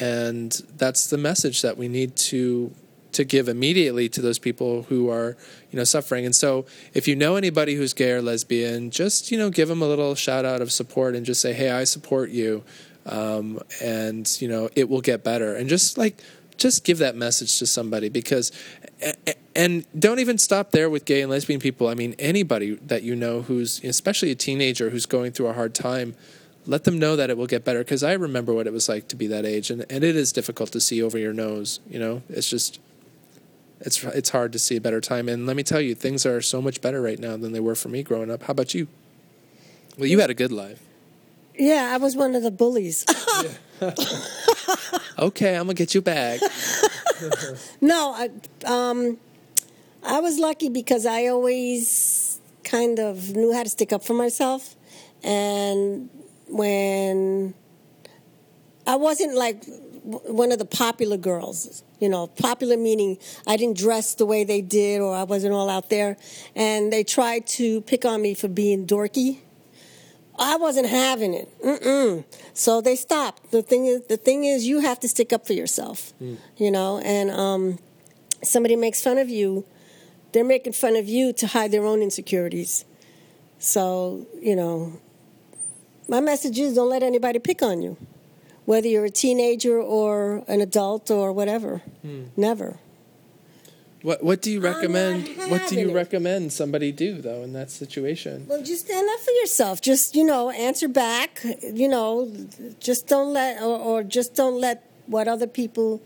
and 0.00 0.52
that's 0.76 1.08
the 1.08 1.18
message 1.18 1.62
that 1.62 1.76
we 1.76 1.88
need 1.88 2.16
to 2.16 2.72
to 3.12 3.24
give 3.24 3.48
immediately 3.48 4.08
to 4.08 4.20
those 4.20 4.38
people 4.38 4.82
who 4.84 5.08
are 5.08 5.36
you 5.70 5.76
know 5.76 5.84
suffering. 5.84 6.24
And 6.24 6.34
so 6.34 6.66
if 6.92 7.06
you 7.08 7.16
know 7.16 7.36
anybody 7.36 7.74
who's 7.74 7.94
gay 7.94 8.12
or 8.12 8.22
lesbian, 8.22 8.90
just 8.90 9.30
you 9.30 9.38
know 9.38 9.50
give 9.50 9.68
them 9.68 9.82
a 9.82 9.86
little 9.86 10.14
shout 10.14 10.44
out 10.44 10.60
of 10.60 10.72
support 10.72 11.14
and 11.14 11.24
just 11.24 11.40
say, 11.40 11.52
"Hey, 11.52 11.70
I 11.70 11.84
support 11.84 12.30
you," 12.30 12.64
um, 13.06 13.60
and 13.82 14.30
you 14.40 14.48
know 14.48 14.68
it 14.74 14.88
will 14.88 15.00
get 15.00 15.24
better. 15.24 15.54
And 15.54 15.68
just 15.68 15.96
like 15.96 16.20
just 16.56 16.84
give 16.84 16.98
that 16.98 17.16
message 17.16 17.58
to 17.58 17.66
somebody 17.66 18.08
because 18.08 18.52
and 19.56 19.84
don't 19.98 20.18
even 20.18 20.38
stop 20.38 20.70
there 20.70 20.88
with 20.88 21.04
gay 21.04 21.20
and 21.20 21.30
lesbian 21.30 21.60
people 21.60 21.88
i 21.88 21.94
mean 21.94 22.14
anybody 22.18 22.76
that 22.76 23.02
you 23.02 23.16
know 23.16 23.42
who's 23.42 23.82
especially 23.82 24.30
a 24.30 24.34
teenager 24.34 24.90
who's 24.90 25.06
going 25.06 25.32
through 25.32 25.46
a 25.48 25.52
hard 25.52 25.74
time 25.74 26.14
let 26.66 26.84
them 26.84 26.98
know 26.98 27.16
that 27.16 27.30
it 27.30 27.36
will 27.36 27.46
get 27.46 27.64
better 27.64 27.80
because 27.80 28.02
i 28.02 28.12
remember 28.12 28.52
what 28.52 28.66
it 28.66 28.72
was 28.72 28.88
like 28.88 29.08
to 29.08 29.16
be 29.16 29.26
that 29.26 29.44
age 29.44 29.70
and, 29.70 29.84
and 29.90 30.04
it 30.04 30.16
is 30.16 30.32
difficult 30.32 30.70
to 30.72 30.80
see 30.80 31.02
over 31.02 31.18
your 31.18 31.32
nose 31.32 31.80
you 31.88 31.98
know 31.98 32.22
it's 32.28 32.48
just 32.48 32.80
it's 33.80 34.02
it's 34.04 34.30
hard 34.30 34.52
to 34.52 34.58
see 34.58 34.76
a 34.76 34.80
better 34.80 35.00
time 35.00 35.28
and 35.28 35.46
let 35.46 35.56
me 35.56 35.62
tell 35.62 35.80
you 35.80 35.94
things 35.94 36.24
are 36.24 36.40
so 36.40 36.62
much 36.62 36.80
better 36.80 37.02
right 37.02 37.18
now 37.18 37.36
than 37.36 37.52
they 37.52 37.60
were 37.60 37.74
for 37.74 37.88
me 37.88 38.02
growing 38.02 38.30
up 38.30 38.42
how 38.44 38.52
about 38.52 38.74
you 38.74 38.86
well 39.98 40.06
you 40.06 40.20
had 40.20 40.30
a 40.30 40.34
good 40.34 40.52
life 40.52 40.80
Yeah, 41.56 41.92
I 41.94 41.98
was 41.98 42.16
one 42.16 42.34
of 42.34 42.42
the 42.42 42.50
bullies. 42.50 43.04
okay 45.18 45.56
i'm 45.56 45.64
gonna 45.66 45.74
get 45.74 45.94
you 45.94 46.00
back 46.00 46.40
no, 47.80 48.12
I, 48.14 48.30
um, 48.64 49.18
I 50.02 50.20
was 50.20 50.38
lucky 50.38 50.68
because 50.68 51.06
I 51.06 51.26
always 51.26 52.40
kind 52.64 52.98
of 52.98 53.34
knew 53.36 53.52
how 53.52 53.62
to 53.62 53.68
stick 53.68 53.92
up 53.92 54.04
for 54.04 54.14
myself. 54.14 54.76
And 55.22 56.10
when 56.48 57.54
I 58.86 58.96
wasn't 58.96 59.34
like 59.36 59.64
one 60.04 60.52
of 60.52 60.58
the 60.58 60.66
popular 60.66 61.16
girls, 61.16 61.82
you 61.98 62.08
know, 62.08 62.26
popular 62.26 62.76
meaning 62.76 63.18
I 63.46 63.56
didn't 63.56 63.78
dress 63.78 64.14
the 64.14 64.26
way 64.26 64.44
they 64.44 64.60
did 64.60 65.00
or 65.00 65.14
I 65.14 65.22
wasn't 65.24 65.54
all 65.54 65.70
out 65.70 65.88
there. 65.88 66.16
And 66.54 66.92
they 66.92 67.04
tried 67.04 67.46
to 67.48 67.80
pick 67.82 68.04
on 68.04 68.20
me 68.20 68.34
for 68.34 68.48
being 68.48 68.86
dorky. 68.86 69.38
I 70.38 70.56
wasn't 70.56 70.88
having 70.88 71.32
it. 71.32 71.48
Mm-mm. 71.62 72.24
So 72.52 72.80
they 72.80 72.96
stopped. 72.96 73.50
The 73.52 73.62
thing 73.62 73.86
is, 73.86 74.06
the 74.06 74.16
thing 74.16 74.44
is, 74.44 74.66
you 74.66 74.80
have 74.80 74.98
to 75.00 75.08
stick 75.08 75.32
up 75.32 75.46
for 75.46 75.52
yourself. 75.52 76.12
You 76.56 76.70
know, 76.70 76.98
and 76.98 77.30
um, 77.30 77.78
somebody 78.42 78.76
makes 78.76 79.00
fun 79.02 79.18
of 79.18 79.28
you, 79.28 79.64
they're 80.32 80.44
making 80.44 80.72
fun 80.72 80.96
of 80.96 81.08
you 81.08 81.32
to 81.34 81.46
hide 81.46 81.70
their 81.70 81.84
own 81.84 82.02
insecurities. 82.02 82.84
So 83.58 84.26
you 84.40 84.56
know, 84.56 85.00
my 86.08 86.20
message 86.20 86.58
is: 86.58 86.74
don't 86.74 86.90
let 86.90 87.02
anybody 87.02 87.38
pick 87.38 87.62
on 87.62 87.82
you, 87.82 87.96
whether 88.64 88.88
you're 88.88 89.04
a 89.06 89.10
teenager 89.10 89.80
or 89.80 90.42
an 90.48 90.60
adult 90.60 91.10
or 91.10 91.32
whatever. 91.32 91.82
Hmm. 92.02 92.24
Never. 92.36 92.78
what 94.02 94.22
what 94.22 94.42
do 94.42 94.50
you 94.50 94.60
recommend 94.60 95.28
what 95.48 95.62
do 95.68 95.76
you 95.80 95.88
it. 95.90 95.94
recommend 95.94 96.52
somebody 96.52 96.92
do 96.92 97.22
though 97.22 97.42
in 97.42 97.52
that 97.54 97.70
situation 97.70 98.44
Well, 98.48 98.62
just 98.62 98.84
stand 98.86 99.08
up 99.14 99.20
for 99.20 99.30
yourself. 99.42 99.80
Just 99.80 100.14
you 100.14 100.24
know, 100.24 100.50
answer 100.50 100.88
back. 100.88 101.30
You 101.82 101.88
know, 101.88 102.30
just 102.80 103.06
don't 103.08 103.32
let 103.32 103.62
or, 103.62 103.78
or 103.78 104.02
just 104.02 104.34
don't 104.34 104.60
let 104.60 104.76
what 105.06 105.26
other 105.26 105.46
people 105.46 106.02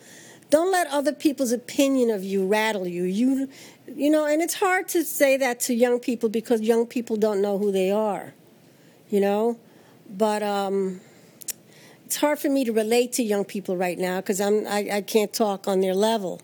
don't 0.50 0.70
let 0.72 0.86
other 0.88 1.12
people's 1.12 1.52
opinion 1.52 2.10
of 2.10 2.22
you 2.22 2.46
rattle 2.46 2.86
you. 2.86 3.04
You 3.04 3.48
you 3.96 4.10
know, 4.10 4.24
and 4.26 4.40
it's 4.42 4.54
hard 4.54 4.86
to 4.94 5.02
say 5.02 5.36
that 5.38 5.58
to 5.66 5.74
young 5.74 5.98
people 5.98 6.28
because 6.28 6.60
young 6.60 6.86
people 6.86 7.16
don't 7.16 7.40
know 7.42 7.58
who 7.58 7.72
they 7.72 7.90
are. 7.90 8.32
You 9.10 9.20
know, 9.20 9.58
but 10.08 10.42
um, 10.42 11.00
it's 12.06 12.16
hard 12.16 12.38
for 12.38 12.48
me 12.48 12.64
to 12.64 12.72
relate 12.72 13.12
to 13.14 13.22
young 13.22 13.44
people 13.44 13.76
right 13.76 13.98
now 13.98 14.16
because 14.20 14.40
I'm 14.40 14.66
I, 14.66 14.88
I 14.94 15.00
can't 15.02 15.32
talk 15.32 15.68
on 15.68 15.80
their 15.80 15.94
level. 15.94 16.40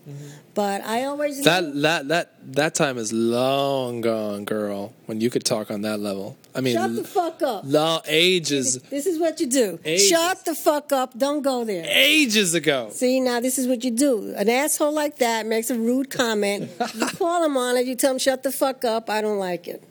But 0.55 0.85
I 0.85 1.05
always 1.05 1.38
knew- 1.38 1.44
That 1.44 1.74
that 1.83 2.09
that 2.09 2.55
that 2.55 2.74
time 2.77 2.96
is 2.98 3.12
long 3.12 4.00
gone, 4.03 4.44
girl. 4.44 4.92
When 5.07 5.20
you 5.20 5.29
could 5.31 5.44
talk 5.44 5.70
on 5.70 5.83
that 5.83 5.98
level. 6.00 6.37
I 6.55 6.61
mean, 6.61 6.77
shut 6.77 6.94
the 6.94 7.03
fuck 7.03 7.42
up. 7.42 7.64
long 7.66 8.00
ages 8.07 8.79
This 8.83 9.07
is 9.07 9.18
what 9.18 9.40
you 9.40 9.46
do. 9.48 9.81
Ages. 9.85 10.09
Shut 10.09 10.44
the 10.44 10.55
fuck 10.55 10.92
up. 10.92 11.18
Don't 11.18 11.42
go 11.42 11.64
there. 11.64 11.85
ages 11.88 12.55
ago. 12.55 12.90
See, 12.92 13.18
now 13.18 13.40
this 13.40 13.59
is 13.59 13.66
what 13.66 13.83
you 13.83 13.90
do. 13.90 14.33
An 14.37 14.48
asshole 14.48 14.92
like 14.92 15.18
that 15.18 15.46
makes 15.46 15.70
a 15.70 15.79
rude 15.79 16.11
comment. 16.11 16.70
You 16.94 17.07
call 17.07 17.44
him 17.44 17.57
on 17.57 17.77
it. 17.77 17.87
You 17.87 17.96
tell 17.96 18.12
him, 18.12 18.18
shut 18.20 18.44
the 18.44 18.53
fuck 18.53 18.85
up. 18.85 19.11
I 19.11 19.20
don't 19.20 19.38
like 19.38 19.66
it. 19.66 19.83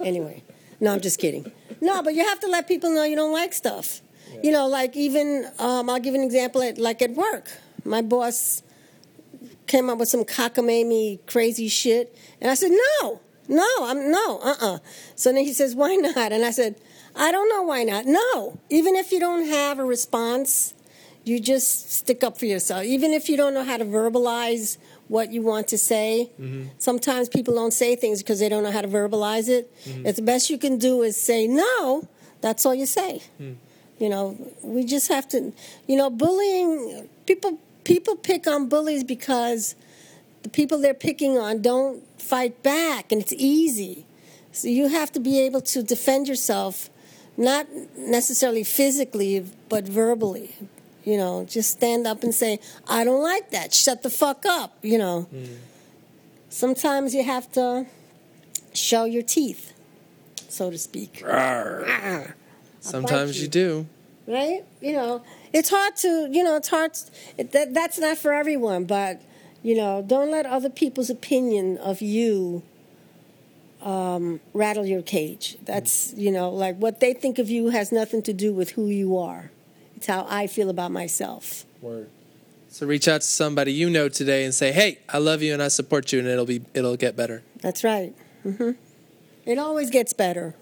Anyway, 0.00 0.42
no, 0.82 0.92
I'm 0.92 1.00
just 1.00 1.20
kidding. 1.20 1.50
No, 1.80 2.02
but 2.02 2.14
you 2.14 2.26
have 2.26 2.40
to 2.40 2.48
let 2.48 2.66
people 2.66 2.90
know 2.90 3.04
you 3.04 3.14
don't 3.14 3.32
like 3.32 3.52
stuff. 3.52 4.02
You 4.42 4.50
know, 4.50 4.66
like 4.66 4.96
even, 4.96 5.48
um, 5.60 5.88
I'll 5.88 6.00
give 6.00 6.14
an 6.14 6.22
example, 6.22 6.60
at, 6.60 6.76
like 6.76 7.00
at 7.00 7.12
work. 7.12 7.52
My 7.84 8.02
boss 8.02 8.64
came 9.68 9.88
up 9.88 9.98
with 9.98 10.08
some 10.08 10.24
cockamamie 10.24 11.20
crazy 11.26 11.68
shit. 11.68 12.16
And 12.40 12.50
I 12.50 12.54
said, 12.54 12.72
no, 12.72 13.20
no, 13.46 13.68
I'm 13.82 14.10
no, 14.10 14.40
uh-uh. 14.42 14.78
So 15.14 15.32
then 15.32 15.44
he 15.44 15.52
says, 15.52 15.76
why 15.76 15.94
not? 15.94 16.32
And 16.32 16.44
I 16.44 16.50
said, 16.50 16.74
I 17.14 17.30
don't 17.30 17.48
know 17.48 17.62
why 17.62 17.84
not. 17.84 18.06
No, 18.06 18.58
even 18.68 18.96
if 18.96 19.12
you 19.12 19.20
don't 19.20 19.46
have 19.46 19.78
a 19.78 19.84
response, 19.84 20.74
you 21.22 21.38
just 21.38 21.92
stick 21.92 22.24
up 22.24 22.38
for 22.38 22.46
yourself. 22.46 22.82
Even 22.82 23.12
if 23.12 23.28
you 23.28 23.36
don't 23.36 23.54
know 23.54 23.62
how 23.62 23.76
to 23.76 23.84
verbalize 23.84 24.78
what 25.12 25.30
you 25.30 25.42
want 25.42 25.68
to 25.68 25.76
say, 25.76 26.30
mm-hmm. 26.40 26.68
sometimes 26.78 27.28
people 27.28 27.54
don't 27.54 27.74
say 27.74 27.94
things 27.94 28.22
because 28.22 28.40
they 28.40 28.48
don't 28.48 28.62
know 28.62 28.70
how 28.70 28.80
to 28.80 28.88
verbalize 28.88 29.50
it. 29.50 29.70
Mm-hmm. 29.84 30.06
It's 30.06 30.16
the 30.16 30.24
best 30.24 30.48
you 30.48 30.56
can 30.56 30.78
do 30.78 31.02
is 31.02 31.18
say 31.18 31.46
no. 31.46 32.08
That's 32.40 32.64
all 32.64 32.74
you 32.74 32.86
say. 32.86 33.20
Mm. 33.38 33.56
You 33.98 34.08
know, 34.08 34.24
we 34.62 34.84
just 34.84 35.08
have 35.08 35.28
to. 35.28 35.52
You 35.86 35.96
know, 35.96 36.08
bullying 36.08 37.08
people. 37.26 37.58
People 37.84 38.16
pick 38.16 38.46
on 38.46 38.68
bullies 38.68 39.04
because 39.04 39.74
the 40.44 40.48
people 40.48 40.78
they're 40.78 40.94
picking 40.94 41.36
on 41.36 41.60
don't 41.60 42.02
fight 42.18 42.62
back, 42.62 43.12
and 43.12 43.20
it's 43.20 43.34
easy. 43.34 44.06
So 44.52 44.68
you 44.68 44.88
have 44.88 45.12
to 45.12 45.20
be 45.20 45.40
able 45.40 45.60
to 45.74 45.82
defend 45.82 46.26
yourself, 46.26 46.88
not 47.36 47.66
necessarily 47.96 48.64
physically, 48.64 49.44
but 49.68 49.84
verbally. 49.84 50.54
You 51.04 51.16
know, 51.16 51.44
just 51.48 51.70
stand 51.72 52.06
up 52.06 52.22
and 52.22 52.34
say, 52.34 52.60
I 52.86 53.04
don't 53.04 53.22
like 53.22 53.50
that. 53.50 53.74
Shut 53.74 54.02
the 54.02 54.10
fuck 54.10 54.44
up. 54.46 54.76
You 54.82 54.98
know, 54.98 55.28
sometimes 56.48 57.14
you 57.14 57.24
have 57.24 57.50
to 57.52 57.86
show 58.72 59.04
your 59.04 59.22
teeth, 59.22 59.72
so 60.48 60.70
to 60.70 60.78
speak. 60.78 61.22
Rawr. 61.24 62.34
Sometimes 62.80 63.36
you. 63.36 63.42
you 63.44 63.48
do. 63.48 63.86
right? 64.26 64.64
You 64.80 64.92
know, 64.92 65.22
it's 65.52 65.70
hard 65.70 65.96
to, 65.96 66.28
you 66.30 66.42
know, 66.44 66.56
it's 66.56 66.68
hard. 66.68 66.92
It, 67.38 67.52
that, 67.52 67.74
that's 67.74 67.98
not 67.98 68.18
for 68.18 68.32
everyone, 68.32 68.84
but 68.84 69.20
you 69.62 69.76
know, 69.76 70.02
don't 70.06 70.30
let 70.30 70.46
other 70.46 70.70
people's 70.70 71.10
opinion 71.10 71.78
of 71.78 72.00
you 72.02 72.62
um, 73.82 74.40
rattle 74.52 74.84
your 74.86 75.02
cage. 75.02 75.56
That's 75.64 76.12
you 76.14 76.30
know, 76.32 76.50
like 76.50 76.76
what 76.76 77.00
they 77.00 77.12
think 77.14 77.38
of 77.38 77.48
you 77.48 77.68
has 77.70 77.92
nothing 77.92 78.22
to 78.22 78.32
do 78.32 78.52
with 78.52 78.70
who 78.70 78.86
you 78.88 79.16
are. 79.16 79.50
It's 80.02 80.08
how 80.08 80.26
I 80.28 80.48
feel 80.48 80.68
about 80.68 80.90
myself. 80.90 81.64
Word. 81.80 82.10
So 82.68 82.88
reach 82.88 83.06
out 83.06 83.20
to 83.20 83.26
somebody 83.28 83.72
you 83.72 83.88
know 83.88 84.08
today 84.08 84.44
and 84.44 84.52
say, 84.52 84.72
"Hey, 84.72 84.98
I 85.08 85.18
love 85.18 85.42
you 85.42 85.52
and 85.52 85.62
I 85.62 85.68
support 85.68 86.12
you, 86.12 86.18
and 86.18 86.26
it'll 86.26 86.44
be 86.44 86.60
it'll 86.74 86.96
get 86.96 87.14
better." 87.14 87.44
That's 87.60 87.84
right. 87.84 88.12
Mm-hmm. 88.44 88.72
It 89.46 89.58
always 89.58 89.90
gets 89.90 90.12
better. 90.12 90.56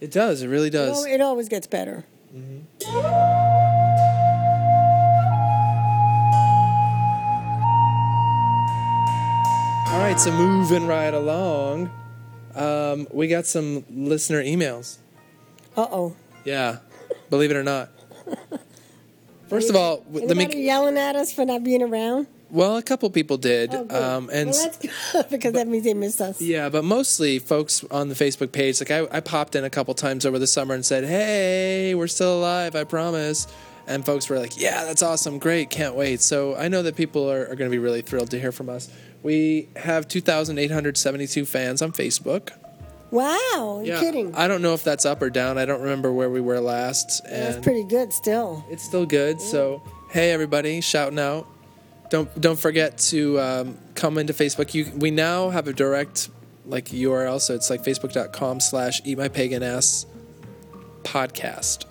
It 0.00 0.12
does. 0.12 0.42
It 0.42 0.46
really 0.46 0.70
does. 0.70 1.04
It 1.06 1.20
always 1.20 1.48
gets 1.48 1.66
better. 1.66 2.04
All 9.88 9.98
right, 9.98 10.20
so 10.20 10.30
moving 10.30 10.86
right 10.86 11.12
along, 11.12 11.90
um, 12.54 13.08
we 13.10 13.26
got 13.26 13.44
some 13.44 13.84
listener 13.90 14.40
emails. 14.40 14.98
Uh 15.76 15.88
oh. 15.90 16.16
Yeah, 16.44 16.76
believe 17.28 17.50
it 17.50 17.56
or 17.56 17.64
not. 17.64 17.90
First 19.48 19.70
of 19.70 19.76
all, 19.76 19.98
w- 19.98 20.26
let 20.26 20.36
Anybody 20.36 20.58
me. 20.58 20.66
yelling 20.66 20.98
at 20.98 21.16
us 21.16 21.32
for 21.32 21.44
not 21.44 21.64
being 21.64 21.82
around? 21.82 22.26
Well, 22.50 22.76
a 22.78 22.82
couple 22.82 23.10
people 23.10 23.36
did, 23.36 23.74
Oh, 23.74 24.16
um, 24.16 24.30
and 24.32 24.50
well, 24.50 25.24
because 25.30 25.52
that 25.52 25.68
means 25.68 25.84
they 25.84 25.92
missed 25.94 26.20
us. 26.20 26.40
Yeah, 26.40 26.70
but 26.70 26.82
mostly 26.82 27.38
folks 27.38 27.84
on 27.90 28.08
the 28.08 28.14
Facebook 28.14 28.52
page. 28.52 28.80
Like 28.80 28.90
I, 28.90 29.06
I 29.10 29.20
popped 29.20 29.54
in 29.54 29.64
a 29.64 29.70
couple 29.70 29.92
times 29.94 30.24
over 30.24 30.38
the 30.38 30.46
summer 30.46 30.74
and 30.74 30.84
said, 30.84 31.04
"Hey, 31.04 31.94
we're 31.94 32.06
still 32.06 32.38
alive, 32.38 32.74
I 32.74 32.84
promise." 32.84 33.46
And 33.86 34.04
folks 34.04 34.28
were 34.30 34.38
like, 34.38 34.58
"Yeah, 34.60 34.84
that's 34.84 35.02
awesome, 35.02 35.38
great, 35.38 35.68
can't 35.70 35.94
wait." 35.94 36.20
So 36.22 36.56
I 36.56 36.68
know 36.68 36.82
that 36.82 36.96
people 36.96 37.30
are, 37.30 37.42
are 37.42 37.54
going 37.54 37.70
to 37.70 37.74
be 37.74 37.78
really 37.78 38.00
thrilled 38.02 38.30
to 38.30 38.40
hear 38.40 38.52
from 38.52 38.68
us. 38.70 38.88
We 39.22 39.68
have 39.76 40.08
2,872 40.08 41.44
fans 41.44 41.82
on 41.82 41.92
Facebook. 41.92 42.50
Wow, 43.10 43.82
you're 43.84 43.94
Yeah, 43.96 44.00
kidding. 44.00 44.34
I 44.34 44.48
don't 44.48 44.60
know 44.62 44.74
if 44.74 44.84
that's 44.84 45.06
up 45.06 45.22
or 45.22 45.30
down. 45.30 45.56
I 45.58 45.64
don't 45.64 45.80
remember 45.80 46.12
where 46.12 46.28
we 46.30 46.40
were 46.40 46.60
last, 46.60 47.22
That's 47.24 47.58
pretty 47.58 47.84
good 47.84 48.12
still. 48.12 48.64
it's 48.70 48.82
still 48.82 49.06
good. 49.06 49.40
So 49.40 49.82
hey, 50.10 50.30
everybody, 50.30 50.80
shouting 50.80 51.18
out. 51.18 51.46
Don't 52.10 52.40
don't 52.40 52.58
forget 52.58 52.98
to 52.98 53.38
um, 53.40 53.78
come 53.94 54.18
into 54.18 54.32
Facebook. 54.32 54.72
You 54.74 54.90
we 54.96 55.10
now 55.10 55.50
have 55.50 55.68
a 55.68 55.72
direct 55.72 56.28
like 56.66 56.86
URL, 56.86 57.40
so 57.40 57.54
it's 57.54 57.70
like 57.70 57.82
facebook.com 57.82 58.60
slash 58.60 59.00
eat 59.04 59.16
my 59.18 59.28
pagan 59.28 59.62
ass 59.62 60.06
podcast. 61.02 61.84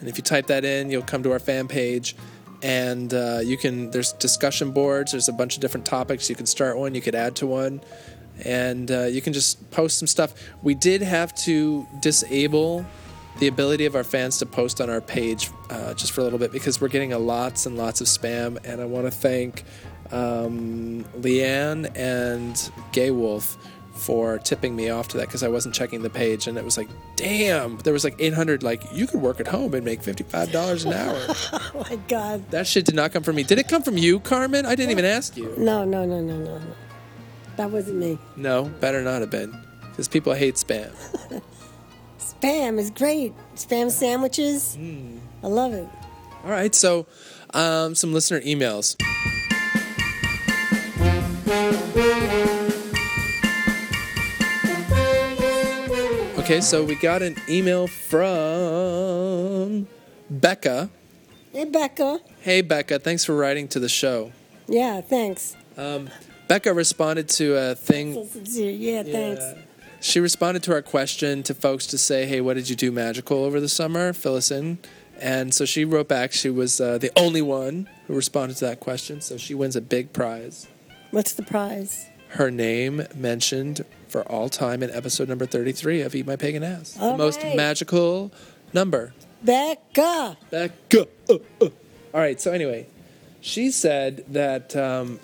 And 0.00 0.08
if 0.08 0.16
you 0.16 0.22
type 0.22 0.46
that 0.48 0.64
in, 0.64 0.90
you'll 0.90 1.02
come 1.02 1.22
to 1.22 1.32
our 1.32 1.38
fan 1.38 1.68
page, 1.68 2.16
and 2.62 3.12
uh, 3.14 3.40
you 3.42 3.56
can. 3.56 3.90
There's 3.90 4.12
discussion 4.14 4.72
boards. 4.72 5.12
There's 5.12 5.28
a 5.28 5.32
bunch 5.32 5.54
of 5.56 5.60
different 5.60 5.86
topics. 5.86 6.28
You 6.28 6.34
can 6.36 6.46
start 6.46 6.76
one. 6.78 6.94
You 6.94 7.00
could 7.00 7.14
add 7.14 7.36
to 7.36 7.46
one, 7.46 7.80
and 8.44 8.90
uh, 8.90 9.02
you 9.04 9.20
can 9.22 9.32
just 9.32 9.70
post 9.70 9.98
some 9.98 10.06
stuff. 10.08 10.34
We 10.62 10.74
did 10.74 11.02
have 11.02 11.34
to 11.36 11.86
disable 12.00 12.84
the 13.38 13.48
ability 13.48 13.86
of 13.86 13.94
our 13.96 14.04
fans 14.04 14.38
to 14.38 14.46
post 14.46 14.80
on 14.80 14.90
our 14.90 15.00
page 15.00 15.50
uh, 15.70 15.94
just 15.94 16.12
for 16.12 16.20
a 16.20 16.24
little 16.24 16.38
bit 16.38 16.52
because 16.52 16.80
we're 16.80 16.88
getting 16.88 17.12
a 17.12 17.18
lots 17.18 17.66
and 17.66 17.76
lots 17.76 18.00
of 18.00 18.06
spam. 18.06 18.58
And 18.64 18.80
I 18.80 18.84
want 18.84 19.06
to 19.06 19.10
thank 19.10 19.64
um, 20.10 21.04
Leanne 21.18 21.90
and 21.96 22.70
Gay 22.92 23.10
Wolf 23.10 23.56
for 23.94 24.38
tipping 24.38 24.74
me 24.74 24.88
off 24.90 25.08
to 25.08 25.16
that 25.18 25.26
because 25.28 25.42
I 25.42 25.48
wasn't 25.48 25.74
checking 25.74 26.02
the 26.02 26.10
page 26.10 26.46
and 26.46 26.58
it 26.58 26.64
was 26.64 26.76
like, 26.76 26.88
damn, 27.16 27.78
there 27.78 27.92
was 27.92 28.04
like 28.04 28.16
800 28.18 28.62
like 28.62 28.82
you 28.92 29.06
could 29.06 29.20
work 29.20 29.38
at 29.38 29.46
home 29.46 29.74
and 29.74 29.84
make 29.84 30.02
$55 30.02 30.86
an 30.86 30.92
hour. 30.92 31.60
Oh 31.74 31.86
my 31.88 31.96
God. 32.08 32.50
that 32.50 32.66
shit 32.66 32.84
did 32.84 32.94
not 32.94 33.12
come 33.12 33.22
from 33.22 33.36
me. 33.36 33.42
Did 33.42 33.58
it 33.58 33.68
come 33.68 33.82
from 33.82 33.96
you, 33.96 34.20
Carmen? 34.20 34.66
I 34.66 34.74
didn't 34.74 34.90
even 34.90 35.04
ask 35.04 35.36
you. 35.36 35.54
No, 35.56 35.84
no, 35.84 36.04
no, 36.04 36.20
no, 36.20 36.36
no, 36.36 36.58
no. 36.58 36.74
That 37.56 37.70
wasn't 37.70 37.98
me. 37.98 38.18
No, 38.36 38.64
better 38.80 39.02
not 39.02 39.20
have 39.20 39.30
been 39.30 39.54
because 39.90 40.08
people 40.08 40.32
hate 40.34 40.56
spam. 40.56 40.90
Spam 42.18 42.78
is 42.78 42.90
great. 42.90 43.32
Spam 43.54 43.90
sandwiches. 43.90 44.76
I 45.42 45.46
love 45.46 45.72
it. 45.74 45.88
All 46.44 46.50
right, 46.50 46.74
so 46.74 47.06
um, 47.54 47.94
some 47.94 48.12
listener 48.12 48.40
emails. 48.40 48.96
Okay, 56.38 56.60
so 56.60 56.82
we 56.82 56.96
got 56.96 57.22
an 57.22 57.36
email 57.48 57.86
from 57.86 59.86
Becca. 60.28 60.90
Hey, 61.52 61.64
Becca. 61.64 62.18
Hey, 62.40 62.60
Becca, 62.62 62.98
thanks 62.98 63.24
for 63.24 63.36
writing 63.36 63.68
to 63.68 63.78
the 63.78 63.88
show. 63.88 64.32
Yeah, 64.66 65.00
thanks. 65.00 65.56
Becca 66.48 66.72
responded 66.74 67.28
to 67.30 67.56
a 67.56 67.74
thing. 67.74 68.14
Yeah, 68.44 69.02
thanks. 69.02 69.42
She 70.00 70.18
responded 70.20 70.62
to 70.64 70.72
our 70.72 70.82
question 70.82 71.42
to 71.44 71.54
folks 71.54 71.86
to 71.88 71.98
say, 71.98 72.26
"Hey, 72.26 72.40
what 72.40 72.54
did 72.54 72.68
you 72.68 72.76
do 72.76 72.90
magical 72.90 73.44
over 73.44 73.60
the 73.60 73.68
summer? 73.68 74.12
Fill 74.12 74.36
us 74.36 74.50
in." 74.50 74.78
And 75.20 75.54
so 75.54 75.64
she 75.64 75.84
wrote 75.84 76.08
back. 76.08 76.32
She 76.32 76.50
was 76.50 76.80
uh, 76.80 76.98
the 76.98 77.12
only 77.16 77.42
one 77.42 77.88
who 78.06 78.14
responded 78.14 78.56
to 78.58 78.64
that 78.64 78.80
question, 78.80 79.20
so 79.20 79.36
she 79.36 79.54
wins 79.54 79.76
a 79.76 79.80
big 79.80 80.12
prize. 80.12 80.66
What's 81.12 81.34
the 81.34 81.44
prize? 81.44 82.06
Her 82.30 82.50
name 82.50 83.06
mentioned 83.14 83.84
for 84.08 84.22
all 84.22 84.48
time 84.48 84.82
in 84.82 84.90
episode 84.90 85.28
number 85.28 85.46
thirty-three 85.46 86.00
of 86.00 86.14
"Eat 86.14 86.26
My 86.26 86.36
Pagan 86.36 86.64
Ass," 86.64 86.94
the 86.94 87.02
All 87.02 87.16
most 87.16 87.42
right. 87.42 87.56
magical 87.56 88.32
number. 88.72 89.14
Becca. 89.44 90.36
Becca. 90.50 91.06
Uh, 91.30 91.34
uh. 91.60 91.68
All 92.14 92.20
right. 92.20 92.40
So 92.40 92.50
anyway, 92.52 92.88
she 93.40 93.70
said 93.70 94.24
that 94.28 94.74
um, 94.74 95.20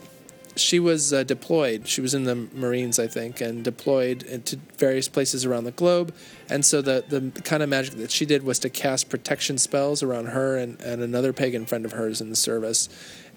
she 0.60 0.80
was 0.80 1.12
uh, 1.12 1.22
deployed. 1.22 1.86
She 1.86 2.00
was 2.00 2.14
in 2.14 2.24
the 2.24 2.34
Marines, 2.34 2.98
I 2.98 3.06
think, 3.06 3.40
and 3.40 3.64
deployed 3.64 4.44
to 4.46 4.56
various 4.76 5.08
places 5.08 5.44
around 5.44 5.64
the 5.64 5.72
globe. 5.72 6.14
And 6.48 6.64
so 6.64 6.82
the 6.82 7.04
the 7.08 7.42
kind 7.42 7.62
of 7.62 7.68
magic 7.68 7.94
that 7.94 8.10
she 8.10 8.26
did 8.26 8.42
was 8.42 8.58
to 8.60 8.70
cast 8.70 9.08
protection 9.08 9.58
spells 9.58 10.02
around 10.02 10.26
her 10.26 10.56
and, 10.56 10.80
and 10.80 11.02
another 11.02 11.32
pagan 11.32 11.66
friend 11.66 11.84
of 11.84 11.92
hers 11.92 12.20
in 12.20 12.30
the 12.30 12.36
service. 12.36 12.88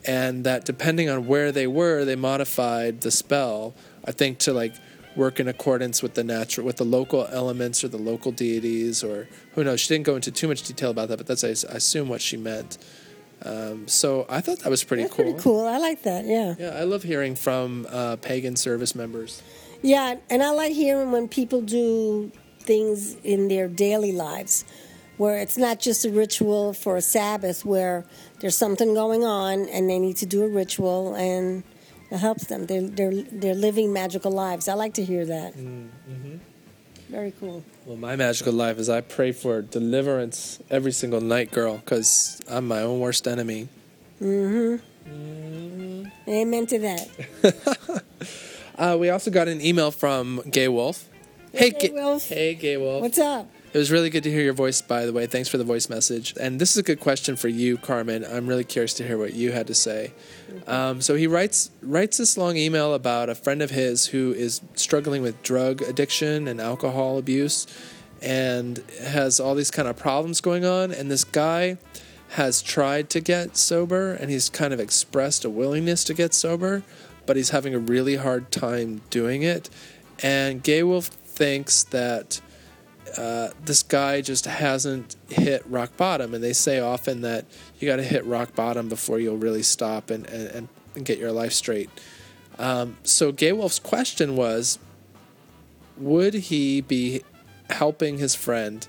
And 0.06 0.44
that 0.46 0.66
depending 0.66 1.10
on 1.10 1.28
where 1.28 1.52
they 1.52 1.68
were, 1.68 2.06
they 2.06 2.16
modified 2.16 3.02
the 3.02 3.12
spell. 3.12 3.74
I 4.04 4.12
think 4.12 4.40
to 4.40 4.54
like 4.54 4.74
work 5.16 5.40
in 5.40 5.48
accordance 5.48 6.02
with 6.02 6.14
the 6.14 6.24
natural, 6.24 6.66
with 6.66 6.78
the 6.78 6.86
local 6.86 7.28
elements 7.32 7.84
or 7.84 7.88
the 7.88 7.98
local 7.98 8.32
deities, 8.32 9.04
or 9.04 9.28
who 9.54 9.64
knows. 9.64 9.80
She 9.80 9.90
didn't 9.90 10.06
go 10.06 10.16
into 10.16 10.32
too 10.32 10.48
much 10.48 10.64
detail 10.64 10.92
about 10.92 11.10
that, 11.10 11.18
but 11.18 11.28
that's 11.28 11.44
i 11.44 11.50
assume 11.50 12.10
what 12.10 12.22
she 12.22 12.38
meant. 12.38 12.78
Um, 13.44 13.88
so 13.88 14.26
I 14.30 14.42
thought 14.42 14.60
that 14.60 14.70
was 14.70 14.84
pretty 14.84 15.04
That's 15.04 15.16
cool. 15.16 15.26
pretty 15.26 15.40
cool. 15.40 15.68
I 15.68 15.78
like 15.78 16.04
that. 16.04 16.26
Yeah. 16.26 16.56
Yeah, 16.60 16.70
I 16.80 16.84
love 16.84 17.04
hearing 17.04 17.36
from 17.36 17.88
uh, 17.90 18.18
pagan 18.18 18.56
service 18.56 18.94
members. 18.96 19.42
Yeah, 19.82 20.18
and 20.30 20.44
I 20.44 20.52
like 20.52 20.74
hearing 20.74 21.12
when 21.12 21.28
people 21.28 21.62
do 21.62 22.32
things 22.60 23.16
in 23.24 23.48
their 23.48 23.68
daily 23.68 24.12
lives 24.12 24.64
where 25.18 25.38
it's 25.38 25.58
not 25.58 25.80
just 25.80 26.06
a 26.06 26.10
ritual 26.10 26.74
for 26.74 26.96
a 26.98 27.02
Sabbath 27.02 27.66
where 27.66 28.06
there's 28.40 28.58
something 28.58 28.94
going 28.94 29.24
on 29.24 29.68
and 29.70 29.90
they 29.90 30.00
need 30.00 30.18
to 30.18 30.26
do 30.26 30.44
a 30.44 30.48
ritual 30.48 31.16
and 31.16 31.64
it 32.10 32.18
helps 32.18 32.46
them. 32.46 32.66
They're, 32.66 32.82
they're, 32.82 33.24
they're 33.32 33.56
living 33.56 33.94
magical 33.94 34.32
lives. 34.32 34.68
I 34.68 34.74
like 34.74 34.96
to 34.96 35.06
hear 35.06 35.26
that. 35.26 35.54
Very 37.12 37.34
cool. 37.40 37.62
Well, 37.86 37.98
my 37.98 38.16
magical 38.16 38.54
life 38.54 38.80
is 38.80 38.90
I 38.90 39.02
pray 39.02 39.34
for 39.34 39.62
deliverance 39.62 40.60
every 40.70 40.94
single 40.94 41.20
night, 41.20 41.52
girl, 41.52 41.78
because 41.78 42.42
I'm 42.50 42.68
my 42.68 42.82
own 42.82 43.00
worst 43.02 43.28
enemy. 43.28 43.68
Mhm. 44.22 44.80
Amen 46.28 46.66
to 46.68 46.80
that. 46.80 48.04
Uh, 48.78 48.98
we 48.98 49.10
also 49.12 49.30
got 49.30 49.48
an 49.48 49.62
email 49.62 49.92
from 49.92 50.42
Gay 50.50 50.68
Wolf. 50.68 51.08
Hey, 51.54 51.70
Gay 51.70 51.90
Ga- 51.90 51.94
Wolf. 51.94 52.28
Hey, 52.28 52.56
Gay 52.56 52.78
Wolf. 52.78 53.02
What's 53.04 53.20
up? 53.20 53.46
It 53.74 53.78
was 53.78 53.90
really 53.90 54.10
good 54.10 54.24
to 54.24 54.30
hear 54.30 54.42
your 54.42 54.54
voice, 54.54 54.82
by 54.82 55.06
the 55.06 55.14
way. 55.14 55.28
Thanks 55.28 55.48
for 55.48 55.58
the 55.58 55.64
voice 55.64 55.88
message. 55.88 56.34
And 56.38 56.60
this 56.60 56.72
is 56.72 56.78
a 56.78 56.84
good 56.84 57.00
question 57.00 57.38
for 57.38 57.48
you, 57.48 57.78
Carmen. 57.78 58.26
I'm 58.26 58.46
really 58.46 58.66
curious 58.66 58.94
to 58.96 59.08
hear 59.08 59.18
what 59.18 59.34
you 59.34 59.54
had 59.54 59.68
to 59.68 59.74
say. 59.74 60.12
Um, 60.68 61.00
so 61.00 61.16
he 61.16 61.26
writes 61.26 61.72
writes 61.82 62.18
this 62.18 62.38
long 62.38 62.58
email 62.58 62.94
about 62.94 63.30
a 63.30 63.36
friend 63.36 63.62
of 63.62 63.72
his 63.72 64.08
who 64.08 64.34
is 64.34 64.60
struggling 64.76 65.22
with 65.22 65.42
drug 65.42 65.82
addiction 65.84 66.50
and 66.50 66.60
alcohol 66.60 67.18
abuse, 67.18 67.66
and 68.22 68.84
has 69.02 69.40
all 69.40 69.56
these 69.56 69.72
kind 69.72 69.88
of 69.88 69.96
problems 69.96 70.42
going 70.42 70.66
on. 70.66 70.92
And 70.92 71.10
this 71.10 71.24
guy 71.24 71.78
has 72.32 72.62
tried 72.62 73.10
to 73.12 73.22
get 73.22 73.56
sober, 73.56 74.12
and 74.12 74.30
he's 74.30 74.50
kind 74.50 74.74
of 74.74 74.82
expressed 74.82 75.46
a 75.46 75.50
willingness 75.50 76.04
to 76.06 76.14
get 76.14 76.34
sober, 76.34 76.84
but 77.26 77.38
he's 77.38 77.52
having 77.52 77.74
a 77.74 77.80
really 77.80 78.18
hard 78.18 78.52
time 78.52 79.02
doing 79.10 79.44
it. 79.44 79.70
And 80.22 80.62
Gay 80.62 80.84
Wolf 80.84 81.06
thinks 81.06 81.86
that 81.86 82.42
uh, 83.18 83.50
this 83.64 83.84
guy 83.84 84.22
just 84.22 84.46
hasn't 84.46 85.16
hit 85.30 85.64
rock 85.68 85.96
bottom. 85.98 86.34
And 86.34 86.44
they 86.44 86.54
say 86.54 86.80
often 86.80 87.22
that 87.22 87.46
you 87.80 87.88
got 87.88 87.98
to 87.98 88.04
hit 88.04 88.26
rock 88.26 88.56
bottom 88.56 88.90
before 88.90 89.20
you'll 89.20 89.38
really 89.38 89.64
stop 89.64 90.10
and, 90.10 90.26
and, 90.28 90.68
and 90.96 91.06
get 91.06 91.18
your 91.18 91.32
life 91.32 91.54
straight. 91.54 91.90
Um, 92.60 92.98
so 93.04 93.32
Gay 93.32 93.52
Wolf's 93.52 93.80
question 93.80 94.36
was 94.36 94.80
Would 95.98 96.34
he 96.34 96.82
be 96.82 97.24
helping 97.70 98.18
his 98.18 98.36
friend 98.36 98.88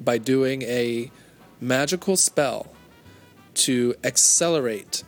by 0.00 0.18
doing 0.18 0.62
a 0.62 1.10
magical 1.60 2.16
spell 2.16 2.68
to 3.54 3.94
accelerate 4.04 5.04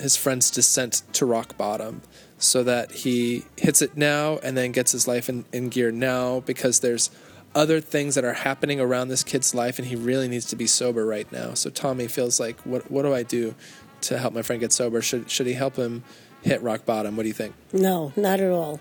his 0.00 0.16
friend's 0.16 0.50
descent 0.50 1.02
to 1.12 1.26
rock 1.26 1.56
bottom 1.56 2.00
so 2.38 2.62
that 2.62 2.92
he 2.92 3.44
hits 3.56 3.82
it 3.82 3.96
now 3.96 4.38
and 4.42 4.56
then 4.56 4.70
gets 4.70 4.92
his 4.92 5.08
life 5.08 5.28
in, 5.28 5.44
in 5.52 5.68
gear 5.68 5.90
now 5.90 6.40
because 6.40 6.80
there's 6.80 7.10
other 7.58 7.80
things 7.80 8.14
that 8.14 8.24
are 8.24 8.34
happening 8.34 8.78
around 8.78 9.08
this 9.08 9.24
kid's 9.24 9.52
life 9.52 9.80
and 9.80 9.88
he 9.88 9.96
really 9.96 10.28
needs 10.28 10.46
to 10.46 10.54
be 10.54 10.64
sober 10.64 11.04
right 11.04 11.30
now. 11.32 11.54
So 11.54 11.70
Tommy 11.70 12.06
feels 12.06 12.38
like 12.38 12.60
what 12.60 12.88
what 12.88 13.02
do 13.02 13.12
I 13.12 13.24
do 13.24 13.56
to 14.02 14.16
help 14.16 14.32
my 14.32 14.42
friend 14.42 14.60
get 14.60 14.72
sober? 14.72 15.02
Should 15.02 15.28
should 15.28 15.48
he 15.48 15.54
help 15.54 15.74
him 15.74 16.04
hit 16.42 16.62
rock 16.62 16.86
bottom? 16.86 17.16
What 17.16 17.24
do 17.24 17.28
you 17.28 17.34
think? 17.34 17.54
No, 17.72 18.12
not 18.14 18.38
at 18.38 18.52
all. 18.52 18.80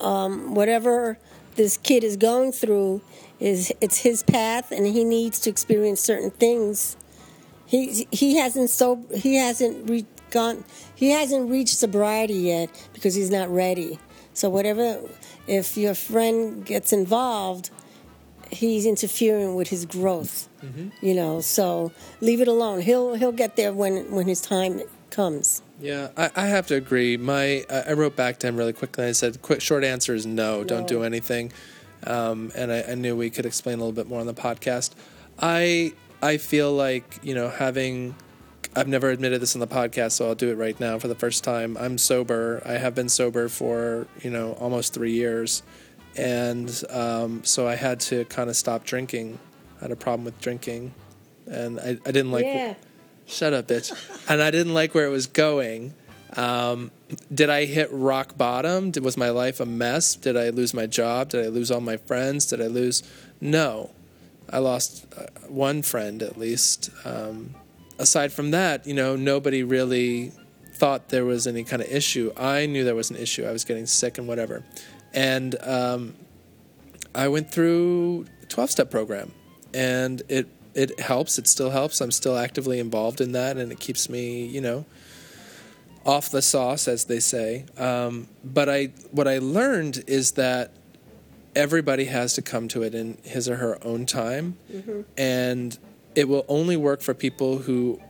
Um, 0.00 0.54
whatever 0.54 1.18
this 1.56 1.78
kid 1.78 2.04
is 2.04 2.18
going 2.18 2.52
through 2.52 3.00
is 3.38 3.72
it's 3.80 3.98
his 3.98 4.22
path, 4.22 4.70
and 4.70 4.86
he 4.86 5.02
needs 5.02 5.40
to 5.40 5.50
experience 5.50 6.02
certain 6.02 6.30
things. 6.30 6.98
He 7.64 8.06
he 8.10 8.36
hasn't 8.36 8.68
so 8.68 9.06
he 9.14 9.36
hasn't 9.36 9.88
re- 9.88 10.06
gone 10.30 10.64
he 10.94 11.10
hasn't 11.10 11.50
reached 11.50 11.76
sobriety 11.76 12.34
yet 12.34 12.68
because 12.92 13.14
he's 13.14 13.30
not 13.30 13.48
ready. 13.48 13.98
So 14.34 14.50
whatever, 14.50 15.00
if 15.46 15.76
your 15.76 15.94
friend 15.94 16.64
gets 16.66 16.92
involved, 16.92 17.70
he's 18.50 18.86
interfering 18.86 19.54
with 19.54 19.68
his 19.68 19.86
growth. 19.86 20.48
You 21.00 21.14
know, 21.14 21.40
so 21.40 21.90
leave 22.20 22.40
it 22.40 22.48
alone. 22.48 22.82
He'll 22.82 23.14
he'll 23.14 23.32
get 23.32 23.56
there 23.56 23.72
when 23.72 24.10
when 24.10 24.26
his 24.26 24.40
time 24.42 24.82
comes. 25.10 25.62
Yeah, 25.80 26.08
I, 26.16 26.30
I 26.36 26.46
have 26.46 26.66
to 26.66 26.74
agree. 26.74 27.16
My 27.16 27.64
I 27.70 27.84
I 27.88 27.92
wrote 27.94 28.14
back 28.14 28.38
to 28.40 28.46
him 28.46 28.56
really 28.56 28.74
quickly. 28.74 29.04
I 29.06 29.12
said, 29.12 29.40
"Quick, 29.40 29.60
short 29.62 29.84
answer 29.84 30.14
is 30.14 30.26
no. 30.26 30.62
Don't 30.64 30.86
do 30.86 31.02
anything." 31.02 31.52
Um, 32.06 32.50
and 32.54 32.72
I, 32.72 32.82
I 32.82 32.94
knew 32.94 33.16
we 33.16 33.30
could 33.30 33.46
explain 33.46 33.74
a 33.74 33.78
little 33.78 33.92
bit 33.92 34.08
more 34.08 34.20
on 34.20 34.26
the 34.26 34.34
podcast. 34.34 34.90
I 35.38 35.94
I 36.22 36.36
feel 36.36 36.72
like 36.72 37.18
you 37.22 37.34
know 37.34 37.48
having. 37.48 38.14
I've 38.76 38.86
never 38.86 39.10
admitted 39.10 39.42
this 39.42 39.56
on 39.56 39.60
the 39.60 39.66
podcast, 39.66 40.12
so 40.12 40.28
I'll 40.28 40.36
do 40.36 40.50
it 40.50 40.54
right 40.54 40.78
now 40.78 40.96
for 40.98 41.08
the 41.08 41.16
first 41.16 41.42
time. 41.42 41.76
I'm 41.76 41.98
sober. 41.98 42.62
I 42.64 42.74
have 42.74 42.94
been 42.94 43.08
sober 43.08 43.48
for 43.48 44.06
you 44.22 44.30
know 44.30 44.52
almost 44.60 44.94
three 44.94 45.12
years, 45.12 45.62
and 46.16 46.84
um, 46.90 47.44
so 47.44 47.66
I 47.66 47.74
had 47.74 48.00
to 48.00 48.24
kind 48.26 48.50
of 48.50 48.56
stop 48.56 48.84
drinking. 48.84 49.38
I 49.78 49.84
had 49.84 49.92
a 49.92 49.96
problem 49.96 50.24
with 50.24 50.40
drinking, 50.40 50.94
and 51.46 51.80
I, 51.80 51.98
I 52.04 52.10
didn't 52.10 52.32
like. 52.32 52.44
yeah. 52.44 52.74
Shut 53.26 53.52
up, 53.52 53.68
bitch. 53.68 53.92
and 54.28 54.42
I 54.42 54.50
didn't 54.50 54.74
like 54.74 54.94
where 54.94 55.06
it 55.06 55.10
was 55.10 55.28
going. 55.28 55.94
Um, 56.36 56.90
did 57.32 57.48
I 57.48 57.64
hit 57.64 57.88
rock 57.92 58.36
bottom? 58.36 58.90
Did, 58.90 59.04
was 59.04 59.16
my 59.16 59.30
life 59.30 59.60
a 59.60 59.66
mess? 59.66 60.14
Did 60.16 60.36
I 60.36 60.50
lose 60.50 60.74
my 60.74 60.86
job? 60.86 61.30
Did 61.30 61.44
I 61.44 61.48
lose 61.48 61.70
all 61.70 61.80
my 61.80 61.96
friends? 61.96 62.46
Did 62.46 62.60
I 62.60 62.66
lose? 62.66 63.02
No. 63.40 63.90
I 64.48 64.58
lost 64.58 65.06
uh, 65.16 65.26
one 65.48 65.82
friend 65.82 66.22
at 66.22 66.36
least. 66.36 66.90
Um, 67.04 67.54
aside 67.98 68.32
from 68.32 68.50
that, 68.50 68.86
you 68.86 68.94
know, 68.94 69.14
nobody 69.16 69.62
really 69.62 70.32
thought 70.72 71.10
there 71.10 71.24
was 71.24 71.46
any 71.46 71.62
kind 71.62 71.82
of 71.82 71.90
issue. 71.90 72.32
I 72.36 72.66
knew 72.66 72.84
there 72.84 72.94
was 72.94 73.10
an 73.10 73.16
issue. 73.16 73.44
I 73.44 73.52
was 73.52 73.64
getting 73.64 73.86
sick 73.86 74.18
and 74.18 74.26
whatever. 74.26 74.64
And 75.12 75.56
um, 75.62 76.14
I 77.14 77.28
went 77.28 77.50
through 77.50 78.26
a 78.42 78.46
12 78.46 78.70
step 78.70 78.90
program 78.90 79.32
and 79.74 80.22
it 80.28 80.48
it 80.72 81.00
helps 81.00 81.38
it 81.38 81.48
still 81.48 81.70
helps. 81.70 82.00
I'm 82.00 82.12
still 82.12 82.36
actively 82.38 82.78
involved 82.78 83.20
in 83.20 83.32
that 83.32 83.56
and 83.56 83.72
it 83.72 83.80
keeps 83.80 84.08
me 84.08 84.46
you 84.46 84.60
know 84.60 84.84
off 86.06 86.30
the 86.30 86.42
sauce 86.42 86.88
as 86.88 87.04
they 87.04 87.20
say. 87.20 87.66
Um, 87.76 88.28
but 88.42 88.68
i 88.68 88.86
what 89.10 89.26
i 89.28 89.38
learned 89.38 90.04
is 90.06 90.32
that 90.32 90.72
everybody 91.56 92.04
has 92.04 92.34
to 92.34 92.42
come 92.42 92.68
to 92.68 92.82
it 92.82 92.94
in 92.94 93.18
his 93.24 93.48
or 93.48 93.56
her 93.56 93.78
own 93.84 94.06
time. 94.06 94.56
And 95.18 95.76
it 96.14 96.28
will 96.28 96.44
only 96.48 96.76
work 96.76 97.02
for 97.02 97.14
people 97.14 97.58
who 97.58 98.00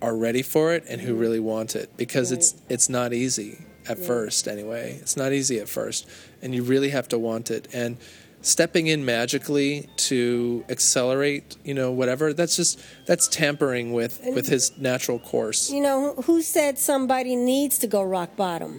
are 0.00 0.16
ready 0.16 0.42
for 0.42 0.72
it 0.72 0.84
and 0.88 1.00
who 1.00 1.14
really 1.14 1.40
want 1.40 1.76
it 1.76 1.96
because 1.96 2.32
it's 2.32 2.54
it's 2.68 2.88
not 2.88 3.12
easy 3.12 3.64
at 3.92 3.98
first 3.98 4.48
anyway 4.48 4.98
it's 5.02 5.16
not 5.16 5.30
easy 5.32 5.58
at 5.64 5.68
first 5.68 6.00
and 6.42 6.48
you 6.54 6.62
really 6.62 6.90
have 6.90 7.06
to 7.08 7.18
want 7.18 7.50
it 7.50 7.68
and 7.72 7.96
stepping 8.42 8.88
in 8.88 9.04
magically 9.04 9.88
to 9.96 10.64
accelerate 10.68 11.56
you 11.62 11.74
know 11.74 11.90
whatever 11.92 12.32
that's 12.32 12.56
just 12.56 12.80
that's 13.06 13.28
tampering 13.28 13.92
with 13.98 14.14
with 14.34 14.46
his 14.48 14.64
natural 14.78 15.18
course 15.32 15.70
You 15.70 15.82
know, 15.88 16.14
who 16.26 16.42
said 16.42 16.78
somebody 16.78 17.36
needs 17.36 17.78
to 17.78 17.86
go 17.86 18.00
rock 18.02 18.30
bottom? 18.36 18.72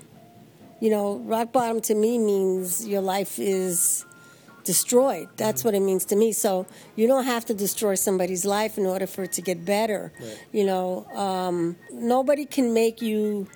You 0.84 0.90
know, 0.90 1.08
rock 1.36 1.54
bottom 1.54 1.80
to 1.90 1.94
me 1.96 2.12
means 2.20 2.86
your 2.94 3.02
life 3.16 3.34
is 3.40 4.06
destroyed. 4.66 5.28
That's 5.38 5.64
what 5.64 5.74
it 5.76 5.80
means 5.90 6.04
to 6.12 6.16
me. 6.16 6.32
So 6.34 6.66
you 6.96 7.06
don't 7.08 7.26
have 7.26 7.46
to 7.46 7.54
destroy 7.54 7.96
somebody's 7.96 8.46
life 8.46 8.78
in 8.78 8.86
order 8.86 9.08
for 9.08 9.24
it 9.24 9.32
to 9.34 9.42
get 9.42 9.64
better. 9.66 10.12
Right. 10.20 10.40
You 10.52 10.66
know, 10.66 11.06
um, 11.16 11.78
nobody 11.92 12.46
can 12.46 12.74
make 12.74 13.02
you 13.02 13.48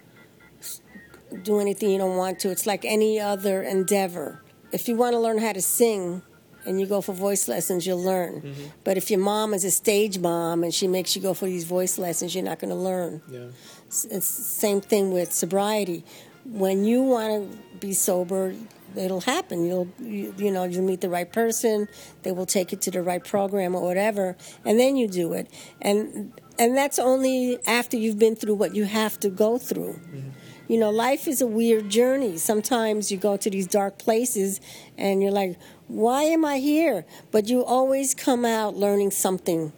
do 1.44 1.60
anything 1.60 1.90
you 1.90 1.98
don't 1.98 2.18
want 2.18 2.40
to. 2.40 2.50
It's 2.50 2.66
like 2.66 2.86
any 2.86 3.20
other 3.20 3.62
endeavor. 3.62 4.42
If 4.72 4.88
you 4.88 4.96
want 4.96 5.14
to 5.14 5.20
learn 5.20 5.38
how 5.38 5.54
to 5.54 5.62
sing, 5.62 6.22
and 6.68 6.82
you 6.82 6.86
go 6.86 7.00
for 7.00 7.14
voice 7.14 7.48
lessons, 7.48 7.88
you'll 7.88 8.04
learn. 8.04 8.42
Mm-hmm. 8.42 8.64
But 8.84 8.98
if 8.98 9.10
your 9.10 9.22
mom 9.22 9.54
is 9.54 9.64
a 9.64 9.72
stage 9.72 10.20
mom 10.20 10.64
and 10.64 10.74
she 10.74 10.88
makes 10.88 11.16
you 11.16 11.22
go 11.22 11.34
for 11.34 11.46
these 11.46 11.64
voice 11.64 11.98
lessons, 11.98 12.36
you're 12.36 12.44
not 12.44 12.60
going 12.60 12.70
to 12.70 12.76
learn. 12.76 13.22
yeah 13.30 13.48
It's 13.88 14.04
the 14.04 14.22
same 14.22 14.82
thing 14.82 15.14
with 15.14 15.32
sobriety. 15.32 16.04
When 16.46 16.84
you 16.84 17.02
want 17.02 17.52
to 17.52 17.58
be 17.78 17.94
sober, 17.94 18.54
it'll 18.96 19.22
happen. 19.22 19.66
You'll 19.66 19.88
you, 20.00 20.34
you 20.38 20.52
know 20.52 20.66
you'll 20.66 20.84
meet 20.84 21.02
the 21.02 21.10
right 21.10 21.32
person. 21.32 21.88
They 22.24 22.32
will 22.32 22.46
take 22.46 22.72
you 22.72 22.78
to 22.80 22.92
the 22.92 23.02
right 23.02 23.24
program 23.24 23.76
or 23.76 23.82
whatever, 23.82 24.36
and 24.66 24.80
then 24.80 24.96
you 24.98 25.08
do 25.08 25.34
it. 25.34 25.50
And 25.82 26.34
and 26.60 26.76
that's 26.76 27.00
only 27.00 27.60
after 27.66 27.98
you've 27.98 28.20
been 28.20 28.36
through 28.36 28.56
what 28.56 28.76
you 28.76 28.86
have 28.86 29.20
to 29.22 29.30
go 29.30 29.58
through. 29.58 29.94
Mm-hmm. 29.94 30.30
You 30.68 30.78
know, 30.78 30.90
life 30.90 31.28
is 31.28 31.42
a 31.42 31.48
weird 31.48 31.90
journey. 31.90 32.38
Sometimes 32.38 33.12
you 33.12 33.18
go 33.18 33.38
to 33.38 33.50
these 33.50 33.68
dark 33.68 33.98
places 33.98 34.60
and 34.98 35.22
you're 35.22 35.32
like, 35.32 35.58
why 35.88 36.24
am 36.24 36.44
I 36.44 36.58
here? 36.58 37.06
But 37.32 37.48
you 37.48 37.64
always 37.64 38.14
come 38.14 38.44
out 38.44 38.76
learning 38.76 39.12
something 39.12 39.72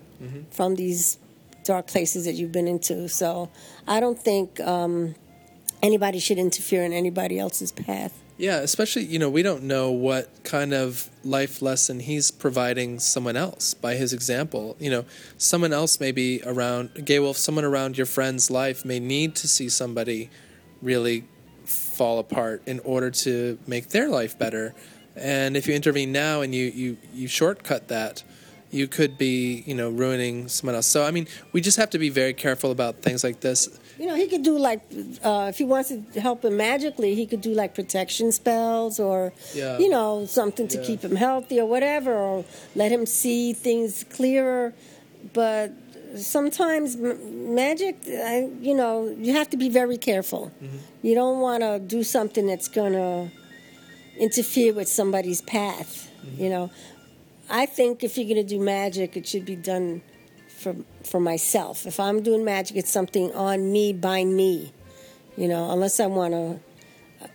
from 0.52 0.76
these 0.76 1.18
dark 1.64 1.88
places 1.88 2.26
that 2.26 2.34
you've 2.34 2.52
been 2.52 2.68
into. 2.68 3.08
So 3.08 3.50
I 3.88 4.00
don't 4.00 4.20
think 4.20 4.60
um, 4.60 5.16
anybody 5.82 6.20
should 6.20 6.38
interfere 6.38 6.84
in 6.84 6.94
anybody 6.94 7.40
else's 7.40 7.72
path. 7.72 8.18
Yeah, 8.38 8.60
especially, 8.60 9.04
you 9.04 9.20
know, 9.20 9.30
we 9.30 9.44
don't 9.44 9.64
know 9.64 9.92
what 9.92 10.30
kind 10.46 10.74
of 10.74 11.10
life 11.26 11.62
lesson 11.62 12.00
he's 12.00 12.32
providing 12.32 13.00
someone 13.00 13.36
else 13.36 13.74
by 13.74 13.96
his 13.96 14.14
example. 14.14 14.78
You 14.80 14.90
know, 14.90 15.06
someone 15.38 15.74
else 15.74 16.00
may 16.00 16.14
be 16.14 16.42
around, 16.46 17.06
Gay 17.06 17.20
Wolf, 17.20 17.36
someone 17.36 17.66
around 17.66 17.98
your 17.98 18.06
friend's 18.06 18.50
life 18.50 18.86
may 18.86 19.00
need 19.00 19.36
to 19.36 19.48
see 19.48 19.68
somebody 19.68 20.30
really 20.82 21.26
fall 21.66 22.20
apart 22.20 22.62
in 22.66 22.80
order 22.82 23.12
to 23.12 23.58
make 23.68 23.90
their 23.90 24.10
life 24.10 24.38
better. 24.38 24.74
And 25.16 25.58
if 25.58 25.68
you 25.68 25.74
intervene 25.76 26.12
now 26.12 26.42
and 26.42 26.54
you, 26.56 26.66
you, 26.66 26.98
you 27.14 27.28
shortcut 27.28 27.90
that, 27.90 28.24
you 28.72 28.88
could 28.88 29.18
be, 29.18 29.64
you 29.66 29.74
know, 29.74 29.90
ruining 29.90 30.48
someone 30.48 30.76
else. 30.76 30.86
So, 30.88 31.04
I 31.04 31.12
mean, 31.12 31.28
we 31.54 31.60
just 31.62 31.78
have 31.78 31.90
to 31.92 31.98
be 32.00 32.10
very 32.10 32.34
careful 32.34 32.70
about 32.72 33.02
things 33.02 33.24
like 33.24 33.40
this. 33.42 33.68
You 33.98 34.06
know, 34.06 34.16
he 34.16 34.28
could 34.28 34.44
do 34.44 34.58
like 34.58 34.82
uh, 35.24 35.48
if 35.50 35.58
he 35.58 35.66
wants 35.66 35.90
to 35.90 36.22
help 36.22 36.46
him 36.46 36.56
magically, 36.56 37.16
he 37.16 37.26
could 37.26 37.42
do 37.42 37.54
like 37.54 37.74
protection 37.76 38.32
spells 38.32 39.00
or 39.00 39.34
Yeah. 39.54 39.78
you 39.80 39.90
know 39.90 40.26
something 40.26 40.68
to 40.70 40.78
Yeah. 40.78 40.86
keep 40.86 41.04
him 41.04 41.16
healthy 41.18 41.60
or 41.60 41.66
whatever, 41.66 42.14
or 42.14 42.46
let 42.76 42.92
him 42.92 43.06
see 43.06 43.52
things 43.54 44.06
clearer. 44.10 44.74
But 45.34 45.74
sometimes 46.16 46.96
m- 46.96 47.56
magic, 47.56 47.98
I, 48.08 48.50
you 48.60 48.76
know, 48.76 49.16
you 49.18 49.34
have 49.34 49.50
to 49.52 49.58
be 49.58 49.70
very 49.70 49.98
careful. 49.98 50.52
Mm-hmm. 50.64 50.78
You 51.02 51.16
don't 51.16 51.40
want 51.40 51.64
to 51.64 51.80
do 51.80 52.04
something 52.04 52.48
that's 52.48 52.68
gonna 52.68 53.32
interfere 54.18 54.74
with 54.74 54.88
somebody's 54.88 55.42
path. 55.42 56.12
Mm-hmm. 56.26 56.44
You 56.44 56.50
know, 56.50 56.72
I 57.50 57.66
think 57.66 58.04
if 58.04 58.18
you're 58.18 58.28
gonna 58.28 58.44
do 58.44 58.60
magic, 58.60 59.18
it 59.18 59.28
should 59.28 59.46
be 59.46 59.56
done 59.56 60.02
for 60.48 60.76
for 61.04 61.20
myself. 61.20 61.86
If 61.86 62.00
I'm 62.00 62.22
doing 62.22 62.44
magic, 62.44 62.78
it's 62.78 62.92
something 62.92 63.32
on 63.34 63.72
me 63.72 63.94
by 63.94 64.24
me. 64.24 64.74
You 65.38 65.48
know, 65.48 65.72
unless 65.72 66.00
I 66.00 66.08
want 66.08 66.34
to, 66.34 66.60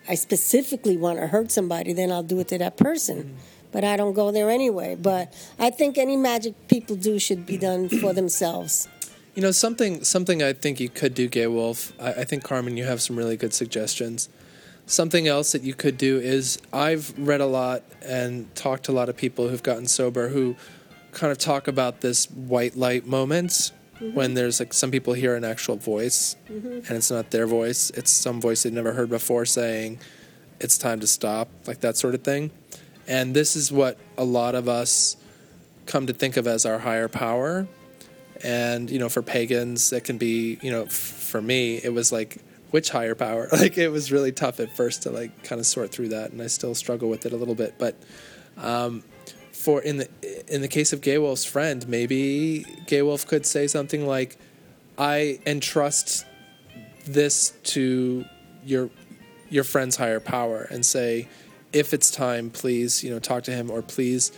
I 0.08 0.14
specifically 0.14 0.96
want 0.96 1.18
to 1.20 1.26
hurt 1.26 1.50
somebody, 1.50 1.94
then 1.94 2.12
I'll 2.12 2.22
do 2.22 2.38
it 2.40 2.48
to 2.48 2.58
that 2.58 2.76
person. 2.76 3.36
But 3.74 3.82
I 3.82 3.96
don't 3.96 4.14
go 4.14 4.30
there 4.30 4.48
anyway. 4.50 4.94
But 4.94 5.34
I 5.58 5.70
think 5.70 5.98
any 5.98 6.16
magic 6.16 6.68
people 6.68 6.94
do 6.94 7.18
should 7.18 7.44
be 7.44 7.58
done 7.58 7.88
for 7.88 8.12
themselves. 8.14 8.88
You 9.34 9.42
know, 9.42 9.50
something 9.50 10.04
something 10.04 10.44
I 10.44 10.52
think 10.52 10.78
you 10.78 10.88
could 10.88 11.12
do, 11.12 11.26
Gay 11.26 11.48
Wolf. 11.48 11.92
I, 12.00 12.12
I 12.12 12.24
think 12.24 12.44
Carmen, 12.44 12.76
you 12.76 12.84
have 12.84 13.02
some 13.02 13.16
really 13.16 13.36
good 13.36 13.52
suggestions. 13.52 14.28
Something 14.86 15.26
else 15.26 15.50
that 15.52 15.62
you 15.62 15.74
could 15.74 15.98
do 15.98 16.20
is 16.20 16.58
I've 16.72 17.12
read 17.18 17.40
a 17.40 17.46
lot 17.46 17.82
and 18.00 18.54
talked 18.54 18.84
to 18.84 18.92
a 18.92 18.96
lot 19.00 19.08
of 19.08 19.16
people 19.16 19.48
who've 19.48 19.62
gotten 19.62 19.88
sober 19.88 20.28
who 20.28 20.54
kind 21.10 21.32
of 21.32 21.38
talk 21.38 21.66
about 21.66 22.00
this 22.00 22.30
white 22.30 22.76
light 22.76 23.06
moment 23.06 23.72
mm-hmm. 23.94 24.14
when 24.14 24.34
there's 24.34 24.60
like 24.60 24.72
some 24.72 24.90
people 24.90 25.14
hear 25.14 25.34
an 25.34 25.44
actual 25.44 25.76
voice 25.76 26.36
mm-hmm. 26.48 26.68
and 26.68 26.90
it's 26.90 27.10
not 27.10 27.30
their 27.30 27.46
voice, 27.46 27.90
it's 27.90 28.10
some 28.10 28.40
voice 28.40 28.62
they've 28.62 28.72
never 28.72 28.92
heard 28.92 29.08
before 29.08 29.46
saying 29.46 29.98
it's 30.60 30.78
time 30.78 31.00
to 31.00 31.06
stop, 31.06 31.48
like 31.66 31.80
that 31.80 31.96
sort 31.96 32.14
of 32.14 32.22
thing. 32.22 32.50
And 33.06 33.34
this 33.34 33.56
is 33.56 33.70
what 33.70 33.98
a 34.16 34.24
lot 34.24 34.54
of 34.54 34.68
us 34.68 35.16
come 35.86 36.06
to 36.06 36.12
think 36.12 36.36
of 36.36 36.46
as 36.46 36.64
our 36.64 36.78
higher 36.78 37.08
power. 37.08 37.66
And 38.42 38.90
you 38.90 38.98
know 38.98 39.08
for 39.08 39.22
pagans 39.22 39.92
it 39.92 40.04
can 40.04 40.18
be 40.18 40.58
you 40.60 40.70
know 40.70 40.86
for 40.86 41.40
me 41.40 41.76
it 41.76 41.92
was 41.94 42.12
like 42.12 42.38
which 42.70 42.90
higher 42.90 43.14
power? 43.14 43.48
Like 43.52 43.78
it 43.78 43.88
was 43.88 44.10
really 44.10 44.32
tough 44.32 44.60
at 44.60 44.76
first 44.76 45.04
to 45.04 45.10
like 45.10 45.44
kind 45.44 45.60
of 45.60 45.66
sort 45.66 45.92
through 45.92 46.08
that 46.08 46.32
and 46.32 46.42
i 46.42 46.48
still 46.48 46.74
struggle 46.74 47.08
with 47.08 47.24
it 47.24 47.32
a 47.32 47.36
little 47.36 47.54
bit. 47.54 47.74
But 47.78 47.94
um, 48.56 49.02
for 49.64 49.80
in 49.80 49.96
the 49.96 50.08
in 50.52 50.60
the 50.60 50.68
case 50.68 50.92
of 50.92 51.00
gay 51.00 51.16
wolf's 51.16 51.44
friend 51.44 51.88
maybe 51.88 52.66
gay 52.86 53.00
wolf 53.00 53.26
could 53.26 53.46
say 53.46 53.66
something 53.66 54.06
like 54.06 54.36
i 54.98 55.38
entrust 55.46 56.26
this 57.06 57.54
to 57.62 58.24
your 58.64 58.90
your 59.48 59.64
friend's 59.64 59.96
higher 59.96 60.20
power 60.20 60.66
and 60.70 60.84
say 60.84 61.28
if 61.74 61.92
it's 61.92 62.10
time 62.10 62.48
please 62.50 63.04
you 63.04 63.10
know 63.10 63.18
talk 63.18 63.42
to 63.42 63.50
him 63.50 63.70
or 63.70 63.82
please 63.82 64.32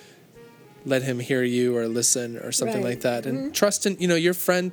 let 0.86 1.02
him 1.02 1.18
hear 1.18 1.42
you 1.42 1.76
or 1.76 1.88
listen 1.88 2.38
or 2.38 2.52
something 2.52 2.82
Right. 2.82 2.90
like 2.90 3.00
that. 3.00 3.26
And 3.26 3.38
mm-hmm. 3.38 3.50
trust 3.50 3.86
in 3.86 3.96
you 3.98 4.06
know 4.08 4.14
your 4.14 4.34
friend 4.34 4.72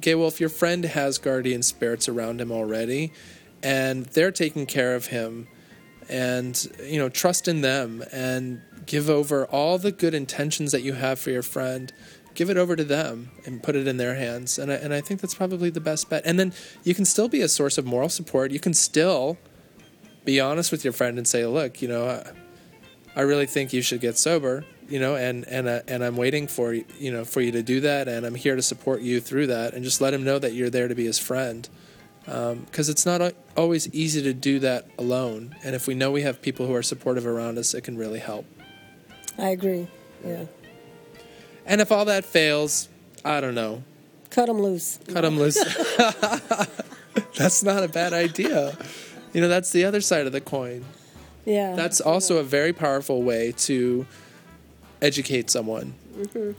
gay 0.00 0.14
wolf 0.14 0.40
your 0.40 0.48
friend 0.48 0.84
has 0.84 1.18
guardian 1.18 1.62
spirits 1.62 2.08
around 2.08 2.40
him 2.40 2.50
already 2.50 3.12
and 3.62 4.06
they're 4.06 4.32
taking 4.32 4.66
care 4.66 4.94
of 4.94 5.06
him. 5.06 5.46
And 6.08 6.54
you 6.82 6.98
know 6.98 7.08
trust 7.10 7.46
in 7.46 7.60
them 7.60 8.02
and 8.10 8.62
give 8.86 9.08
over 9.08 9.46
all 9.46 9.78
the 9.78 9.92
good 9.92 10.14
intentions 10.14 10.72
that 10.72 10.82
you 10.82 10.94
have 10.94 11.18
for 11.18 11.30
your 11.30 11.42
friend. 11.42 11.92
Give 12.34 12.50
it 12.50 12.56
over 12.56 12.74
to 12.74 12.82
them 12.84 13.30
and 13.46 13.62
put 13.62 13.76
it 13.76 13.86
in 13.86 13.96
their 13.96 14.16
hands. 14.16 14.58
And 14.58 14.72
I, 14.72 14.74
and 14.74 14.92
I 14.92 15.00
think 15.00 15.20
that's 15.20 15.36
probably 15.36 15.70
the 15.70 15.80
best 15.80 16.10
bet. 16.10 16.22
And 16.26 16.36
then 16.38 16.52
you 16.82 16.92
can 16.92 17.04
still 17.04 17.28
be 17.28 17.42
a 17.42 17.48
source 17.48 17.78
of 17.78 17.86
moral 17.86 18.08
support. 18.08 18.50
You 18.50 18.58
can 18.58 18.74
still 18.74 19.38
be 20.24 20.40
honest 20.40 20.70
with 20.72 20.84
your 20.84 20.92
friend 20.92 21.18
and 21.18 21.26
say 21.28 21.44
look 21.46 21.82
you 21.82 21.88
know 21.88 22.08
I, 22.08 22.32
I 23.16 23.22
really 23.22 23.46
think 23.46 23.72
you 23.72 23.80
should 23.80 24.00
get 24.00 24.18
sober, 24.18 24.64
you 24.88 24.98
know, 24.98 25.14
and 25.14 25.46
and 25.46 25.68
uh, 25.68 25.82
and 25.86 26.02
I'm 26.02 26.16
waiting 26.16 26.48
for 26.48 26.74
you, 26.74 26.84
you 26.98 27.12
know, 27.12 27.24
for 27.24 27.40
you 27.40 27.52
to 27.52 27.62
do 27.62 27.78
that, 27.82 28.08
and 28.08 28.26
I'm 28.26 28.34
here 28.34 28.56
to 28.56 28.62
support 28.62 29.02
you 29.02 29.20
through 29.20 29.46
that, 29.46 29.72
and 29.72 29.84
just 29.84 30.00
let 30.00 30.12
him 30.12 30.24
know 30.24 30.40
that 30.40 30.52
you're 30.52 30.68
there 30.68 30.88
to 30.88 30.96
be 30.96 31.04
his 31.04 31.20
friend, 31.20 31.68
because 32.24 32.88
it's 32.88 33.06
not 33.06 33.32
always 33.56 33.88
easy 33.94 34.20
to 34.22 34.34
do 34.34 34.58
that 34.58 34.88
alone, 34.98 35.54
and 35.62 35.76
if 35.76 35.86
we 35.86 35.94
know 35.94 36.10
we 36.10 36.22
have 36.22 36.42
people 36.42 36.66
who 36.66 36.74
are 36.74 36.82
supportive 36.82 37.24
around 37.24 37.56
us, 37.56 37.72
it 37.72 37.82
can 37.82 37.96
really 37.96 38.18
help. 38.18 38.46
I 39.38 39.50
agree. 39.50 39.86
Yeah, 40.26 40.46
And 41.66 41.80
if 41.80 41.92
all 41.92 42.06
that 42.06 42.24
fails, 42.24 42.88
I 43.24 43.40
don't 43.40 43.54
know, 43.54 43.84
cut 44.30 44.46
them 44.46 44.60
loose. 44.60 44.98
cut 45.06 45.24
him 45.24 45.38
loose. 45.38 45.62
that's 47.36 47.62
not 47.62 47.84
a 47.84 47.88
bad 47.88 48.12
idea. 48.12 48.76
You 49.34 49.40
know, 49.40 49.48
that's 49.48 49.70
the 49.70 49.84
other 49.84 50.00
side 50.00 50.26
of 50.26 50.32
the 50.32 50.40
coin. 50.40 50.84
Yeah, 51.44 51.74
That's 51.74 52.00
also 52.00 52.38
a 52.38 52.42
very 52.42 52.72
powerful 52.72 53.22
way 53.22 53.52
to 53.58 54.06
educate 55.02 55.50
someone 55.50 55.92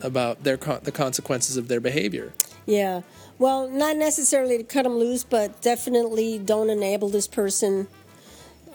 about 0.02 0.44
their 0.44 0.58
con- 0.58 0.82
the 0.84 0.92
consequences 0.92 1.58
of 1.58 1.68
their 1.70 1.80
behavior. 1.80 2.34
Yeah. 2.68 3.02
Well, 3.40 3.68
not 3.68 3.98
necessarily 3.98 4.58
to 4.58 4.64
cut 4.64 4.84
them 4.84 4.96
loose, 4.96 5.24
but 5.24 5.62
definitely 5.62 6.38
don't 6.38 6.70
enable 6.70 7.10
this 7.10 7.28
person. 7.28 7.88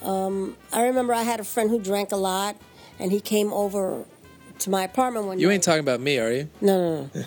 Um, 0.03 0.57
I 0.73 0.83
remember 0.83 1.15
I 1.15 1.23
had 1.23 1.39
a 1.39 1.45
friend 1.45 1.71
who 1.71 1.79
drank 1.79 2.11
a 2.11 2.17
lot, 2.17 2.57
and 2.99 3.13
he 3.13 3.21
came 3.21 3.53
over 3.53 4.05
to 4.61 4.71
my 4.71 4.85
apartment 4.85 5.27
one 5.27 5.39
You 5.39 5.47
night. 5.47 5.51
You 5.51 5.55
ain't 5.55 5.63
talking 5.63 5.81
about 5.81 6.01
me, 6.01 6.19
are 6.19 6.33
you? 6.33 6.49
No, 6.61 7.09
no, 7.15 7.25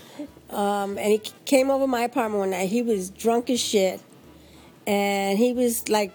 no. 0.49 0.57
um, 0.57 0.97
and 0.97 1.07
he 1.11 1.21
came 1.45 1.69
over 1.69 1.85
to 1.85 1.87
my 1.87 2.01
apartment 2.01 2.39
one 2.39 2.49
night. 2.49 2.69
He 2.69 2.81
was 2.81 3.09
drunk 3.09 3.49
as 3.49 3.59
shit, 3.61 4.01
and 4.85 5.37
he 5.37 5.53
was 5.53 5.87
like, 5.87 6.11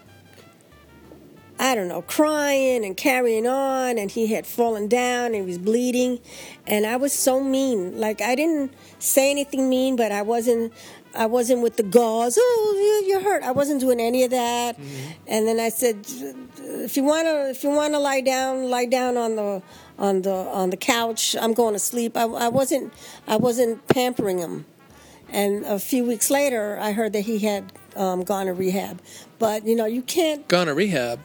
I 1.61 1.75
don't 1.75 1.89
know, 1.89 2.01
crying 2.01 2.85
and 2.85 2.95
carrying 2.95 3.45
on, 3.45 3.97
and 3.97 4.09
he 4.09 4.27
had 4.27 4.47
fallen 4.47 4.87
down 4.87 5.27
and 5.27 5.35
he 5.35 5.41
was 5.41 5.57
bleeding, 5.57 6.19
and 6.65 6.85
I 6.85 6.95
was 6.95 7.11
so 7.11 7.43
mean. 7.43 7.99
Like 7.99 8.21
I 8.21 8.33
didn't 8.33 8.73
say 8.99 9.29
anything 9.29 9.67
mean, 9.69 9.95
but 9.97 10.11
I 10.13 10.21
wasn't. 10.21 10.71
I 11.15 11.25
wasn't 11.25 11.63
with 11.63 11.75
the 11.75 11.83
gauze. 11.83 12.37
Oh, 12.39 12.99
you- 13.01 13.09
you're 13.09 13.19
hurt. 13.21 13.41
I 13.43 13.49
wasn't 13.51 13.81
doing 13.81 13.99
any 13.99 14.23
of 14.23 14.29
that. 14.29 14.77
And 15.27 15.47
then 15.47 15.59
I 15.59 15.69
said, 15.69 16.05
if 16.87 16.95
you 16.95 17.03
wanna, 17.03 17.47
if 17.49 17.63
you 17.63 17.71
wanna 17.71 17.99
lie 17.99 18.21
down, 18.21 18.69
lie 18.69 18.85
down 18.85 19.17
on 19.17 19.35
the 19.35 19.63
on 19.97 20.21
the 20.21 20.31
on 20.31 20.69
the 20.69 20.77
couch. 20.77 21.35
I'm 21.41 21.53
going 21.53 21.73
to 21.73 21.79
sleep. 21.79 22.15
I, 22.15 22.23
I 22.25 22.47
wasn't. 22.47 22.93
I 23.27 23.35
wasn't 23.37 23.85
pampering 23.87 24.37
him. 24.37 24.65
And 25.31 25.65
a 25.65 25.79
few 25.79 26.05
weeks 26.05 26.29
later, 26.29 26.77
I 26.79 26.91
heard 26.91 27.13
that 27.13 27.21
he 27.21 27.39
had 27.39 27.73
um, 27.95 28.23
gone 28.23 28.45
to 28.45 28.53
rehab. 28.53 29.01
But 29.39 29.65
you 29.65 29.75
know, 29.75 29.85
you 29.85 30.03
can't 30.03 30.47
Gone 30.47 30.67
to 30.67 30.73
rehab. 30.75 31.19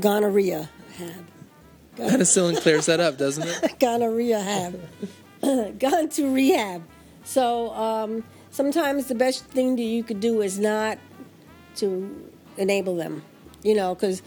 Gonorrhea 0.00 0.68
have 0.98 1.24
Penicillin 1.96 2.60
clears 2.60 2.86
that 2.86 3.00
up, 3.00 3.18
doesn't 3.18 3.46
it? 3.46 3.78
gonorrhea 3.80 4.40
had. 4.40 4.80
gone 5.78 6.08
to 6.10 6.32
rehab. 6.32 6.82
So 7.24 7.70
um, 7.74 8.24
sometimes 8.50 9.06
the 9.06 9.14
best 9.14 9.44
thing 9.46 9.76
that 9.76 9.82
you 9.82 10.04
could 10.04 10.20
do 10.20 10.40
is 10.40 10.58
not 10.58 10.98
to 11.76 12.30
enable 12.56 12.96
them, 12.96 13.22
you 13.62 13.74
know, 13.74 13.94
because 13.94 14.22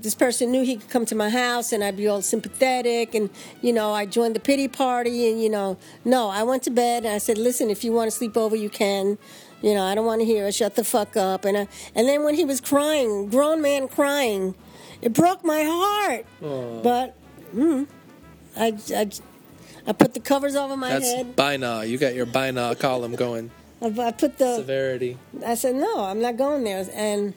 this 0.00 0.14
person 0.14 0.50
knew 0.50 0.62
he 0.62 0.76
could 0.76 0.90
come 0.90 1.06
to 1.06 1.14
my 1.14 1.30
house 1.30 1.72
and 1.72 1.84
I'd 1.84 1.96
be 1.96 2.08
all 2.08 2.20
sympathetic 2.20 3.14
and 3.14 3.30
you 3.62 3.72
know 3.72 3.92
I 3.92 4.04
joined 4.04 4.36
the 4.36 4.40
pity 4.40 4.68
party 4.68 5.30
and 5.30 5.42
you 5.42 5.48
know 5.48 5.78
no 6.04 6.28
I 6.28 6.42
went 6.42 6.62
to 6.64 6.70
bed 6.70 7.04
and 7.06 7.14
I 7.14 7.18
said 7.18 7.38
listen 7.38 7.70
if 7.70 7.84
you 7.84 7.92
want 7.92 8.10
to 8.10 8.16
sleep 8.16 8.36
over 8.36 8.54
you 8.54 8.68
can 8.68 9.16
you 9.62 9.72
know 9.72 9.82
I 9.82 9.94
don't 9.94 10.04
want 10.04 10.20
to 10.20 10.26
hear 10.26 10.46
it 10.46 10.54
shut 10.54 10.76
the 10.76 10.84
fuck 10.84 11.16
up 11.16 11.46
and 11.46 11.56
I, 11.56 11.68
and 11.94 12.06
then 12.06 12.22
when 12.22 12.34
he 12.34 12.44
was 12.44 12.60
crying 12.60 13.30
grown 13.30 13.62
man 13.62 13.88
crying 13.88 14.54
it 15.04 15.12
broke 15.12 15.44
my 15.44 15.62
heart 15.62 16.24
but 16.40 17.14
mm, 17.54 17.86
I, 18.56 18.68
I 19.02 19.10
I 19.86 19.92
put 19.92 20.14
the 20.14 20.20
covers 20.20 20.56
over 20.56 20.76
my 20.76 20.88
That's 20.94 21.12
head 21.12 21.36
Bina. 21.36 21.84
You 21.84 21.98
got 21.98 22.14
your 22.14 22.24
Bina 22.26 22.74
column 22.74 23.14
going. 23.14 23.50
I, 23.82 23.86
I 24.08 24.12
put 24.12 24.38
the 24.38 24.56
Severity. 24.56 25.18
I 25.44 25.54
said 25.54 25.74
no 25.76 26.04
I'm 26.04 26.20
not 26.20 26.36
going 26.36 26.64
there 26.64 26.84
and 26.92 27.34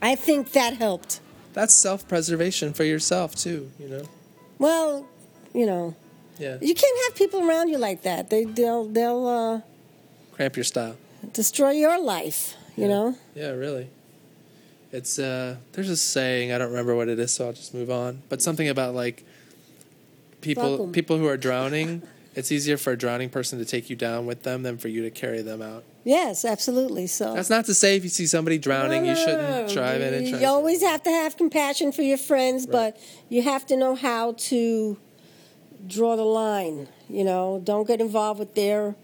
I 0.00 0.14
think 0.16 0.52
that 0.52 0.74
helped 0.76 1.20
That's 1.52 1.74
self 1.74 2.06
preservation 2.06 2.72
for 2.72 2.84
yourself 2.84 3.34
too, 3.34 3.70
you 3.78 3.88
know? 3.88 4.04
well 4.58 5.06
you 5.52 5.66
know 5.66 5.94
Yeah. 6.38 6.58
You 6.60 6.74
can't 6.74 6.98
have 7.04 7.12
people 7.16 7.40
around 7.48 7.68
you 7.70 7.78
like 7.78 8.02
that. 8.02 8.30
They 8.30 8.44
they'll 8.44 8.86
they'll 8.86 9.26
uh, 9.26 9.60
Cramp 10.34 10.56
your 10.56 10.64
style. 10.64 10.96
destroy 11.32 11.70
your 11.84 11.98
life. 12.02 12.54
You 12.76 12.88
know. 12.88 13.14
Yeah, 13.36 13.50
really. 13.54 13.86
It's 14.94 15.18
uh, 15.18 15.56
there's 15.72 15.90
a 15.90 15.96
saying 15.96 16.52
I 16.52 16.58
don't 16.58 16.68
remember 16.68 16.94
what 16.94 17.08
it 17.08 17.18
is, 17.18 17.32
so 17.32 17.46
I'll 17.46 17.52
just 17.52 17.74
move 17.74 17.90
on. 17.90 18.22
But 18.28 18.40
something 18.40 18.68
about 18.68 18.94
like 18.94 19.24
people 20.40 20.68
Welcome. 20.70 20.92
people 20.92 21.18
who 21.18 21.26
are 21.26 21.36
drowning. 21.36 22.02
It's 22.36 22.52
easier 22.52 22.76
for 22.76 22.92
a 22.92 22.96
drowning 22.96 23.28
person 23.28 23.58
to 23.58 23.64
take 23.64 23.90
you 23.90 23.96
down 23.96 24.26
with 24.26 24.44
them 24.44 24.62
than 24.62 24.78
for 24.78 24.88
you 24.88 25.02
to 25.02 25.10
carry 25.10 25.42
them 25.42 25.62
out. 25.62 25.84
Yes, 26.04 26.44
absolutely. 26.44 27.08
So 27.08 27.34
That's 27.34 27.50
not 27.50 27.64
to 27.66 27.74
say 27.74 27.96
if 27.96 28.04
you 28.04 28.08
see 28.08 28.26
somebody 28.26 28.58
drowning, 28.58 29.04
you 29.04 29.16
shouldn't 29.16 29.72
drive 29.72 30.00
in 30.00 30.14
and 30.14 30.28
try. 30.28 30.40
You 30.40 30.46
always 30.46 30.82
have 30.82 31.02
to 31.04 31.10
have 31.10 31.36
compassion 31.36 31.90
for 31.90 32.02
your 32.02 32.18
friends, 32.18 32.66
but 32.66 32.96
you 33.28 33.42
have 33.42 33.66
to 33.66 33.76
know 33.76 33.96
how 33.96 34.32
to 34.32 34.96
draw 35.86 36.14
the 36.14 36.24
line. 36.24 36.88
You 37.08 37.24
know, 37.24 37.60
don't 37.64 37.86
get 37.86 38.00
involved 38.00 38.38
with 38.38 38.54
their 38.54 38.94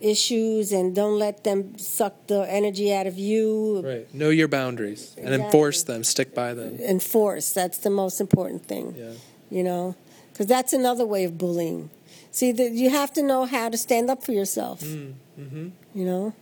issues 0.00 0.72
and 0.72 0.94
don't 0.94 1.18
let 1.18 1.44
them 1.44 1.76
suck 1.78 2.26
the 2.26 2.46
energy 2.48 2.92
out 2.92 3.06
of 3.06 3.18
you. 3.18 3.82
Right. 3.84 4.14
Know 4.14 4.30
your 4.30 4.48
boundaries 4.48 5.14
and 5.18 5.34
enforce 5.34 5.82
them. 5.82 6.04
Stick 6.04 6.34
by 6.34 6.54
them. 6.54 6.78
Enforce. 6.78 7.52
That's 7.52 7.78
the 7.78 7.90
most 7.90 8.20
important 8.20 8.66
thing. 8.66 8.94
Yeah. 8.96 9.12
You 9.50 9.64
know, 9.64 9.96
because 10.32 10.46
that's 10.46 10.72
another 10.72 11.06
way 11.06 11.24
of 11.24 11.38
bullying. 11.38 11.90
See, 12.30 12.52
that 12.52 12.72
you 12.72 12.90
have 12.90 13.12
to 13.14 13.22
know 13.22 13.46
how 13.46 13.68
to 13.68 13.76
stand 13.76 14.10
up 14.10 14.22
for 14.22 14.32
yourself. 14.32 14.80
Mm-hmm. 14.80 15.68
You 15.94 16.04
know. 16.04 16.34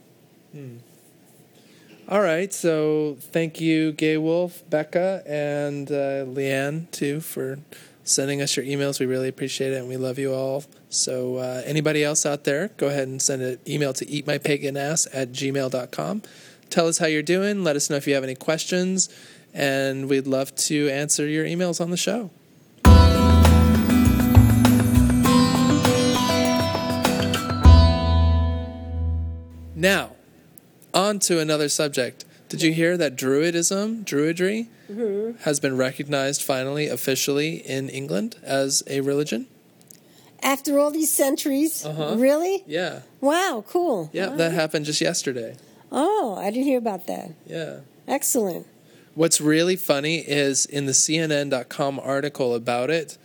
All 2.09 2.21
right. 2.21 2.53
So 2.53 3.17
thank 3.21 3.61
you, 3.61 3.93
Gay 3.93 4.17
Wolf, 4.17 4.63
Becca, 4.69 5.23
and 5.27 5.91
uh, 5.91 6.25
Leanne 6.25 6.91
too 6.91 7.21
for 7.21 7.59
sending 8.07 8.41
us 8.41 8.57
your 8.57 8.65
emails. 8.65 8.99
We 8.99 9.07
really 9.07 9.29
appreciate 9.29 9.73
it, 9.73 9.77
and 9.77 9.89
we 9.89 9.97
love 9.99 10.19
you 10.19 10.33
all. 10.33 10.65
So 10.89 11.37
uh, 11.37 11.63
anybody 11.67 12.03
else 12.03 12.25
out 12.25 12.45
there, 12.45 12.69
go 12.79 12.87
ahead 12.87 13.09
and 13.09 13.21
send 13.21 13.43
an 13.43 13.59
email 13.67 13.93
to 13.93 14.07
eatmypaganass 14.07 15.09
at 15.13 15.33
gmail.com. 15.33 16.23
Tell 16.71 16.89
us 16.89 16.99
how 16.99 17.07
you're 17.07 17.23
doing. 17.23 17.63
Let 17.63 17.77
us 17.77 17.91
know 17.91 17.97
if 17.97 18.07
you 18.07 18.15
have 18.15 18.25
any 18.25 18.35
questions, 18.35 19.09
and 19.53 20.09
we'd 20.09 20.27
love 20.27 20.55
to 20.57 20.89
answer 20.89 21.27
your 21.27 21.45
emails 21.45 21.81
on 21.81 21.91
the 21.91 21.97
show. 21.97 22.31
Now, 29.75 30.13
on 30.95 31.19
to 31.21 31.39
another 31.39 31.69
subject. 31.69 32.25
Did 32.49 32.63
you 32.63 32.73
hear 32.73 32.97
that 32.97 33.17
Druidism, 33.17 34.05
Druidry, 34.05 34.69
has 35.41 35.59
been 35.61 35.77
recognized 35.77 36.43
finally, 36.43 36.87
officially 36.87 37.57
in 37.57 37.89
England 37.89 38.37
as 38.43 38.83
a 38.87 39.01
religion? 39.01 39.47
After 40.43 40.79
all 40.79 40.91
these 40.93 41.11
centuries, 41.11 41.85
Uh-huh. 41.85 42.15
really? 42.17 42.63
Yeah. 42.67 43.01
Wow, 43.21 43.65
cool. 43.67 44.11
Yeah, 44.13 44.29
that 44.37 44.53
happened 44.53 44.85
just 44.85 45.01
yesterday. 45.01 45.57
Oh, 45.91 46.37
I 46.39 46.51
didn't 46.51 46.67
hear 46.67 46.79
about 46.79 47.07
that. 47.09 47.31
Yeah. 47.47 47.79
Excellent. 48.07 48.67
What's 49.15 49.41
really 49.41 49.77
funny 49.77 50.19
is 50.19 50.67
in 50.67 50.87
the 50.87 50.93
CNN.com 50.93 51.99
article 51.99 52.55
about 52.55 52.91
it, 52.91 53.17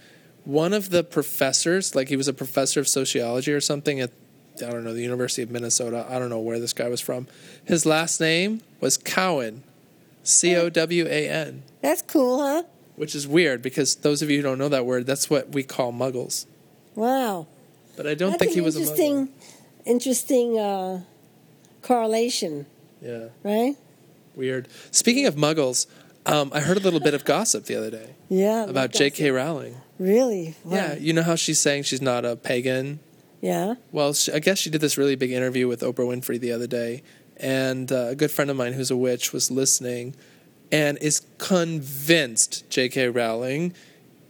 one 0.46 0.74
of 0.74 0.90
the 0.90 1.04
professors, 1.04 1.94
like 1.96 2.08
he 2.08 2.16
was 2.16 2.28
a 2.28 2.34
professor 2.34 2.80
of 2.80 2.88
sociology 2.88 3.52
or 3.52 3.62
something 3.62 4.00
at, 4.00 4.10
I 4.58 4.70
don't 4.70 4.84
know, 4.84 4.94
the 4.94 5.02
University 5.02 5.42
of 5.42 5.50
Minnesota. 5.52 6.06
I 6.10 6.20
don't 6.20 6.30
know 6.30 6.40
where 6.40 6.60
this 6.60 6.74
guy 6.74 6.88
was 6.88 7.02
from. 7.02 7.28
His 7.66 7.86
last 7.86 8.20
name 8.22 8.62
was 8.80 8.98
Cowan, 8.98 9.64
C 10.24 10.56
O 10.56 10.70
W 10.70 11.06
A 11.08 11.30
N, 11.30 11.64
That's 11.82 12.02
cool, 12.04 12.40
huh? 12.42 12.64
which 12.96 13.16
is 13.16 13.28
weird 13.28 13.62
because 13.62 13.96
those 13.96 14.22
of 14.22 14.30
you 14.30 14.38
who 14.38 14.44
don't 14.44 14.58
know 14.60 14.70
that 14.70 14.86
word, 14.86 15.06
that's 15.06 15.30
what 15.30 15.50
we 15.50 15.64
call 15.64 15.92
muggles. 15.94 16.46
Wow. 16.96 17.48
But 17.98 18.08
I 18.08 18.14
don't 18.14 18.32
That's 18.32 18.44
think 18.44 18.54
he 18.54 18.62
was 18.62 18.76
a 18.76 18.80
interesting, 18.82 19.28
muggle. 19.28 19.32
interesting 19.86 20.60
uh, 20.60 21.02
correlation, 21.82 22.66
Yeah, 23.02 23.26
right? 23.44 23.76
weird. 24.36 24.68
Speaking 24.92 25.26
of 25.26 25.36
muggles, 25.36 25.88
um, 26.26 26.52
I 26.54 26.60
heard 26.60 26.78
a 26.78 26.82
little 26.82 27.00
bit 27.00 27.14
of 27.14 27.26
gossip 27.26 27.66
the 27.66 27.76
other 27.76 27.90
day 27.92 28.10
Yeah. 28.30 28.66
about 28.66 28.92
J.K. 28.92 29.32
Rowling. 29.32 29.76
Really? 30.00 30.56
Wow. 30.64 30.76
Yeah, 30.76 30.94
you 30.96 31.14
know 31.14 31.24
how 31.24 31.36
she's 31.36 31.60
saying 31.60 31.84
she's 31.84 32.02
not 32.02 32.26
a 32.26 32.36
pagan 32.36 33.00
Yeah. 33.42 33.76
Well, 33.92 34.14
she, 34.14 34.32
I 34.32 34.40
guess 34.40 34.60
she 34.60 34.70
did 34.70 34.82
this 34.82 34.98
really 34.98 35.16
big 35.16 35.32
interview 35.32 35.68
with 35.68 35.82
Oprah 35.82 36.06
Winfrey 36.08 36.40
the 36.40 36.52
other 36.52 36.68
day, 36.68 37.02
and 37.38 37.92
uh, 37.92 38.08
a 38.10 38.16
good 38.16 38.32
friend 38.32 38.50
of 38.52 38.56
mine 38.58 38.74
who's 38.74 38.92
a 38.92 38.98
witch 38.98 39.34
was 39.34 39.50
listening, 39.52 40.16
and 40.72 40.98
is 41.00 41.22
convinced 41.40 42.70
J.K. 42.70 43.10
Rowling 43.10 43.74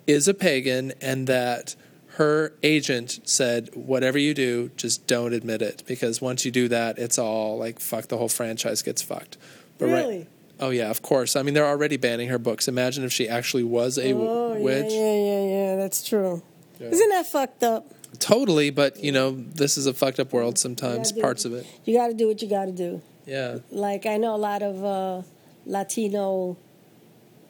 is 0.08 0.28
a 0.28 0.34
pagan, 0.34 0.94
and 1.02 1.28
that 1.28 1.76
her 2.16 2.54
agent 2.64 3.20
said, 3.26 3.70
"Whatever 3.76 4.18
you 4.18 4.34
do, 4.34 4.72
just 4.78 5.08
don't 5.08 5.34
admit 5.34 5.62
it, 5.62 5.84
because 5.88 6.22
once 6.22 6.46
you 6.46 6.52
do 6.52 6.68
that, 6.70 6.98
it's 6.98 7.18
all 7.20 7.58
like 7.58 7.80
fuck. 7.80 8.08
The 8.08 8.18
whole 8.18 8.30
franchise 8.30 8.82
gets 8.82 9.02
fucked." 9.02 9.38
But 9.78 9.86
right- 9.88 9.94
Really? 10.06 10.28
oh 10.60 10.70
yeah, 10.70 10.90
of 10.90 11.02
course. 11.02 11.36
I 11.36 11.44
mean, 11.44 11.54
they're 11.54 11.66
already 11.66 11.98
banning 11.98 12.30
her 12.30 12.40
books. 12.40 12.68
Imagine 12.68 13.04
if 13.04 13.12
she 13.12 13.28
actually 13.28 13.64
was 13.64 13.98
a 13.98 14.14
Oh, 14.14 14.54
yeah, 14.56 14.60
witch. 14.64 14.92
yeah, 14.92 15.16
yeah, 15.16 15.44
yeah. 15.46 15.76
That's 15.76 16.08
true. 16.08 16.42
Yeah. 16.80 16.88
Isn't 16.90 17.10
that 17.10 17.28
fucked 17.28 17.64
up? 17.64 17.94
Totally, 18.20 18.70
but 18.70 19.04
you 19.04 19.12
know, 19.12 19.32
this 19.32 19.78
is 19.78 19.86
a 19.88 19.94
fucked 19.94 20.20
up 20.20 20.34
world. 20.34 20.58
Sometimes 20.58 21.12
parts 21.12 21.46
of 21.46 21.54
it. 21.54 21.66
You 21.86 21.96
got 21.96 22.08
to 22.08 22.14
do 22.14 22.28
what 22.28 22.42
you 22.42 22.50
got 22.50 22.66
to 22.66 22.72
do. 22.72 23.02
Yeah. 23.26 23.60
Like 23.72 24.06
I 24.06 24.18
know 24.18 24.36
a 24.36 24.38
lot 24.38 24.62
of 24.62 24.84
uh, 24.84 25.22
Latino 25.66 26.58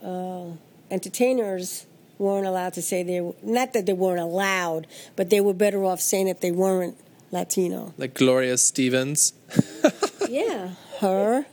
uh, 0.04 0.52
entertainers 0.90 1.86
weren't 2.18 2.46
allowed 2.46 2.74
to 2.74 2.82
say 2.82 3.04
they 3.04 3.22
were, 3.22 3.34
not 3.42 3.74
that 3.74 3.86
they 3.86 3.94
weren't 3.94 4.20
allowed, 4.20 4.88
but 5.16 5.30
they 5.30 5.42
were 5.42 5.54
better 5.54 5.84
off 5.84 6.00
saying 6.00 6.28
that 6.28 6.42
they 6.42 6.52
weren't 6.52 6.98
Latino. 7.32 7.94
like 7.98 8.14
Gloria 8.14 8.58
Stevens. 8.58 9.34
yeah, 10.30 10.72
her, 11.00 11.46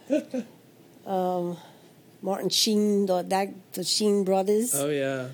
um, 1.06 1.56
Martin 2.20 2.50
Sheen, 2.50 3.06
the, 3.06 3.22
that 3.22 3.48
the 3.72 3.84
Sheen 3.84 4.24
brothers. 4.24 4.74
Oh 4.74 4.90
yeah, 4.90 5.28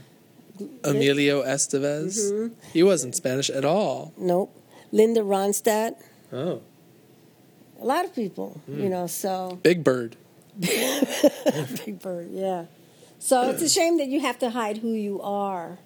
Emilio 0.82 1.42
Estevez. 1.42 2.32
Mm-hmm. 2.32 2.54
He 2.72 2.82
wasn't 2.82 3.14
Spanish 3.14 3.50
at 3.50 3.64
all. 3.64 4.12
Nope, 4.16 4.54
Linda 4.92 5.20
Ronstadt. 5.20 5.96
Oh, 6.32 6.62
A 7.80 7.84
lot 7.84 8.04
of 8.04 8.14
people, 8.14 8.60
you 8.68 8.74
hmm. 8.74 8.88
know. 8.88 9.06
So 9.06 9.58
Big 9.62 9.84
Bird. 9.84 10.16
Big 10.60 12.00
Bird, 12.00 12.28
yeah. 12.30 12.66
So 13.18 13.50
it's 13.50 13.62
a 13.62 13.68
shame 13.68 13.98
that 13.98 14.08
you 14.08 14.20
have 14.20 14.38
to 14.40 14.50
hide 14.50 14.78
who 14.78 14.92
you 14.92 15.20
are. 15.22 15.78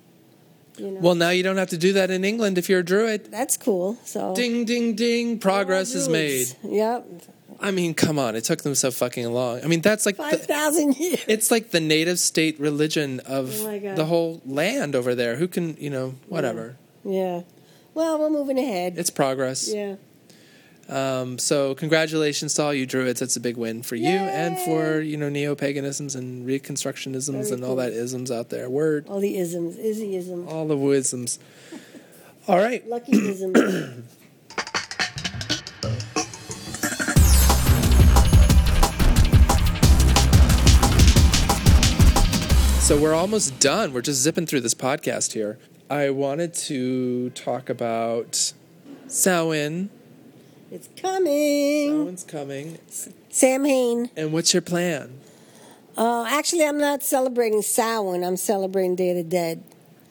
You 0.77 0.93
know. 0.93 1.01
Well, 1.01 1.15
now 1.15 1.31
you 1.31 1.43
don't 1.43 1.57
have 1.57 1.71
to 1.71 1.79
do 1.79 1.93
that 1.95 2.11
in 2.11 2.25
England 2.25 2.59
if 2.59 2.69
you're 2.69 2.81
a 2.81 2.85
druid. 2.85 3.31
that's 3.31 3.57
cool. 3.57 3.97
So 4.05 4.35
Ding, 4.35 4.65
ding, 4.65 4.95
ding! 4.95 5.39
Progress 5.39 5.95
is 5.95 6.09
made. 6.09 6.49
Yep, 6.63 7.07
I 7.61 7.71
mean, 7.71 7.95
come 7.95 8.19
on! 8.19 8.37
It 8.37 8.45
took 8.45 8.63
them 8.63 8.75
so 8.75 8.91
fucking 8.91 9.27
long. 9.33 9.61
I 9.65 9.67
mean, 9.67 9.81
that's 9.81 10.07
like 10.07 10.17
five 10.17 10.45
thousand 10.45 10.97
years. 10.97 11.25
it's 11.27 11.51
like 11.51 11.71
the 11.71 11.81
native 11.81 12.19
state 12.19 12.59
religion 12.61 13.21
of 13.21 13.53
Oh 13.61 13.95
the 13.95 14.05
whole 14.05 14.41
land 14.45 14.95
over 14.95 15.15
there. 15.15 15.37
Who 15.37 15.49
can 15.49 15.77
you 15.79 15.91
know 15.91 16.15
whatever? 16.29 16.77
Yeah. 17.05 17.43
Well, 17.95 18.19
we're 18.21 18.31
moving 18.31 18.59
ahead. 18.59 18.99
It's 18.99 19.11
progress. 19.11 19.73
yeah. 19.73 19.97
Um, 20.89 21.39
so 21.39 21.75
congratulations 21.75 22.55
to 22.55 22.63
all 22.63 22.73
you 22.73 22.87
druids. 22.87 23.21
That's 23.21 23.37
a 23.37 23.41
big 23.41 23.57
win 23.59 23.83
for 23.83 23.95
you 23.97 24.09
and 24.09 24.59
for 24.61 25.01
you 25.01 25.17
know 25.19 25.29
neo 25.29 25.55
paganisms 25.55 26.15
and 26.15 26.47
reconstructionisms 26.47 27.31
Very 27.43 27.51
and 27.53 27.65
all 27.65 27.77
that 27.77 27.93
isms 27.93 28.31
out 28.31 28.49
there. 28.49 28.71
Word, 28.71 29.07
All 29.09 29.21
the 29.21 29.37
isms, 29.37 29.77
Izzy 29.77 30.17
isms, 30.17 30.49
all 30.51 30.67
the 30.67 30.77
wisdoms. 30.77 31.39
All 32.47 32.57
right. 32.57 32.87
lucky 32.89 33.13
isms. 33.17 34.05
So 42.89 42.99
we're 42.99 43.13
almost 43.13 43.61
done. 43.61 43.93
We're 43.93 44.01
just 44.01 44.23
zipping 44.23 44.47
through 44.47 44.63
this 44.63 44.75
podcast 44.75 45.35
here. 45.35 45.59
I 45.91 46.09
wanted 46.09 46.55
to 46.55 47.29
talk 47.29 47.69
about 47.69 48.55
Samhain. 49.09 49.91
it's 50.71 50.89
coming. 50.97 51.91
Samhain's 51.91 52.25
coming. 52.25 52.79
Sam 53.29 53.67
Hain. 53.67 54.09
And 54.17 54.33
what's 54.33 54.55
your 54.55 54.63
plan? 54.63 55.21
Uh, 55.99 56.25
actually, 56.31 56.65
I'm 56.65 56.79
not 56.79 57.03
celebrating 57.03 57.61
Samhain. 57.61 58.25
I'm 58.25 58.39
celebrating 58.39 58.97
Day 58.97 59.11
of 59.11 59.19
the 59.19 59.23
Dead 59.23 59.63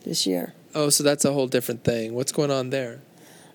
this 0.06 0.28
year. 0.28 0.54
Oh, 0.76 0.90
so 0.90 1.04
that's 1.04 1.26
a 1.26 1.34
whole 1.34 1.48
different 1.48 1.84
thing. 1.84 2.14
What's 2.14 2.32
going 2.32 2.52
on 2.52 2.70
there? 2.70 3.00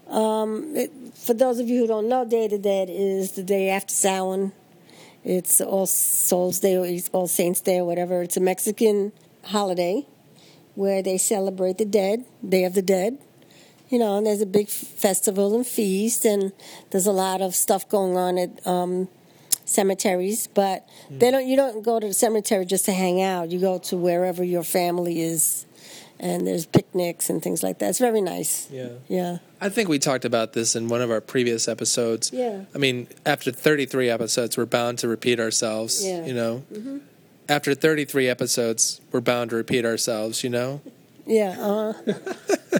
Um, 0.08 0.74
it, 0.74 0.90
for 1.14 1.32
those 1.32 1.60
of 1.60 1.68
you 1.68 1.78
who 1.78 1.86
don't 1.86 2.08
know, 2.08 2.24
Day 2.24 2.46
of 2.46 2.50
the 2.50 2.58
Dead 2.58 2.88
is 2.90 3.30
the 3.30 3.44
day 3.44 3.70
after 3.70 3.94
Samhain. 3.94 4.50
It's 5.24 5.60
All 5.60 5.86
Souls 5.86 6.58
Day 6.58 6.76
or 6.76 6.84
it's 6.84 7.08
All 7.10 7.28
Saints 7.28 7.60
Day 7.60 7.78
or 7.78 7.84
whatever. 7.84 8.22
It's 8.22 8.36
a 8.36 8.40
Mexican 8.40 9.12
holiday 9.44 10.06
where 10.74 11.02
they 11.02 11.18
celebrate 11.18 11.78
the 11.78 11.84
dead, 11.84 12.24
Day 12.46 12.64
of 12.64 12.74
the 12.74 12.82
Dead. 12.82 13.18
You 13.88 13.98
know, 13.98 14.16
and 14.16 14.26
there's 14.26 14.40
a 14.40 14.46
big 14.46 14.68
festival 14.68 15.54
and 15.54 15.66
feast, 15.66 16.24
and 16.24 16.52
there's 16.90 17.06
a 17.06 17.12
lot 17.12 17.42
of 17.42 17.54
stuff 17.54 17.86
going 17.88 18.16
on 18.16 18.38
at 18.38 18.66
um, 18.66 19.08
cemeteries. 19.66 20.46
But 20.46 20.88
they 21.10 21.30
don't. 21.30 21.46
You 21.46 21.56
don't 21.56 21.82
go 21.82 22.00
to 22.00 22.08
the 22.08 22.14
cemetery 22.14 22.64
just 22.64 22.86
to 22.86 22.92
hang 22.92 23.20
out. 23.20 23.50
You 23.50 23.60
go 23.60 23.78
to 23.78 23.96
wherever 23.98 24.42
your 24.42 24.62
family 24.62 25.20
is, 25.20 25.66
and 26.22 26.46
there's 26.46 26.64
picnics 26.66 27.28
and 27.28 27.42
things 27.42 27.62
like 27.62 27.78
that. 27.80 27.90
It's 27.90 27.98
very 27.98 28.20
nice. 28.20 28.68
Yeah. 28.70 28.90
Yeah. 29.08 29.38
I 29.60 29.68
think 29.68 29.88
we 29.88 29.98
talked 29.98 30.24
about 30.24 30.52
this 30.52 30.74
in 30.76 30.88
one 30.88 31.02
of 31.02 31.10
our 31.10 31.20
previous 31.20 31.68
episodes. 31.68 32.30
Yeah. 32.32 32.64
I 32.74 32.78
mean, 32.78 33.08
after 33.26 33.50
33 33.50 34.08
episodes, 34.08 34.56
we're 34.56 34.66
bound 34.66 34.98
to 35.00 35.08
repeat 35.08 35.40
ourselves, 35.40 36.04
Yeah. 36.04 36.24
you 36.24 36.32
know. 36.32 36.62
after 37.48 37.74
33 37.74 38.28
episodes, 38.28 39.00
we're 39.10 39.20
bound 39.20 39.50
to 39.50 39.56
repeat 39.56 39.84
ourselves, 39.84 40.42
you 40.42 40.50
know? 40.50 40.80
Yeah. 41.26 41.56
Uh, 41.60 41.92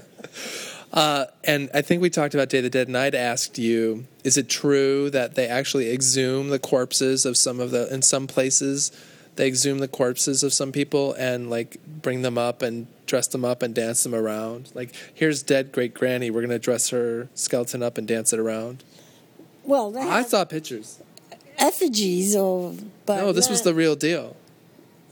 Uh, 0.93 1.25
and 1.45 1.71
I 1.73 1.81
think 1.81 2.03
we 2.03 2.11
talked 2.11 2.35
about 2.35 2.51
Day 2.51 2.59
of 2.59 2.65
the 2.65 2.71
Dead, 2.71 2.87
and 2.87 2.99
I'd 2.99 3.15
asked 3.15 3.57
you, 3.59 4.05
is 4.25 4.37
it 4.37 4.51
true 4.51 5.09
that 5.11 5.35
they 5.37 5.47
actually 5.47 5.91
exhume 5.91 6.51
the 6.51 6.59
corpses 6.59 7.25
of 7.25 7.39
some 7.39 7.61
of 7.61 7.71
the, 7.71 7.93
in 7.93 8.03
some 8.03 8.27
places, 8.27 8.93
they 9.37 9.49
exhume 9.49 9.79
the 9.79 9.89
corpses 9.89 10.43
of 10.43 10.53
some 10.53 10.73
people 10.73 11.15
and 11.15 11.49
like 11.51 11.79
bring 11.87 12.23
them 12.23 12.37
up 12.37 12.63
and 12.63 12.87
dress 13.07 13.27
them 13.29 13.45
up 13.45 13.63
and 13.63 13.75
dance 13.75 14.03
them 14.03 14.15
around? 14.15 14.71
Like, 14.75 14.95
here's 15.15 15.43
dead 15.43 15.73
great 15.73 15.95
granny, 15.95 16.31
we're 16.31 16.41
going 16.41 16.51
to 16.51 16.59
dress 16.59 16.91
her 16.91 17.29
skeleton 17.35 17.83
up 17.83 17.99
and 17.99 18.07
dance 18.07 18.33
it 18.33 18.39
around. 18.39 18.85
well, 19.65 19.97
I 19.99 20.23
saw 20.23 20.45
pictures. 20.45 21.01
effigies 21.59 22.35
or. 22.37 22.75
But 23.07 23.17
No, 23.19 23.33
this 23.33 23.49
was 23.49 23.63
the 23.63 23.75
real 23.75 23.97
deal. 23.97 24.37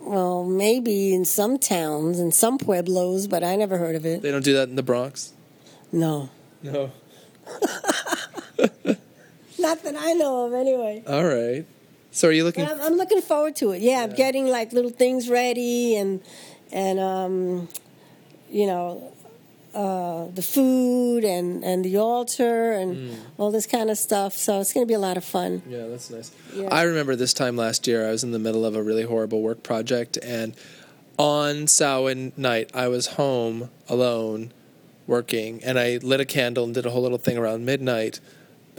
Well, 0.01 0.45
maybe 0.45 1.13
in 1.15 1.25
some 1.27 1.59
towns 1.59 2.19
and 2.19 2.35
some 2.35 2.57
pueblos, 2.57 3.27
but 3.27 3.45
I 3.45 3.55
never 3.57 3.77
heard 3.79 3.97
of 3.97 4.07
it. 4.07 4.23
They 4.23 4.31
don't 4.31 4.45
do 4.45 4.55
that 4.55 4.69
in 4.69 4.77
the 4.77 4.83
Bronx. 4.83 5.33
No. 5.93 6.31
No. 6.63 6.91
Not 9.59 9.83
that 9.83 9.95
I 9.99 10.13
know 10.15 10.47
of, 10.47 10.55
anyway. 10.55 11.03
All 11.07 11.25
right. 11.25 11.67
So 12.11 12.29
are 12.29 12.33
you 12.33 12.45
looking? 12.45 12.67
I'm, 12.67 12.81
I'm 12.81 12.95
looking 12.95 13.21
forward 13.21 13.57
to 13.57 13.71
it. 13.73 13.83
Yeah, 13.83 14.03
I'm 14.03 14.15
getting 14.15 14.47
like 14.47 14.73
little 14.73 14.91
things 14.91 15.29
ready 15.29 15.97
and 15.97 16.21
and 16.73 16.99
um, 16.99 17.69
you 18.51 18.67
know 18.67 19.13
uh, 19.75 20.27
the 20.35 20.43
food 20.43 21.25
and 21.25 21.65
and 21.65 21.85
the 21.85 21.97
altar 21.99 22.73
and 22.73 23.17
all 23.39 23.51
this 23.51 23.67
kind 23.67 23.91
of 23.91 23.99
stuff. 23.99 24.35
So 24.35 24.61
it's 24.61 24.73
going 24.73 24.85
to 24.85 24.89
be 24.89 24.95
a 24.95 24.99
lot 24.99 25.17
of 25.17 25.25
fun. 25.25 25.63
Yeah, 25.69 25.87
that's 25.87 26.11
nice. 26.11 26.33
Yeah. 26.55 26.69
I 26.73 26.83
remember 26.83 27.15
this 27.17 27.33
time 27.33 27.57
last 27.57 27.87
year, 27.87 28.09
I 28.09 28.11
was 28.11 28.25
in 28.25 28.33
the 28.33 28.39
middle 28.39 28.65
of 28.65 28.75
a 28.75 28.83
really 28.83 29.05
horrible 29.05 29.43
work 29.43 29.63
project, 29.63 30.19
and 30.23 30.55
on 31.19 31.67
Samhain 31.69 32.33
night, 32.37 32.71
I 32.75 32.89
was 32.89 33.09
home 33.09 33.71
alone 33.89 34.53
working, 35.07 35.63
and 35.63 35.79
I 35.79 35.99
lit 35.99 36.21
a 36.21 36.25
candle 36.25 36.65
and 36.65 36.75
did 36.75 36.87
a 36.87 36.91
whole 36.91 37.03
little 37.03 37.19
thing 37.19 37.39
around 37.39 37.65
midnight. 37.65 38.21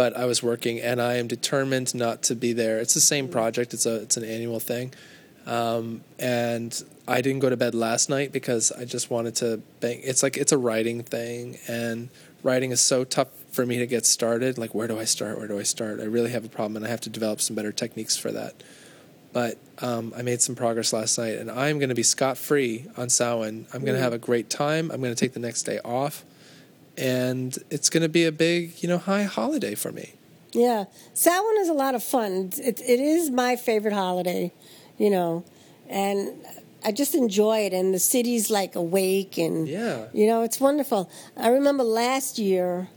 But 0.02 0.18
I 0.18 0.26
was 0.26 0.42
working, 0.42 0.80
and 0.80 1.00
I 1.00 1.18
am 1.18 1.28
determined 1.28 1.94
not 1.94 2.24
to 2.24 2.36
be 2.36 2.54
there. 2.54 2.80
It's 2.80 2.96
the 2.96 3.00
same 3.00 3.28
project; 3.28 3.72
it's 3.72 3.86
a 3.86 3.98
it's 3.98 4.18
an 4.18 4.24
annual 4.24 4.60
thing, 4.60 4.96
um, 5.46 6.02
and 6.18 6.72
I 7.08 7.22
didn't 7.22 7.38
go 7.38 7.52
to 7.52 7.56
bed 7.56 7.76
last 7.76 8.10
night 8.10 8.32
because 8.32 8.72
I 8.72 8.86
just 8.86 9.12
wanted 9.12 9.36
to 9.36 9.62
bang. 9.80 10.02
It's 10.04 10.24
like 10.24 10.38
it's 10.38 10.52
a 10.52 10.58
writing 10.58 11.04
thing, 11.04 11.60
and 11.68 12.10
writing 12.42 12.72
is 12.72 12.82
so 12.82 13.04
tough 13.04 13.28
for 13.52 13.64
me 13.64 13.78
to 13.78 13.86
get 13.86 14.08
started. 14.08 14.58
Like, 14.58 14.74
where 14.74 14.88
do 14.88 14.98
I 14.98 15.04
start? 15.04 15.38
Where 15.38 15.48
do 15.48 15.60
I 15.60 15.62
start? 15.62 16.00
I 16.00 16.06
really 16.06 16.32
have 16.32 16.46
a 16.46 16.50
problem, 16.50 16.78
and 16.78 16.86
I 16.88 16.90
have 16.90 17.02
to 17.02 17.12
develop 17.12 17.40
some 17.40 17.56
better 17.56 17.72
techniques 17.72 18.18
for 18.18 18.32
that. 18.32 18.56
But 19.34 19.60
um, 19.84 20.16
I 20.18 20.24
made 20.24 20.42
some 20.42 20.56
progress 20.56 20.94
last 20.94 21.16
night, 21.20 21.36
and 21.36 21.52
I'm 21.52 21.78
going 21.78 21.90
to 21.90 21.96
be 21.96 22.02
scot 22.02 22.40
free 22.40 22.88
on 22.98 23.10
Samhain. 23.10 23.68
I'm 23.72 23.82
going 23.86 23.98
to 23.98 24.02
have 24.02 24.14
a 24.14 24.18
great 24.18 24.50
time. 24.50 24.90
I'm 24.90 25.00
going 25.00 25.14
to 25.14 25.20
take 25.26 25.34
the 25.34 25.40
next 25.40 25.62
day 25.62 25.80
off, 25.86 26.26
and 27.02 27.58
it's 27.70 27.90
going 27.90 28.04
to 28.04 28.10
be 28.10 28.26
a 28.26 28.32
big, 28.32 28.82
you 28.84 28.88
know, 28.88 28.98
high 29.00 29.24
holiday 29.24 29.76
for 29.76 29.92
me. 29.92 30.14
Yeah, 30.54 30.86
Samhain 31.14 31.58
is 31.60 31.70
a 31.70 31.74
lot 31.74 31.96
of 31.96 32.04
fun. 32.04 32.52
It, 32.58 32.80
it 32.82 33.00
is 33.00 33.30
my 33.32 33.56
favorite 33.56 33.94
holiday, 33.94 34.52
you 34.98 35.10
know, 35.10 35.44
and 35.90 36.30
I 36.84 36.92
just 36.92 37.16
enjoy 37.16 37.60
it. 37.66 37.74
And 37.74 37.94
the 37.94 38.00
city's 38.00 38.50
like 38.50 38.76
awake, 38.76 39.38
and 39.38 39.68
Yeah. 39.68 40.06
you 40.14 40.28
know, 40.28 40.44
it's 40.44 40.60
wonderful. 40.60 41.10
I 41.38 41.48
remember 41.50 41.84
last 41.84 42.38
year, 42.38 42.90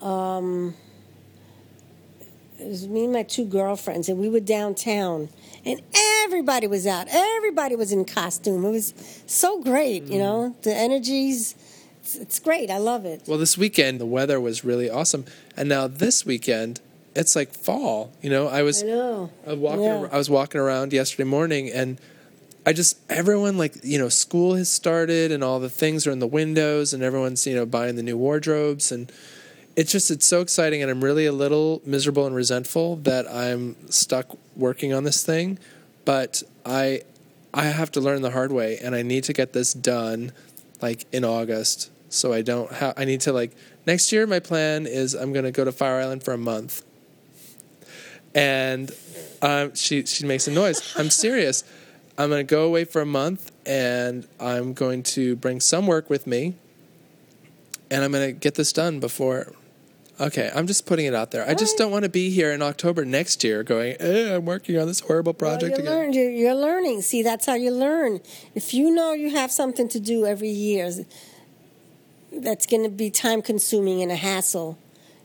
um, 0.00 0.74
it 2.58 2.66
was 2.66 2.88
me 2.88 3.04
and 3.04 3.12
my 3.12 3.22
two 3.22 3.44
girlfriends, 3.44 4.08
and 4.08 4.18
we 4.18 4.28
were 4.28 4.40
downtown, 4.40 5.28
and 5.64 5.80
everybody 6.24 6.66
was 6.66 6.86
out. 6.86 7.06
Everybody 7.10 7.76
was 7.76 7.92
in 7.92 8.04
costume. 8.04 8.64
It 8.64 8.70
was 8.70 8.94
so 9.26 9.62
great, 9.62 10.04
you 10.04 10.18
know. 10.18 10.56
The 10.62 10.74
energies, 10.74 11.54
it's, 12.08 12.16
it's 12.16 12.38
great. 12.38 12.70
I 12.70 12.78
love 12.78 13.04
it. 13.04 13.22
Well, 13.26 13.38
this 13.38 13.58
weekend 13.58 14.00
the 14.00 14.06
weather 14.06 14.40
was 14.40 14.64
really 14.64 14.88
awesome, 14.88 15.26
and 15.56 15.68
now 15.68 15.86
this 15.86 16.24
weekend 16.24 16.80
it's 17.14 17.36
like 17.36 17.52
fall. 17.52 18.12
You 18.22 18.30
know, 18.30 18.48
I 18.48 18.62
was 18.62 18.82
I 18.82 18.86
know. 18.86 19.30
I 19.46 19.50
was 19.50 19.58
walking. 19.58 19.82
Yeah. 19.82 20.08
I 20.10 20.16
was 20.16 20.30
walking 20.30 20.60
around 20.60 20.92
yesterday 20.92 21.28
morning, 21.28 21.70
and 21.70 22.00
I 22.64 22.72
just 22.72 22.98
everyone 23.10 23.58
like 23.58 23.84
you 23.84 23.98
know 23.98 24.08
school 24.08 24.54
has 24.54 24.70
started, 24.70 25.32
and 25.32 25.44
all 25.44 25.60
the 25.60 25.68
things 25.68 26.06
are 26.06 26.10
in 26.10 26.18
the 26.18 26.26
windows, 26.26 26.94
and 26.94 27.02
everyone's 27.02 27.46
you 27.46 27.54
know 27.54 27.66
buying 27.66 27.96
the 27.96 28.02
new 28.02 28.16
wardrobes, 28.16 28.90
and 28.90 29.12
it's 29.76 29.92
just 29.92 30.10
it's 30.10 30.26
so 30.26 30.40
exciting, 30.40 30.80
and 30.80 30.90
I'm 30.90 31.04
really 31.04 31.26
a 31.26 31.32
little 31.32 31.82
miserable 31.84 32.26
and 32.26 32.34
resentful 32.34 32.96
that 32.96 33.30
I'm 33.30 33.76
stuck 33.90 34.38
working 34.56 34.94
on 34.94 35.04
this 35.04 35.22
thing, 35.22 35.58
but 36.06 36.42
I 36.64 37.02
I 37.52 37.64
have 37.64 37.92
to 37.92 38.00
learn 38.00 38.22
the 38.22 38.30
hard 38.30 38.50
way, 38.50 38.78
and 38.78 38.94
I 38.94 39.02
need 39.02 39.24
to 39.24 39.34
get 39.34 39.52
this 39.52 39.74
done 39.74 40.32
like 40.80 41.06
in 41.12 41.24
August, 41.24 41.90
so 42.08 42.32
I 42.32 42.42
don't 42.42 42.72
have. 42.72 42.94
I 42.96 43.04
need 43.04 43.20
to 43.22 43.32
like 43.32 43.56
next 43.86 44.12
year. 44.12 44.26
My 44.26 44.40
plan 44.40 44.86
is 44.86 45.14
I'm 45.14 45.32
going 45.32 45.44
to 45.44 45.52
go 45.52 45.64
to 45.64 45.72
Fire 45.72 46.00
Island 46.00 46.22
for 46.22 46.32
a 46.32 46.38
month 46.38 46.82
and 48.34 48.92
um, 49.42 49.74
she 49.74 50.04
she 50.06 50.26
makes 50.26 50.46
a 50.46 50.52
noise. 50.52 50.94
I'm 50.96 51.10
serious. 51.10 51.64
I'm 52.16 52.30
going 52.30 52.44
to 52.44 52.50
go 52.50 52.64
away 52.64 52.84
for 52.84 53.00
a 53.00 53.06
month, 53.06 53.52
and 53.64 54.26
I'm 54.40 54.74
going 54.74 55.02
to 55.04 55.36
bring 55.36 55.60
some 55.60 55.86
work 55.86 56.10
with 56.10 56.26
me, 56.26 56.54
and 57.90 58.04
I'm 58.04 58.12
going 58.12 58.26
to 58.26 58.32
get 58.32 58.54
this 58.54 58.72
done 58.72 59.00
before. 59.00 59.52
Okay, 60.20 60.50
I'm 60.52 60.66
just 60.66 60.84
putting 60.84 61.06
it 61.06 61.14
out 61.14 61.30
there. 61.30 61.48
I 61.48 61.54
just 61.54 61.78
don't 61.78 61.92
want 61.92 62.02
to 62.02 62.08
be 62.08 62.30
here 62.30 62.52
in 62.52 62.60
October 62.60 63.04
next 63.04 63.44
year 63.44 63.62
going, 63.62 63.94
eh, 64.00 64.34
I'm 64.34 64.46
working 64.46 64.76
on 64.76 64.88
this 64.88 64.98
horrible 64.98 65.32
project 65.32 65.76
well, 65.76 65.80
you 65.80 65.86
again. 65.86 65.94
learn. 65.94 66.12
You're, 66.12 66.30
you're 66.30 66.54
learning. 66.56 67.02
See, 67.02 67.22
that's 67.22 67.46
how 67.46 67.54
you 67.54 67.70
learn. 67.70 68.20
If 68.52 68.74
you 68.74 68.90
know 68.90 69.12
you 69.12 69.30
have 69.30 69.52
something 69.52 69.88
to 69.90 70.00
do 70.00 70.26
every 70.26 70.50
year 70.50 70.90
that's 72.42 72.66
going 72.66 72.82
to 72.84 72.88
be 72.88 73.10
time 73.10 73.42
consuming 73.42 74.02
and 74.02 74.10
a 74.12 74.16
hassle, 74.16 74.78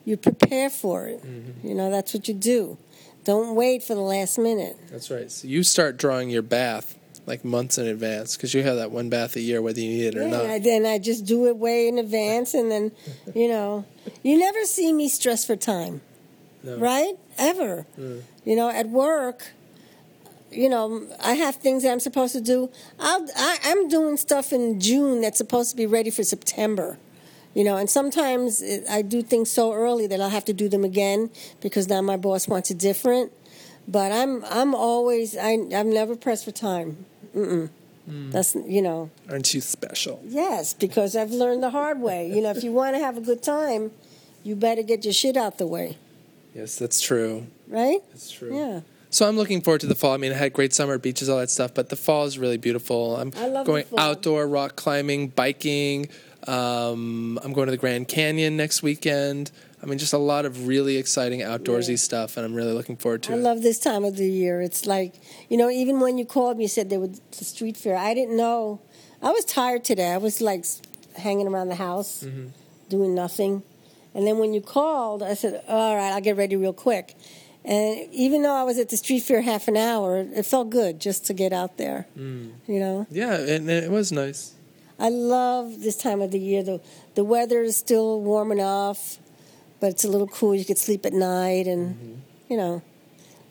you 0.05 0.17
prepare 0.17 0.69
for 0.69 1.07
it. 1.07 1.23
Mm-hmm. 1.25 1.67
You 1.67 1.75
know, 1.75 1.89
that's 1.89 2.13
what 2.13 2.27
you 2.27 2.33
do. 2.33 2.77
Don't 3.23 3.55
wait 3.55 3.83
for 3.83 3.95
the 3.95 4.01
last 4.01 4.37
minute. 4.37 4.77
That's 4.91 5.09
right. 5.09 5.31
So 5.31 5.47
you 5.47 5.63
start 5.63 5.97
drawing 5.97 6.29
your 6.29 6.41
bath 6.41 6.97
like 7.25 7.45
months 7.45 7.77
in 7.77 7.87
advance 7.87 8.35
because 8.35 8.53
you 8.53 8.63
have 8.63 8.75
that 8.75 8.91
one 8.91 9.07
bath 9.09 9.37
a 9.37 9.39
year 9.39 9.61
whether 9.61 9.79
you 9.79 9.87
need 9.89 10.05
it 10.07 10.17
or 10.17 10.23
Yeah, 10.23 10.27
not. 10.29 10.45
and 10.45 10.63
then 10.63 10.85
I 10.85 10.97
just 10.99 11.25
do 11.25 11.47
it 11.47 11.55
way 11.55 11.87
in 11.87 11.97
advance, 11.97 12.53
and 12.53 12.69
then, 12.69 12.91
you 13.33 13.47
know, 13.47 13.85
you 14.23 14.37
never 14.37 14.65
see 14.65 14.91
me 14.91 15.07
stressed 15.07 15.47
for 15.47 15.55
time, 15.55 16.01
No. 16.63 16.77
right? 16.77 17.13
Ever. 17.37 17.85
Mm. 17.97 18.23
You 18.43 18.57
know, 18.57 18.69
at 18.69 18.89
work, 18.89 19.53
you 20.53 20.69
know, 20.69 21.05
I 21.21 21.33
have 21.33 21.55
things 21.55 21.83
that 21.83 21.91
I'm 21.91 21.99
supposed 21.99 22.33
to 22.33 22.41
do. 22.41 22.69
I'll, 22.99 23.27
I, 23.35 23.57
I'm 23.65 23.87
doing 23.89 24.17
stuff 24.17 24.53
in 24.53 24.79
June 24.79 25.21
that's 25.21 25.37
supposed 25.37 25.71
to 25.71 25.75
be 25.77 25.85
ready 25.85 26.09
for 26.09 26.23
September. 26.23 26.97
You 27.55 27.63
know, 27.63 27.77
and 27.77 27.89
sometimes 27.89 28.61
it, 28.61 28.83
I 28.89 29.01
do 29.03 29.21
things 29.21 29.49
so 29.51 29.73
early 29.73 30.07
that 30.07 30.19
I'll 30.19 30.29
have 30.29 30.45
to 30.45 30.53
do 30.53 30.67
them 30.69 30.83
again 30.83 31.29
because 31.61 31.87
now 31.87 32.01
my 32.01 32.17
boss 32.17 32.47
wants 32.47 32.71
it 32.71 32.79
different. 32.79 33.31
But 33.87 34.11
I'm 34.11 34.43
I'm 34.45 34.73
always 34.73 35.35
I 35.37 35.51
I'm 35.75 35.91
never 35.93 36.15
pressed 36.15 36.45
for 36.45 36.51
time. 36.51 37.05
Mm-mm. 37.35 37.69
Hmm. 38.09 38.31
That's 38.31 38.55
you 38.55 38.81
know 38.81 39.09
Aren't 39.29 39.53
you 39.53 39.61
special? 39.61 40.19
yes 40.25 40.73
because 40.73 41.15
I've 41.15 41.31
learned 41.31 41.61
the 41.63 41.69
hard 41.69 41.99
way. 42.01 42.27
You 42.29 42.41
know, 42.41 42.49
if 42.51 42.63
you 42.63 42.71
want 42.71 42.95
to 42.95 42.99
have 42.99 43.17
a 43.17 43.21
good 43.21 43.43
time, 43.43 43.91
you 44.43 44.55
better 44.55 44.81
get 44.83 45.03
your 45.05 45.13
shit 45.13 45.37
out 45.37 45.57
the 45.57 45.67
way, 45.67 45.97
Yes, 46.55 46.75
that's 46.77 46.99
true. 47.01 47.47
right? 47.67 47.99
That's 48.11 48.31
true. 48.31 48.55
Yeah. 48.55 48.81
So 49.13 49.27
I'm 49.27 49.35
looking 49.37 49.61
forward 49.61 49.81
to 49.81 49.87
the 49.87 49.93
fall. 49.93 50.13
I 50.13 50.17
mean, 50.17 50.31
I 50.31 50.35
had 50.35 50.53
great 50.53 50.73
summer, 50.73 50.97
beaches, 50.97 51.29
all 51.29 51.37
that 51.37 51.51
stuff, 51.51 51.73
but 51.75 51.89
the 51.89 51.95
fall 51.95 52.25
is 52.25 52.39
really 52.39 52.57
beautiful. 52.57 53.15
I'm 53.15 53.31
I 53.37 53.47
love 53.47 53.65
the 53.67 53.71
going 53.71 53.85
outdoor 53.95 54.47
rock 54.47 54.75
climbing, 54.75 55.27
biking. 55.27 56.09
Um, 56.47 57.39
I'm 57.43 57.53
going 57.53 57.67
to 57.67 57.71
the 57.71 57.77
Grand 57.77 58.07
Canyon 58.07 58.57
next 58.57 58.81
weekend. 58.81 59.51
I 59.83 59.85
mean, 59.85 59.99
just 59.99 60.13
a 60.13 60.17
lot 60.17 60.45
of 60.45 60.67
really 60.67 60.97
exciting 60.97 61.41
outdoorsy 61.41 61.89
Yeah. 61.89 61.95
stuff, 61.97 62.37
and 62.37 62.45
I'm 62.45 62.55
really 62.55 62.73
looking 62.73 62.95
forward 62.97 63.21
to 63.23 63.33
I 63.33 63.35
it. 63.35 63.39
I 63.39 63.41
love 63.41 63.61
this 63.61 63.79
time 63.79 64.03
of 64.03 64.17
the 64.17 64.27
year. 64.29 64.61
It's 64.61 64.85
like, 64.87 65.13
you 65.49 65.57
know, 65.57 65.69
even 65.69 65.99
when 65.99 66.17
you 66.17 66.25
called 66.25 66.57
me, 66.57 66.63
you 66.63 66.67
said 66.69 66.89
there 66.89 66.99
was 66.99 67.21
the 67.37 67.45
street 67.45 67.77
fair. 67.77 67.95
I 67.95 68.13
didn't 68.15 68.35
know. 68.35 68.81
I 69.21 69.31
was 69.31 69.45
tired 69.45 69.83
today. 69.83 70.11
I 70.11 70.17
was 70.17 70.41
like 70.41 70.65
hanging 71.17 71.47
around 71.47 71.67
the 71.69 71.75
house, 71.75 72.23
Mm-hmm. 72.23 72.47
doing 72.89 73.13
nothing. 73.13 73.61
And 74.15 74.25
then 74.27 74.37
when 74.39 74.53
you 74.53 74.61
called, 74.61 75.21
I 75.21 75.33
said, 75.35 75.63
all 75.67 75.95
right, 75.95 76.11
I'll 76.13 76.21
get 76.21 76.35
ready 76.35 76.55
real 76.55 76.73
quick. 76.73 77.15
And 77.65 78.07
even 78.11 78.41
though 78.41 78.53
I 78.53 78.63
was 78.63 78.77
at 78.77 78.89
the 78.89 78.97
street 78.97 79.21
fair 79.23 79.41
half 79.41 79.67
an 79.67 79.77
hour, 79.77 80.17
it 80.17 80.45
felt 80.45 80.69
good 80.69 80.99
just 80.99 81.25
to 81.27 81.33
get 81.33 81.53
out 81.53 81.77
there. 81.77 82.07
Mm. 82.17 82.51
You 82.67 82.79
know, 82.79 83.07
yeah, 83.09 83.35
and 83.37 83.69
it 83.69 83.89
was 83.89 84.11
nice. 84.11 84.53
I 84.99 85.09
love 85.09 85.79
this 85.81 85.95
time 85.95 86.21
of 86.21 86.31
the 86.31 86.39
year. 86.39 86.61
The 86.63 86.81
the 87.15 87.23
weather 87.23 87.61
is 87.63 87.77
still 87.77 88.21
warm 88.21 88.51
enough, 88.51 89.17
but 89.79 89.91
it's 89.91 90.03
a 90.03 90.09
little 90.09 90.27
cool. 90.27 90.53
You 90.55 90.65
could 90.65 90.77
sleep 90.77 91.05
at 91.05 91.13
night, 91.13 91.67
and 91.67 91.95
Mm-hmm. 91.95 92.13
you 92.49 92.57
know, 92.57 92.81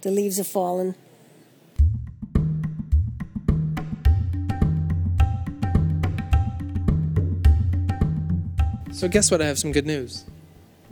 the 0.02 0.10
leaves 0.10 0.38
are 0.38 0.44
falling. 0.44 0.94
So 8.92 9.08
guess 9.08 9.30
what? 9.30 9.40
I 9.42 9.46
have 9.46 9.58
some 9.58 9.72
good 9.72 9.86
news. 9.86 10.24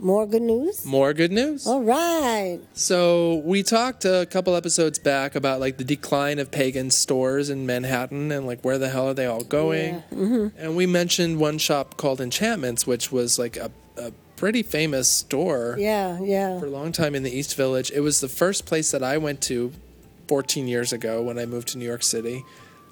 More 0.01 0.25
good 0.25 0.41
news? 0.41 0.83
More 0.85 1.13
good 1.13 1.31
news. 1.31 1.67
All 1.67 1.83
right. 1.83 2.59
So 2.73 3.35
we 3.45 3.61
talked 3.61 4.03
a 4.03 4.27
couple 4.29 4.55
episodes 4.55 4.97
back 4.97 5.35
about 5.35 5.59
like 5.59 5.77
the 5.77 5.83
decline 5.83 6.39
of 6.39 6.49
pagan 6.49 6.89
stores 6.89 7.49
in 7.51 7.65
Manhattan 7.67 8.31
and 8.31 8.47
like 8.47 8.61
where 8.65 8.79
the 8.79 8.89
hell 8.89 9.09
are 9.09 9.13
they 9.13 9.27
all 9.27 9.43
going? 9.43 9.93
Yeah. 9.95 10.01
Mm-hmm. 10.11 10.57
And 10.57 10.75
we 10.75 10.87
mentioned 10.87 11.39
one 11.39 11.59
shop 11.59 11.97
called 11.97 12.19
Enchantments, 12.19 12.87
which 12.87 13.11
was 13.11 13.37
like 13.37 13.57
a, 13.57 13.69
a 13.95 14.11
pretty 14.37 14.63
famous 14.63 15.07
store 15.07 15.75
Yeah, 15.77 16.19
yeah. 16.19 16.59
for 16.59 16.65
a 16.65 16.69
long 16.69 16.91
time 16.91 17.13
in 17.13 17.21
the 17.21 17.31
East 17.31 17.55
Village. 17.55 17.91
It 17.91 17.99
was 17.99 18.21
the 18.21 18.27
first 18.29 18.65
place 18.65 18.89
that 18.91 19.03
I 19.03 19.19
went 19.19 19.39
to 19.43 19.71
14 20.27 20.67
years 20.67 20.91
ago 20.91 21.21
when 21.21 21.37
I 21.37 21.45
moved 21.45 21.67
to 21.69 21.77
New 21.77 21.85
York 21.85 22.01
City 22.01 22.43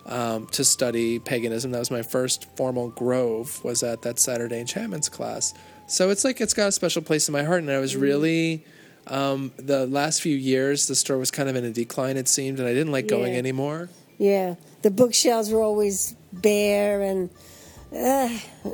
um, 0.05 0.45
to 0.47 0.63
study 0.63 1.17
paganism. 1.17 1.71
That 1.71 1.79
was 1.79 1.89
my 1.89 2.03
first 2.03 2.45
formal 2.55 2.89
grove. 2.89 3.63
Was 3.63 3.81
at 3.81 4.03
that 4.03 4.19
Saturday 4.19 4.59
enchantments 4.59 5.09
class. 5.09 5.55
So 5.89 6.09
it's 6.11 6.23
like 6.23 6.39
it's 6.41 6.53
got 6.53 6.67
a 6.69 6.71
special 6.71 7.01
place 7.01 7.27
in 7.27 7.33
my 7.33 7.43
heart, 7.43 7.61
and 7.61 7.71
I 7.71 7.79
was 7.79 7.95
really. 7.95 8.63
Um, 9.07 9.51
the 9.57 9.87
last 9.87 10.21
few 10.21 10.35
years, 10.35 10.85
the 10.87 10.93
store 10.95 11.17
was 11.17 11.31
kind 11.31 11.49
of 11.49 11.55
in 11.55 11.65
a 11.65 11.71
decline, 11.71 12.15
it 12.15 12.27
seemed, 12.27 12.59
and 12.59 12.67
I 12.67 12.73
didn't 12.75 12.91
like 12.91 13.07
going 13.07 13.33
Yeah. 13.33 13.39
anymore. 13.39 13.89
Yeah. 14.19 14.53
The 14.83 14.91
bookshelves 14.91 15.49
were 15.49 15.63
always 15.63 16.15
bare 16.31 17.01
and 17.01 17.31
uh, 17.91 18.29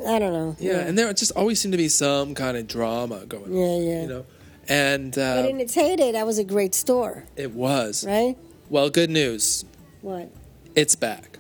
I 0.07 0.19
don't 0.19 0.33
know. 0.33 0.57
Yeah, 0.59 0.79
and 0.79 0.97
there 0.97 1.13
just 1.13 1.31
always 1.37 1.61
seemed 1.61 1.71
to 1.71 1.77
be 1.77 1.87
some 1.87 2.35
kind 2.35 2.57
of 2.57 2.67
drama 2.67 3.25
going 3.27 3.45
on. 3.45 3.53
Yeah, 3.53 3.77
yeah. 3.77 4.01
You 4.01 4.07
know, 4.09 4.25
and 4.67 5.17
uh, 5.17 5.41
But 5.43 5.49
in 5.51 5.61
its 5.61 5.73
heyday, 5.73 6.11
that 6.11 6.25
was 6.25 6.37
a 6.37 6.43
great 6.43 6.75
store, 6.75 7.23
it 7.37 7.51
was. 7.53 8.03
right? 8.05 8.35
Well, 8.69 8.89
good 8.89 9.09
news, 9.11 9.63
What? 10.01 10.29
it's 10.75 10.95
back. 10.95 11.39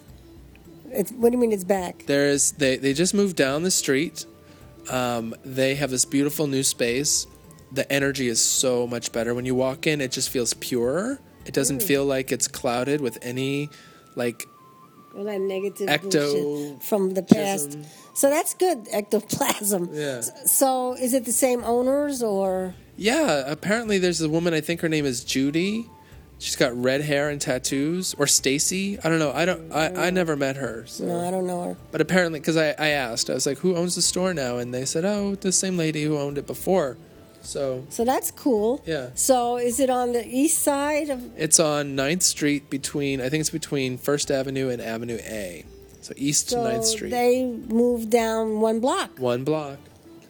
It's, 0.89 1.11
what 1.11 1.31
do 1.31 1.35
you 1.35 1.41
mean 1.41 1.51
it's 1.51 1.65
back? 1.65 2.05
There's 2.05 2.51
they 2.53 2.77
they 2.77 2.93
just 2.93 3.13
moved 3.13 3.35
down 3.35 3.63
the 3.63 3.71
street. 3.71 4.25
Um, 4.89 5.35
they 5.43 5.75
have 5.75 5.89
this 5.89 6.05
beautiful 6.05 6.47
new 6.47 6.63
space. 6.63 7.27
The 7.71 7.91
energy 7.91 8.27
is 8.27 8.41
so 8.43 8.87
much 8.87 9.11
better 9.11 9.33
when 9.33 9.45
you 9.45 9.55
walk 9.55 9.87
in. 9.87 10.01
It 10.01 10.11
just 10.11 10.29
feels 10.29 10.53
purer. 10.53 11.19
It 11.45 11.53
doesn't 11.53 11.79
Mm. 11.79 11.83
feel 11.83 12.05
like 12.05 12.31
it's 12.31 12.47
clouded 12.47 13.01
with 13.01 13.17
any 13.21 13.69
like 14.15 14.45
All 15.17 15.23
that 15.25 15.39
negative 15.41 15.87
Ecto- 15.87 16.81
from 16.83 17.13
the 17.13 17.23
past. 17.23 17.69
chism. 17.69 17.85
So 18.15 18.29
that's 18.29 18.53
good, 18.53 18.87
ectoplasm. 18.91 19.89
Yeah. 19.93 20.21
So 20.45 20.93
is 20.93 21.13
it 21.13 21.25
the 21.25 21.31
same 21.33 21.63
owners 21.63 22.21
or? 22.23 22.75
yeah. 22.97 23.43
Apparently, 23.47 23.97
there's 23.97 24.21
a 24.21 24.29
woman. 24.29 24.53
I 24.53 24.61
think 24.61 24.81
her 24.81 24.89
name 24.89 25.05
is 25.05 25.23
Judy. 25.23 25.89
She's 26.37 26.55
got 26.55 26.75
red 26.75 27.01
hair 27.01 27.29
and 27.29 27.39
tattoos, 27.39 28.13
or 28.17 28.27
Stacy. 28.27 28.99
I 29.03 29.09
don't 29.09 29.19
know. 29.19 29.31
I 29.31 29.45
don't. 29.45 29.71
I, 29.71 30.07
I 30.07 30.09
never 30.09 30.35
met 30.35 30.57
her. 30.57 30.85
So. 30.85 31.05
No, 31.05 31.25
I 31.25 31.31
don't 31.31 31.47
know 31.47 31.63
her. 31.63 31.77
But 31.91 32.01
apparently, 32.01 32.39
because 32.39 32.57
I, 32.57 32.69
I 32.77 32.89
asked, 32.89 33.29
I 33.29 33.33
was 33.33 33.45
like, 33.45 33.59
"Who 33.59 33.75
owns 33.75 33.95
the 33.95 34.01
store 34.01 34.33
now?" 34.33 34.57
And 34.57 34.73
they 34.73 34.85
said, 34.85 35.05
"Oh, 35.05 35.35
the 35.35 35.51
same 35.51 35.77
lady 35.77 36.03
who 36.03 36.17
owned 36.17 36.37
it 36.37 36.45
before." 36.45 36.97
So 37.41 37.85
So 37.89 38.03
that's 38.03 38.31
cool. 38.31 38.81
Yeah. 38.85 39.09
So 39.15 39.57
is 39.57 39.79
it 39.79 39.89
on 39.89 40.11
the 40.11 40.27
east 40.27 40.61
side 40.61 41.09
of? 41.09 41.23
It's 41.37 41.59
on 41.59 41.95
9th 41.95 42.23
Street 42.23 42.69
between 42.69 43.21
I 43.21 43.29
think 43.29 43.41
it's 43.41 43.49
between 43.51 43.97
First 43.97 44.31
Avenue 44.31 44.69
and 44.69 44.81
Avenue 44.81 45.19
A. 45.23 45.63
So 46.01 46.13
East 46.17 46.49
So 46.49 46.57
9th 46.57 46.85
Street. 46.85 47.09
they 47.11 47.45
moved 47.45 48.09
down 48.09 48.59
one 48.61 48.79
block. 48.79 49.19
One 49.19 49.43
block. 49.43 49.77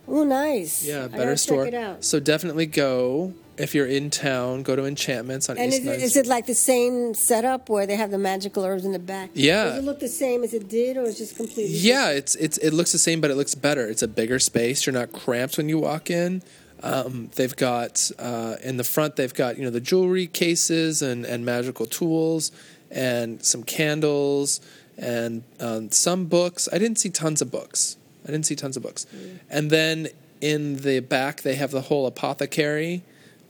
Oh, 0.08 0.24
nice. 0.24 0.86
Yeah, 0.86 1.08
better 1.08 1.36
store. 1.36 1.66
Check 1.66 1.74
it 1.74 1.78
out. 1.78 2.04
So 2.04 2.20
definitely 2.20 2.66
go 2.68 3.34
if 3.58 3.76
you're 3.76 3.86
in 3.86 4.10
town, 4.10 4.64
go 4.64 4.76
to 4.76 4.86
Enchantments 4.86 5.50
on 5.50 5.58
And 5.58 5.74
East 5.74 5.82
is 5.82 5.88
9th 5.88 5.94
it, 5.94 6.02
is 6.02 6.16
it 6.18 6.26
like 6.28 6.46
the 6.46 6.56
same 6.56 7.14
setup 7.14 7.70
where 7.70 7.86
they 7.86 7.96
have 7.96 8.12
the 8.12 8.18
magical 8.18 8.64
herbs 8.64 8.86
in 8.86 8.92
the 8.92 9.00
back? 9.00 9.30
Yeah. 9.34 9.66
Does 9.66 9.80
it 9.80 9.86
look 9.86 10.00
the 10.00 10.08
same 10.08 10.44
as 10.44 10.54
it 10.54 10.68
did, 10.68 10.98
or 10.98 11.04
is 11.04 11.16
it 11.16 11.20
just 11.20 11.38
completely? 11.38 11.78
Yeah, 11.78 12.10
it's 12.10 12.36
it's 12.36 12.58
it 12.60 12.72
looks 12.72 12.92
the 12.92 12.98
same, 12.98 13.22
but 13.22 13.32
it 13.32 13.36
looks 13.36 13.56
better. 13.56 13.88
It's 13.88 14.02
a 14.02 14.08
bigger 14.08 14.40
space. 14.40 14.86
You're 14.86 14.94
not 14.94 15.12
cramped 15.12 15.58
when 15.58 15.70
you 15.70 15.80
walk 15.80 16.10
in. 16.10 16.44
Um, 16.84 17.30
they've 17.36 17.56
got 17.56 18.12
uh, 18.20 18.58
in 18.64 18.78
the 18.78 18.84
front. 18.84 19.16
They've 19.16 19.34
got 19.34 19.58
you 19.58 19.64
know 19.64 19.72
the 19.72 19.82
jewelry 19.82 20.28
cases 20.28 21.02
and 21.02 21.26
and 21.26 21.46
magical 21.46 21.86
tools 21.86 22.52
and 22.92 23.44
some 23.44 23.64
candles 23.64 24.62
and 24.98 25.44
um, 25.60 25.92
some 25.92 26.26
books. 26.26 26.70
I 26.72 26.78
didn't 26.78 27.00
see 27.00 27.10
tons 27.10 27.42
of 27.42 27.52
books. 27.52 27.98
I 28.24 28.32
didn't 28.32 28.46
see 28.46 28.56
tons 28.56 28.76
of 28.78 28.84
books. 28.84 29.06
And 29.50 29.70
then 29.70 30.10
in 30.42 30.78
the 30.78 31.00
back 31.00 31.42
they 31.42 31.56
have 31.56 31.72
the 31.72 31.82
whole 31.82 32.08
apothecary 32.08 33.04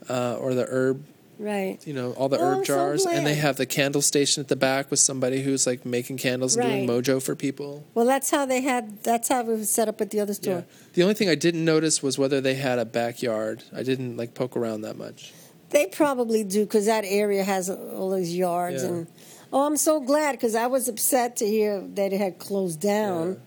uh, 0.10 0.38
or 0.40 0.54
the 0.54 0.66
herb 0.70 1.04
Right. 1.38 1.86
you 1.86 1.94
know 1.94 2.14
all 2.14 2.30
the 2.30 2.38
Oh, 2.38 2.44
herb 2.46 2.58
I'm 2.60 2.66
so 2.66 2.74
jars 2.76 3.06
and 3.06 3.28
they 3.28 3.34
have 3.36 3.58
the 3.58 3.66
candle 3.66 4.02
station 4.02 4.40
at 4.40 4.48
the 4.48 4.56
back 4.56 4.90
with 4.90 5.02
somebody 5.02 5.42
who's 5.42 5.68
like 5.68 5.86
making 5.86 6.16
candles 6.18 6.56
and 6.56 6.66
doing 6.66 6.88
mojo 6.88 7.22
for 7.22 7.36
people 7.36 7.84
Well, 7.94 8.06
that's 8.06 8.30
how 8.32 8.46
they 8.46 8.62
had. 8.62 9.04
That's 9.04 9.28
how 9.28 9.42
it 9.42 9.48
was 9.48 9.70
set 9.70 9.90
up 9.90 10.00
at 10.00 10.12
the 10.12 10.22
other 10.22 10.34
store. 10.34 10.64
the 10.94 11.02
only 11.04 11.14
thing 11.14 11.28
i 11.28 11.36
didn't 11.36 11.66
notice 11.66 12.02
was 12.02 12.18
whether 12.18 12.40
they 12.40 12.54
had 12.56 12.80
a 12.80 12.86
backyard 12.86 13.64
i 13.76 13.84
didn't 13.84 14.16
like 14.16 14.34
poke 14.34 14.56
around 14.56 14.82
that 14.84 14.98
much 14.98 15.34
They 15.72 15.88
probably 15.88 16.46
do 16.46 16.64
because 16.64 16.86
that 16.86 17.04
area 17.06 17.44
has 17.44 17.70
all 17.70 18.10
those 18.10 18.32
yards 18.34 18.84
Yeah. 18.84 18.90
and. 18.90 19.08
Oh, 19.54 19.66
I'm 19.68 19.78
so 19.78 20.00
glad 20.02 20.34
because 20.34 20.56
I 20.56 20.68
was 20.68 20.88
upset 20.90 21.38
to 21.38 21.46
hear 21.46 21.80
that 21.96 22.12
it 22.12 22.18
had 22.20 22.40
closed 22.40 22.80
down 22.82 23.40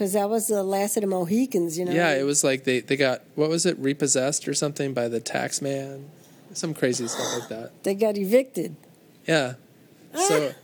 because 0.00 0.14
that 0.14 0.30
was 0.30 0.46
the 0.46 0.62
last 0.62 0.96
of 0.96 1.02
the 1.02 1.06
Mohicans, 1.06 1.78
you 1.78 1.84
know. 1.84 1.92
yeah 1.92 2.14
it 2.14 2.22
was 2.22 2.42
like 2.42 2.64
they, 2.64 2.80
they 2.80 2.96
got 2.96 3.20
what 3.34 3.50
was 3.50 3.66
it 3.66 3.78
repossessed 3.78 4.48
or 4.48 4.54
something 4.54 4.94
by 4.94 5.08
the 5.08 5.20
tax 5.20 5.60
man? 5.60 6.08
Some 6.54 6.72
crazy 6.72 7.06
stuff 7.06 7.38
like 7.38 7.48
that. 7.50 7.84
They 7.84 7.94
got 7.94 8.16
evicted. 8.16 8.76
yeah. 9.26 9.54
So 10.14 10.54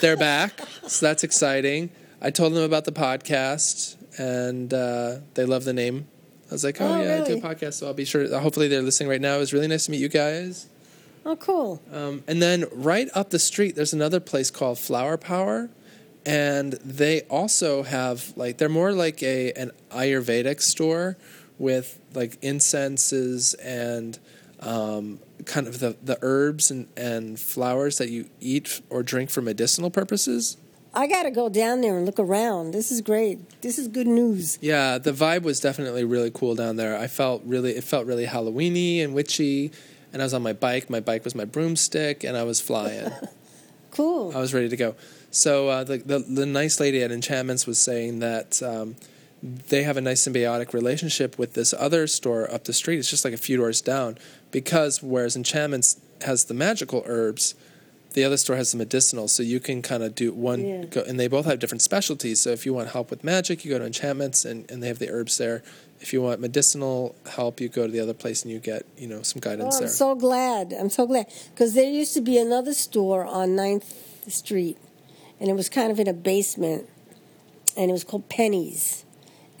they're 0.00 0.16
back. 0.16 0.60
So 0.86 1.06
that's 1.06 1.24
exciting. 1.24 1.90
I 2.22 2.30
told 2.30 2.54
them 2.54 2.62
about 2.62 2.84
the 2.84 2.92
podcast 2.92 3.96
and 4.16 4.72
uh, 4.72 5.16
they 5.34 5.44
love 5.44 5.64
the 5.64 5.72
name. 5.72 6.06
I 6.48 6.54
was 6.54 6.62
like 6.62 6.80
oh, 6.80 6.86
Oh, 6.86 7.02
yeah 7.02 7.20
i 7.20 7.26
do 7.26 7.38
a 7.38 7.40
podcast 7.40 7.74
so 7.74 7.88
i'll 7.88 7.94
be 7.94 8.04
sure 8.04 8.38
hopefully 8.38 8.68
they're 8.68 8.80
listening 8.80 9.08
right 9.08 9.20
now. 9.20 9.34
It 9.34 9.40
was 9.40 9.52
really 9.52 9.66
nice 9.66 9.86
to 9.86 9.90
meet 9.90 10.00
you 10.00 10.08
guys. 10.08 10.68
Oh, 11.26 11.34
cool. 11.34 11.82
Um, 11.92 12.22
and 12.28 12.40
then 12.40 12.66
right 12.70 13.08
up 13.12 13.30
the 13.30 13.40
street, 13.40 13.74
there's 13.74 13.92
another 13.92 14.20
place 14.20 14.52
called 14.52 14.78
Flower 14.78 15.16
Power, 15.16 15.70
and 16.26 16.72
they 16.84 17.22
also 17.22 17.82
have 17.82 18.32
like 18.36 18.58
they're 18.58 18.68
more 18.68 18.92
like 18.92 19.22
a 19.22 19.52
an 19.52 19.70
Ayurvedic 19.90 20.60
store 20.60 21.16
with 21.58 22.00
like 22.14 22.38
incenses 22.42 23.54
and 23.54 24.18
um, 24.60 25.20
kind 25.44 25.66
of 25.66 25.80
the, 25.80 25.96
the 26.02 26.18
herbs 26.22 26.70
and, 26.70 26.88
and 26.96 27.38
flowers 27.38 27.98
that 27.98 28.08
you 28.08 28.28
eat 28.40 28.80
or 28.90 29.02
drink 29.02 29.30
for 29.30 29.42
medicinal 29.42 29.90
purposes. 29.90 30.56
I 30.96 31.06
got 31.06 31.24
to 31.24 31.30
go 31.30 31.48
down 31.48 31.80
there 31.80 31.96
and 31.96 32.06
look 32.06 32.20
around. 32.20 32.70
This 32.70 32.92
is 32.92 33.00
great. 33.00 33.60
This 33.62 33.78
is 33.78 33.88
good 33.88 34.06
news. 34.06 34.58
Yeah, 34.60 34.98
the 34.98 35.10
vibe 35.10 35.42
was 35.42 35.58
definitely 35.58 36.04
really 36.04 36.30
cool 36.30 36.54
down 36.54 36.76
there. 36.76 36.96
I 36.96 37.08
felt 37.08 37.42
really 37.44 37.72
it 37.72 37.84
felt 37.84 38.06
really 38.06 38.26
Halloweeny 38.26 39.02
and 39.02 39.12
witchy, 39.12 39.72
and 40.12 40.22
I 40.22 40.24
was 40.24 40.34
on 40.34 40.42
my 40.42 40.52
bike. 40.52 40.88
My 40.88 41.00
bike 41.00 41.24
was 41.24 41.34
my 41.34 41.44
broomstick, 41.44 42.22
and 42.22 42.36
I 42.36 42.44
was 42.44 42.60
flying. 42.60 43.10
Cool. 43.94 44.32
I 44.34 44.40
was 44.40 44.52
ready 44.52 44.68
to 44.68 44.76
go. 44.76 44.96
So 45.34 45.68
uh, 45.68 45.82
the, 45.84 45.98
the 45.98 46.18
the 46.20 46.46
nice 46.46 46.78
lady 46.78 47.02
at 47.02 47.10
Enchantments 47.10 47.66
was 47.66 47.78
saying 47.80 48.20
that 48.20 48.62
um, 48.62 48.94
they 49.42 49.82
have 49.82 49.96
a 49.96 50.00
nice 50.00 50.26
symbiotic 50.26 50.72
relationship 50.72 51.38
with 51.38 51.54
this 51.54 51.74
other 51.76 52.06
store 52.06 52.48
up 52.52 52.64
the 52.64 52.72
street. 52.72 52.98
It's 52.98 53.10
just 53.10 53.24
like 53.24 53.34
a 53.34 53.38
few 53.48 53.56
doors 53.56 53.80
down 53.80 54.16
because 54.52 55.02
whereas 55.02 55.34
Enchantments 55.36 55.98
has 56.22 56.44
the 56.44 56.54
magical 56.54 57.02
herbs, 57.06 57.54
the 58.12 58.22
other 58.22 58.36
store 58.36 58.54
has 58.56 58.70
the 58.70 58.78
medicinal. 58.78 59.26
So 59.26 59.42
you 59.42 59.58
can 59.58 59.82
kind 59.82 60.04
of 60.04 60.14
do 60.14 60.32
one, 60.32 60.64
Yeah. 60.64 60.84
go, 60.84 61.02
and 61.02 61.18
they 61.18 61.26
both 61.26 61.46
have 61.46 61.58
different 61.58 61.82
specialties. 61.82 62.40
So 62.40 62.50
if 62.50 62.64
you 62.64 62.72
want 62.72 62.90
help 62.90 63.10
with 63.10 63.24
magic, 63.24 63.64
you 63.64 63.72
go 63.72 63.78
to 63.80 63.84
Enchantments, 63.86 64.44
and, 64.44 64.70
and 64.70 64.82
they 64.82 64.86
have 64.88 65.00
the 65.00 65.10
herbs 65.10 65.36
there. 65.36 65.64
If 66.00 66.12
you 66.12 66.22
want 66.22 66.40
medicinal 66.40 67.16
help, 67.32 67.60
you 67.60 67.68
go 67.68 67.86
to 67.86 67.92
the 67.92 67.98
other 68.00 68.14
place 68.14 68.44
and 68.44 68.52
you 68.52 68.60
get 68.60 68.86
you 68.96 69.08
know 69.08 69.22
some 69.22 69.40
Oh, 69.44 69.48
guidance 69.50 69.74
I'm 69.76 69.80
there. 69.82 69.88
so 69.90 70.14
glad. 70.14 70.72
I'm 70.72 70.90
so 70.90 71.06
glad 71.08 71.26
because 71.52 71.74
there 71.74 71.90
used 71.90 72.14
to 72.14 72.20
be 72.20 72.38
another 72.38 72.72
store 72.72 73.24
on 73.24 73.50
9th 73.56 73.92
Street, 74.28 74.78
and 75.40 75.48
it 75.48 75.54
was 75.54 75.68
kind 75.68 75.90
of 75.90 75.98
in 75.98 76.08
a 76.08 76.12
basement, 76.12 76.88
and 77.76 77.90
it 77.90 77.92
was 77.92 78.04
called 78.04 78.28
Pennies, 78.28 79.04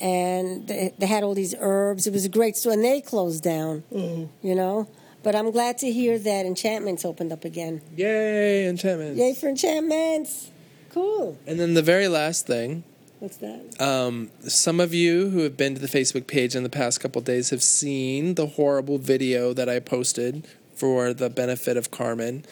and 0.00 0.66
they, 0.68 0.92
they 0.98 1.06
had 1.06 1.22
all 1.22 1.34
these 1.34 1.54
herbs. 1.58 2.06
It 2.06 2.12
was 2.12 2.24
a 2.24 2.28
great 2.28 2.56
store, 2.56 2.72
and 2.72 2.84
they 2.84 3.00
closed 3.00 3.42
down. 3.42 3.84
You 3.90 4.54
know, 4.54 4.88
but 5.22 5.34
I'm 5.34 5.50
glad 5.50 5.78
to 5.78 5.90
hear 5.90 6.18
that 6.18 6.46
Enchantments 6.46 7.04
opened 7.04 7.32
up 7.32 7.44
again. 7.44 7.82
Yay, 7.96 8.68
Enchantments! 8.68 9.18
Yay 9.18 9.34
for 9.34 9.48
Enchantments! 9.48 10.50
Cool. 10.90 11.36
And 11.46 11.58
then 11.58 11.74
the 11.74 11.82
very 11.82 12.06
last 12.06 12.46
thing 12.46 12.84
What's 13.24 13.38
that? 13.38 13.80
Um, 13.80 14.30
some 14.40 14.80
of 14.80 14.92
you 14.92 15.30
who 15.30 15.38
have 15.44 15.56
been 15.56 15.74
to 15.74 15.80
the 15.80 15.88
Facebook 15.88 16.26
page 16.26 16.54
in 16.54 16.62
the 16.62 16.68
past 16.68 17.00
couple 17.00 17.22
days 17.22 17.48
have 17.48 17.62
seen 17.62 18.34
the 18.34 18.46
horrible 18.46 18.98
video 18.98 19.54
that 19.54 19.66
I 19.66 19.80
posted 19.80 20.46
for 20.76 21.12
the 21.14 21.30
benefit 21.30 21.76
of 21.76 21.90
Carmen. 21.90 22.44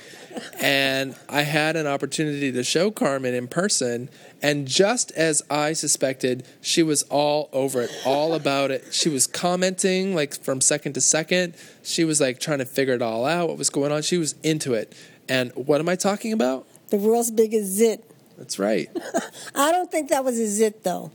and 0.61 1.14
I 1.29 1.43
had 1.43 1.77
an 1.77 1.87
opportunity 1.87 2.53
to 2.53 2.62
show 2.64 2.91
Carmen 2.91 3.35
in 3.35 3.49
person. 3.49 4.09
And 4.43 4.66
just 4.66 5.11
as 5.12 5.43
I 5.51 5.73
suspected, 5.73 6.45
she 6.61 6.83
was 6.83 7.03
all 7.05 7.49
over 7.53 7.83
it, 7.83 7.91
all 8.05 8.35
about 8.35 8.70
it. 8.70 8.93
She 8.93 9.09
was 9.09 9.27
commenting 9.27 10.14
like 10.14 10.35
from 10.43 10.61
second 10.61 10.95
to 10.95 11.01
second. 11.01 11.55
She 11.83 12.05
was 12.05 12.20
like 12.20 12.41
trying 12.41 12.59
to 12.59 12.64
figure 12.64 12.95
it 12.95 13.03
all 13.03 13.25
out, 13.25 13.49
what 13.49 13.59
was 13.59 13.70
going 13.70 13.93
on. 13.93 14.03
She 14.03 14.18
was 14.18 14.35
into 14.43 14.75
it. 14.75 14.95
And 15.29 15.53
what 15.55 15.81
am 15.81 15.89
I 15.89 15.97
talking 15.97 16.33
about? 16.33 16.66
The 16.89 16.97
world's 16.97 17.31
biggest 17.31 17.70
zit. 17.73 18.05
That's 18.39 18.59
right. 18.59 18.89
I 19.55 19.70
don't 19.73 19.91
think 19.91 20.11
that 20.11 20.25
was 20.25 20.39
a 20.39 20.47
zit 20.47 20.83
though. 20.83 21.11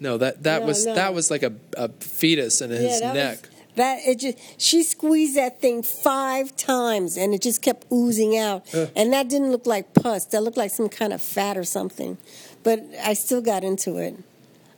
No, 0.00 0.16
that 0.18 0.44
that 0.44 0.60
No, 0.62 0.66
was 0.68 0.86
no. 0.86 0.94
that 0.94 1.12
was 1.12 1.30
like 1.30 1.42
a, 1.42 1.52
a 1.76 1.88
fetus 1.88 2.60
in 2.60 2.70
his 2.70 3.00
that 3.00 3.14
neck. 3.14 3.40
Was, 3.42 3.50
That 3.78 4.00
it 4.04 4.18
just 4.18 4.36
she 4.60 4.82
squeezed 4.82 5.36
that 5.36 5.60
thing 5.60 5.82
five 5.82 6.54
times 6.56 7.16
and 7.16 7.32
it 7.32 7.40
just 7.40 7.62
kept 7.62 7.86
oozing 7.92 8.36
out. 8.36 8.66
And 8.98 9.12
that 9.12 9.28
didn't 9.28 9.52
look 9.52 9.66
like 9.66 9.94
pus. 9.94 10.24
That 10.26 10.42
looked 10.42 10.56
like 10.56 10.70
some 10.72 10.88
kind 10.88 11.12
of 11.12 11.22
fat 11.22 11.56
or 11.56 11.64
something. 11.64 12.18
But 12.64 12.84
I 13.02 13.14
still 13.14 13.40
got 13.40 13.62
into 13.62 13.96
it. 13.96 14.14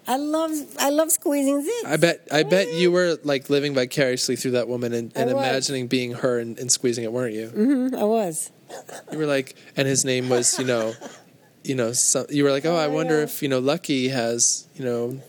I 0.06 0.16
love 0.16 0.50
I 0.78 0.90
love 0.90 1.10
squeezing 1.12 1.62
zits. 1.66 1.84
I 1.86 1.96
bet 1.96 2.26
I 2.30 2.42
bet 2.42 2.74
you 2.74 2.90
were 2.92 3.16
like 3.24 3.48
living 3.48 3.74
vicariously 3.74 4.36
through 4.36 4.52
that 4.52 4.68
woman 4.68 4.92
and, 4.92 5.12
and 5.16 5.30
imagining 5.30 5.86
being 5.86 6.12
her 6.12 6.38
and, 6.38 6.58
and 6.58 6.70
squeezing 6.70 7.04
it, 7.04 7.12
weren't 7.12 7.34
you? 7.34 7.48
Mhm, 7.48 7.94
I 7.98 8.04
was. 8.04 8.50
You 9.12 9.18
were 9.18 9.26
like, 9.26 9.56
and 9.76 9.88
his 9.88 10.04
name 10.04 10.28
was, 10.28 10.58
you 10.58 10.64
know, 10.64 10.92
you 11.64 11.74
know, 11.74 11.92
some, 11.92 12.26
you 12.28 12.44
were 12.44 12.50
like, 12.50 12.66
oh, 12.66 12.76
I 12.76 12.88
wonder 12.88 13.20
if 13.22 13.42
you 13.42 13.48
know 13.48 13.60
Lucky 13.60 14.08
has, 14.08 14.66
you 14.76 14.84
know, 14.84 15.20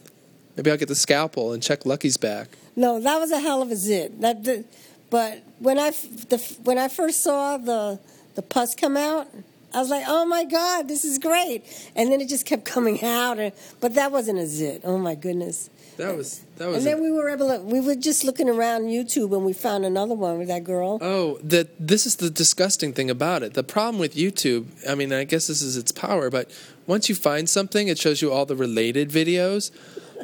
maybe 0.55 0.71
I'll 0.71 0.77
get 0.77 0.87
the 0.87 0.95
scalpel 0.95 1.53
and 1.53 1.61
check 1.61 1.85
Lucky's 1.85 2.17
back. 2.17 2.49
No, 2.75 2.99
that 2.99 3.19
was 3.19 3.31
a 3.31 3.39
hell 3.39 3.61
of 3.61 3.71
a 3.71 3.75
zit. 3.75 4.21
That, 4.21 4.43
the, 4.43 4.65
but 5.09 5.43
when 5.59 5.77
I 5.77 5.91
the, 5.91 6.37
when 6.63 6.77
I 6.77 6.87
first 6.87 7.21
saw 7.21 7.57
the 7.57 7.99
the 8.35 8.41
pus 8.41 8.75
come 8.75 8.95
out, 8.95 9.27
I 9.73 9.79
was 9.79 9.89
like, 9.89 10.03
"Oh 10.07 10.25
my 10.25 10.45
god, 10.45 10.87
this 10.87 11.03
is 11.03 11.19
great!" 11.19 11.63
And 11.95 12.11
then 12.11 12.21
it 12.21 12.29
just 12.29 12.45
kept 12.45 12.65
coming 12.65 13.03
out. 13.03 13.39
And, 13.39 13.53
but 13.79 13.95
that 13.95 14.11
wasn't 14.11 14.39
a 14.39 14.47
zit. 14.47 14.81
Oh 14.83 14.97
my 14.97 15.15
goodness! 15.15 15.69
That 15.97 16.15
was 16.15 16.41
that 16.57 16.67
was. 16.67 16.77
And 16.77 16.85
then 16.85 17.01
we 17.03 17.11
were 17.11 17.29
able 17.29 17.49
to. 17.49 17.61
We 17.61 17.79
were 17.79 17.95
just 17.95 18.23
looking 18.23 18.49
around 18.49 18.83
YouTube 18.83 19.35
and 19.35 19.45
we 19.45 19.53
found 19.53 19.85
another 19.85 20.15
one 20.15 20.39
with 20.39 20.47
that 20.47 20.63
girl. 20.63 20.97
Oh, 21.01 21.37
that 21.43 21.69
this 21.79 22.05
is 22.05 22.15
the 22.15 22.29
disgusting 22.29 22.93
thing 22.93 23.09
about 23.09 23.43
it. 23.43 23.53
The 23.53 23.63
problem 23.63 23.99
with 23.99 24.15
YouTube, 24.15 24.67
I 24.89 24.95
mean, 24.95 25.11
I 25.11 25.25
guess 25.25 25.47
this 25.47 25.61
is 25.61 25.77
its 25.77 25.91
power, 25.91 26.29
but 26.29 26.49
once 26.87 27.09
you 27.09 27.15
find 27.15 27.49
something, 27.49 27.87
it 27.87 27.99
shows 27.99 28.21
you 28.21 28.31
all 28.31 28.45
the 28.45 28.55
related 28.55 29.09
videos. 29.09 29.71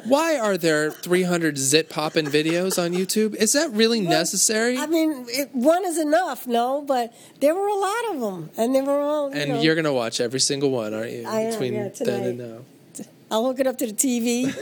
Why 0.04 0.38
are 0.38 0.56
there 0.56 0.90
300 0.90 1.58
zit 1.58 1.88
popping 1.88 2.26
videos 2.26 2.82
on 2.82 2.92
YouTube? 2.92 3.34
Is 3.34 3.52
that 3.52 3.70
really 3.72 4.00
necessary? 4.00 4.78
I 4.78 4.86
mean, 4.86 5.26
it, 5.28 5.54
one 5.54 5.84
is 5.84 5.98
enough, 5.98 6.46
no, 6.46 6.82
but 6.82 7.14
there 7.40 7.54
were 7.54 7.66
a 7.66 7.74
lot 7.74 8.10
of 8.10 8.20
them, 8.20 8.50
and 8.56 8.74
they 8.74 8.82
were 8.82 9.00
all. 9.00 9.34
You 9.34 9.40
and 9.40 9.50
know, 9.52 9.60
you're 9.60 9.74
gonna 9.74 9.92
watch 9.92 10.20
every 10.20 10.40
single 10.40 10.70
one, 10.70 10.94
aren't 10.94 11.12
you? 11.12 11.26
I 11.26 11.40
am, 11.40 11.50
Between 11.50 11.74
yeah, 11.74 11.88
then 12.00 12.24
and 12.24 12.38
now. 12.38 12.58
I'll 13.30 13.44
hook 13.44 13.60
it 13.60 13.66
up 13.66 13.76
to 13.78 13.86
the 13.86 13.92
TV. 13.92 14.54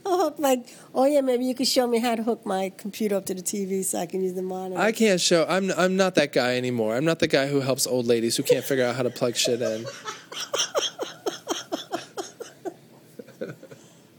I'll 0.06 0.18
hook 0.18 0.38
my. 0.38 0.62
Oh 0.94 1.04
yeah, 1.04 1.20
maybe 1.20 1.44
you 1.44 1.54
could 1.54 1.66
show 1.66 1.86
me 1.86 1.98
how 1.98 2.14
to 2.14 2.22
hook 2.22 2.46
my 2.46 2.72
computer 2.76 3.16
up 3.16 3.26
to 3.26 3.34
the 3.34 3.42
TV 3.42 3.84
so 3.84 3.98
I 3.98 4.06
can 4.06 4.22
use 4.22 4.34
the 4.34 4.42
monitor. 4.42 4.80
I 4.80 4.92
can't 4.92 5.20
show. 5.20 5.44
I'm 5.48 5.70
I'm 5.72 5.96
not 5.96 6.14
that 6.14 6.32
guy 6.32 6.56
anymore. 6.56 6.96
I'm 6.96 7.04
not 7.04 7.18
the 7.18 7.26
guy 7.28 7.48
who 7.48 7.60
helps 7.60 7.86
old 7.86 8.06
ladies 8.06 8.36
who 8.36 8.42
can't 8.42 8.64
figure 8.64 8.84
out 8.84 8.96
how 8.96 9.02
to 9.02 9.10
plug 9.10 9.36
shit 9.36 9.60
in. 9.60 9.86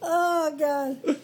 oh 0.08 0.56
God. 0.58 1.18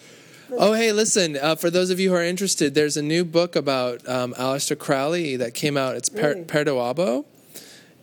Oh, 0.55 0.73
hey, 0.73 0.91
listen. 0.91 1.35
Uh, 1.35 1.55
for 1.55 1.71
those 1.71 1.89
of 1.89 1.99
you 1.99 2.09
who 2.09 2.15
are 2.15 2.23
interested, 2.23 2.75
there's 2.75 2.95
a 2.95 3.01
new 3.01 3.25
book 3.25 3.55
about 3.55 4.07
um, 4.07 4.33
Aleister 4.35 4.77
Crowley 4.77 5.35
that 5.37 5.55
came 5.55 5.77
out. 5.77 5.95
It's 5.95 6.09
per- 6.09 6.33
Really? 6.35 6.43
Perdurabo, 6.43 7.25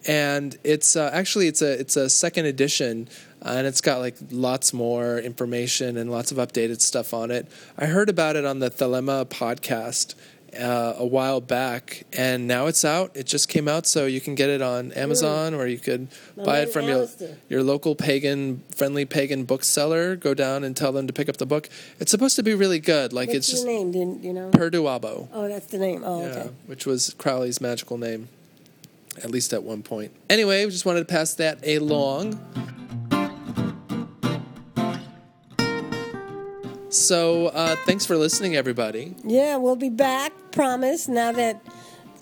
and 0.09 0.57
it's 0.64 0.97
uh, 0.97 1.11
actually 1.12 1.47
it's 1.47 1.62
a 1.62 1.78
it's 1.78 1.95
a 1.97 2.11
second 2.11 2.47
edition, 2.47 3.09
uh, 3.43 3.55
and 3.59 3.66
it's 3.68 3.81
got 3.81 4.01
like 4.01 4.16
lots 4.33 4.72
more 4.72 5.18
information 5.18 5.97
and 5.97 6.11
lots 6.11 6.33
of 6.33 6.39
updated 6.39 6.81
stuff 6.81 7.14
on 7.14 7.31
it. 7.31 7.47
I 7.78 7.87
heard 7.87 8.09
about 8.09 8.35
it 8.35 8.45
on 8.45 8.59
the 8.59 8.70
Thelema 8.70 9.26
podcast 9.26 10.14
uh, 10.59 10.95
a 10.99 11.07
while 11.07 11.41
back, 11.41 12.05
and 12.13 12.47
now 12.49 12.67
it's 12.67 12.85
out. 12.85 13.13
It 13.15 13.27
just 13.27 13.49
came 13.49 13.69
out, 13.69 13.87
so 13.87 14.07
you 14.07 14.21
can 14.21 14.35
get 14.35 14.49
it 14.49 14.61
on 14.63 14.93
Amazon, 14.93 15.55
or 15.55 15.67
you 15.67 15.79
could 15.79 16.09
My 16.37 16.45
buy 16.45 16.59
it 16.61 16.73
from 16.73 16.89
your 16.89 17.07
your 17.49 17.63
local 17.63 17.95
pagan 17.95 18.63
friendly 18.75 19.05
pagan 19.05 19.45
bookseller. 19.45 20.17
Go 20.17 20.35
down 20.35 20.65
and 20.65 20.77
tell 20.77 20.93
them 20.93 21.07
to 21.07 21.13
pick 21.13 21.29
up 21.29 21.37
the 21.37 21.47
book. 21.47 21.69
It's 22.01 22.11
supposed 22.11 22.37
to 22.37 22.43
be 22.43 22.55
really 22.55 22.81
good. 22.81 23.13
Like 23.13 23.29
What's 23.29 23.39
it's 23.39 23.51
just 23.51 23.67
name? 23.67 23.93
Didn't 23.93 24.25
you 24.25 24.33
know? 24.33 24.51
Perdurabo. 24.51 25.29
Oh, 25.33 25.49
that's 25.49 25.67
the 25.67 25.79
name. 25.79 26.03
Oh, 26.05 26.21
Yeah, 26.23 26.27
okay. 26.29 26.51
which 26.67 26.87
was 26.87 27.15
Crowley's 27.19 27.61
magical 27.61 27.97
name, 27.99 28.29
at 29.23 29.31
least 29.31 29.53
at 29.53 29.63
one 29.63 29.83
point. 29.83 30.13
Anyway, 30.29 30.65
we 30.65 30.71
just 30.71 30.85
wanted 30.87 31.01
to 31.01 31.13
pass 31.13 31.35
that 31.35 31.67
along. 31.67 32.39
So, 36.91 37.47
uh, 37.47 37.76
thanks 37.86 38.05
for 38.05 38.16
listening, 38.16 38.57
everybody. 38.57 39.14
Yeah, 39.22 39.57
we'll 39.57 39.76
be 39.76 39.91
back. 39.91 40.32
Promise. 40.51 41.07
Now 41.07 41.30
that 41.32 41.62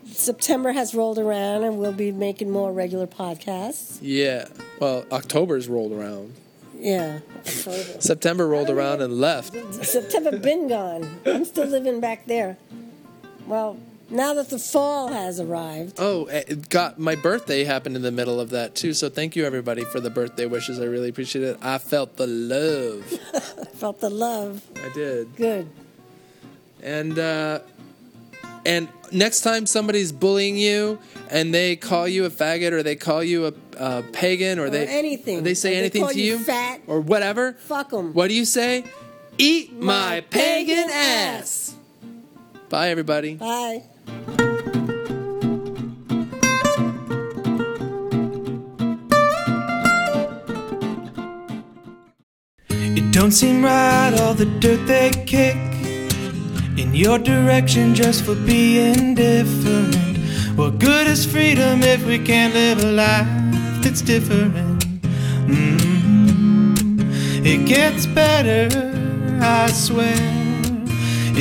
September 0.06 0.72
has 0.72 0.94
rolled 0.94 1.18
around, 1.18 1.64
and 1.64 1.78
we'll 1.78 1.92
be 1.92 2.12
making 2.12 2.50
more 2.50 2.72
regular 2.72 3.06
podcasts. 3.06 3.98
Yeah. 4.02 4.46
Well, 4.78 5.06
October's 5.10 5.68
rolled 5.68 5.92
around. 5.92 6.34
Yeah. 6.78 7.20
October. 7.38 8.00
September 8.00 8.46
rolled 8.46 8.70
around 8.70 9.00
and 9.00 9.18
left. 9.20 9.54
September 9.84 10.38
been 10.38 10.68
gone. 10.68 11.20
I'm 11.26 11.44
still 11.44 11.66
living 11.66 12.00
back 12.00 12.26
there. 12.26 12.58
Well, 13.46 13.78
now 14.10 14.34
that 14.34 14.48
the 14.50 14.58
fall 14.58 15.08
has 15.08 15.38
arrived. 15.40 15.94
Oh, 15.98 16.26
it 16.26 16.68
got 16.68 16.98
my 16.98 17.14
birthday 17.14 17.64
happened 17.64 17.96
in 17.96 18.02
the 18.02 18.10
middle 18.10 18.40
of 18.40 18.50
that 18.50 18.74
too. 18.74 18.94
So 18.94 19.08
thank 19.08 19.36
you 19.36 19.44
everybody 19.44 19.84
for 19.84 20.00
the 20.00 20.10
birthday 20.10 20.46
wishes. 20.46 20.80
I 20.80 20.84
really 20.84 21.08
appreciate 21.08 21.44
it. 21.44 21.58
I 21.62 21.78
felt 21.78 22.16
the 22.16 22.26
love. 22.26 23.12
I 23.34 23.38
felt 23.74 24.00
the 24.00 24.10
love. 24.10 24.62
I 24.84 24.88
did. 24.94 25.36
Good. 25.36 25.68
And 26.82 27.18
uh, 27.18 27.60
and 28.64 28.88
next 29.12 29.40
time 29.42 29.66
somebody's 29.66 30.12
bullying 30.12 30.56
you 30.56 30.98
and 31.30 31.52
they 31.52 31.76
call 31.76 32.06
you 32.08 32.24
a 32.24 32.30
faggot 32.30 32.72
or 32.72 32.82
they 32.82 32.96
call 32.96 33.22
you 33.22 33.46
a, 33.46 33.52
a 33.78 34.02
pagan 34.12 34.58
or, 34.58 34.70
they 34.70 34.86
anything. 34.86 35.42
they 35.42 35.54
say 35.54 35.70
Or 35.70 35.72
they 35.72 35.78
anything 35.80 36.02
call 36.02 36.12
to 36.12 36.20
you 36.20 36.38
you 36.38 36.44
fat. 36.44 36.80
or 36.86 37.00
whatever. 37.00 37.52
fuck 37.54 37.90
them 37.90 38.12
What 38.14 38.28
do 38.28 38.34
you 38.34 38.44
say? 38.44 38.84
Eat 39.38 39.72
my, 39.72 39.84
My 39.86 40.20
pagan, 40.22 40.76
pagan 40.76 40.90
ass. 40.90 41.74
Bye 42.68 42.88
everybody. 42.90 43.34
Bye. 43.36 43.82
It 52.70 53.12
don't 53.12 53.32
seem 53.32 53.64
right 53.64 54.12
all 54.20 54.34
the 54.34 54.46
dirt 54.60 54.86
they 54.86 55.10
kick 55.26 55.56
in 56.78 56.94
your 56.94 57.18
direction 57.18 57.94
just 57.94 58.24
for 58.24 58.34
being 58.34 59.14
different. 59.14 59.96
What 60.56 60.78
good 60.78 61.06
is 61.06 61.24
freedom 61.24 61.82
if 61.82 62.04
we 62.04 62.18
can't 62.18 62.54
live 62.54 62.82
a 62.82 62.92
life 62.92 63.28
that's 63.82 64.02
different? 64.02 64.84
Mm. 65.46 66.78
It 67.46 67.66
gets 67.66 68.06
better, 68.06 68.68
I 69.40 69.70
swear. 69.70 70.47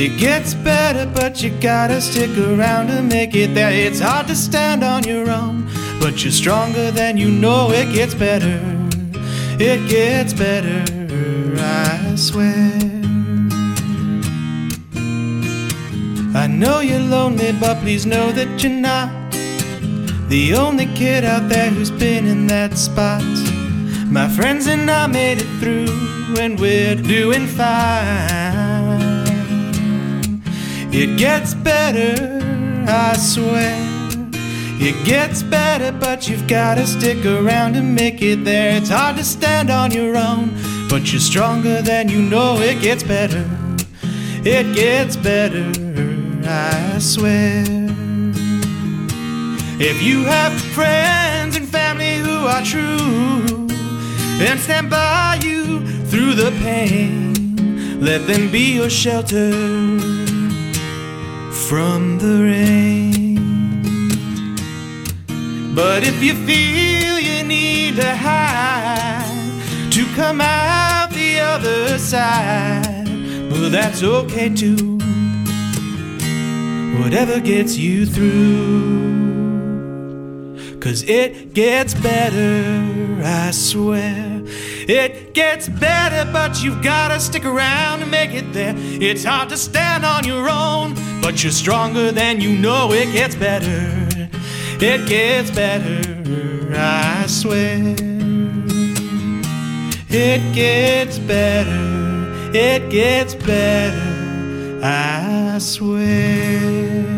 It 0.00 0.16
gets 0.16 0.54
better, 0.54 1.10
but 1.12 1.42
you 1.42 1.50
gotta 1.60 2.00
stick 2.00 2.30
around 2.38 2.86
to 2.86 3.02
make 3.02 3.34
it 3.34 3.52
there. 3.52 3.72
It's 3.72 3.98
hard 3.98 4.28
to 4.28 4.36
stand 4.36 4.84
on 4.84 5.02
your 5.02 5.28
own, 5.28 5.68
but 6.00 6.22
you're 6.22 6.30
stronger 6.30 6.92
than 6.92 7.16
you 7.16 7.28
know. 7.28 7.72
It 7.72 7.92
gets 7.92 8.14
better, 8.14 8.60
it 9.58 9.88
gets 9.88 10.32
better, 10.32 10.84
I 11.58 12.14
swear. 12.14 12.78
I 16.32 16.46
know 16.46 16.78
you're 16.78 17.00
lonely, 17.00 17.50
but 17.58 17.78
please 17.80 18.06
know 18.06 18.30
that 18.30 18.62
you're 18.62 18.70
not 18.70 19.10
the 20.28 20.54
only 20.54 20.86
kid 20.94 21.24
out 21.24 21.48
there 21.48 21.70
who's 21.70 21.90
been 21.90 22.24
in 22.24 22.46
that 22.46 22.78
spot. 22.78 23.24
My 24.06 24.28
friends 24.28 24.68
and 24.68 24.88
I 24.88 25.08
made 25.08 25.38
it 25.38 25.50
through, 25.58 25.90
and 26.38 26.56
we're 26.60 26.94
doing 26.94 27.48
fine. 27.48 28.47
It 30.90 31.18
gets 31.18 31.52
better, 31.52 32.40
I 32.88 33.14
swear. 33.16 33.76
It 34.80 35.04
gets 35.04 35.42
better, 35.42 35.92
but 35.92 36.28
you've 36.28 36.46
gotta 36.46 36.86
stick 36.86 37.26
around 37.26 37.74
to 37.74 37.82
make 37.82 38.22
it 38.22 38.42
there. 38.44 38.74
It's 38.74 38.88
hard 38.88 39.16
to 39.18 39.24
stand 39.24 39.68
on 39.68 39.90
your 39.90 40.16
own, 40.16 40.56
but 40.88 41.12
you're 41.12 41.20
stronger 41.20 41.82
than 41.82 42.08
you 42.08 42.22
know. 42.22 42.60
It 42.60 42.80
gets 42.80 43.02
better, 43.02 43.44
it 44.44 44.74
gets 44.74 45.14
better, 45.14 45.70
I 46.46 46.98
swear. 46.98 47.64
If 49.80 50.02
you 50.02 50.24
have 50.24 50.58
friends 50.72 51.54
and 51.54 51.68
family 51.68 52.16
who 52.16 52.46
are 52.46 52.62
true 52.62 53.68
and 54.40 54.58
stand 54.58 54.88
by 54.88 55.38
you 55.42 55.80
through 56.06 56.34
the 56.34 56.50
pain, 56.62 58.00
let 58.00 58.26
them 58.26 58.50
be 58.50 58.74
your 58.74 58.88
shelter 58.88 60.17
from 61.68 62.18
the 62.18 62.42
rain. 62.44 63.36
But 65.74 66.02
if 66.02 66.22
you 66.22 66.32
feel 66.46 67.18
you 67.18 67.44
need 67.44 67.96
to 67.96 68.16
hide 68.16 69.92
to 69.92 70.06
come 70.16 70.40
out 70.40 71.10
the 71.10 71.40
other 71.40 71.98
side, 71.98 73.06
well, 73.50 73.68
that's 73.68 74.02
okay 74.02 74.48
too. 74.48 74.98
Whatever 77.02 77.38
gets 77.38 77.76
you 77.76 78.06
through. 78.06 79.18
Cause 80.80 81.02
it 81.02 81.52
gets 81.52 81.92
better, 81.92 83.20
I 83.22 83.50
swear. 83.50 84.27
It 84.88 85.34
gets 85.34 85.68
better, 85.68 86.24
but 86.32 86.62
you've 86.62 86.82
gotta 86.82 87.20
stick 87.20 87.44
around 87.44 88.00
to 88.00 88.06
make 88.06 88.32
it 88.32 88.54
there. 88.54 88.72
It's 88.74 89.22
hard 89.22 89.50
to 89.50 89.58
stand 89.58 90.06
on 90.06 90.24
your 90.24 90.48
own, 90.48 90.94
but 91.20 91.42
you're 91.42 91.52
stronger 91.52 92.10
than 92.10 92.40
you 92.40 92.56
know. 92.56 92.90
It 92.92 93.12
gets 93.12 93.34
better. 93.34 94.30
It 94.80 95.06
gets 95.06 95.50
better, 95.50 96.72
I 96.74 97.26
swear. 97.26 97.96
It 100.08 100.54
gets 100.54 101.18
better. 101.18 102.50
It 102.54 102.88
gets 102.90 103.34
better, 103.34 104.80
I 104.82 105.58
swear. 105.58 107.17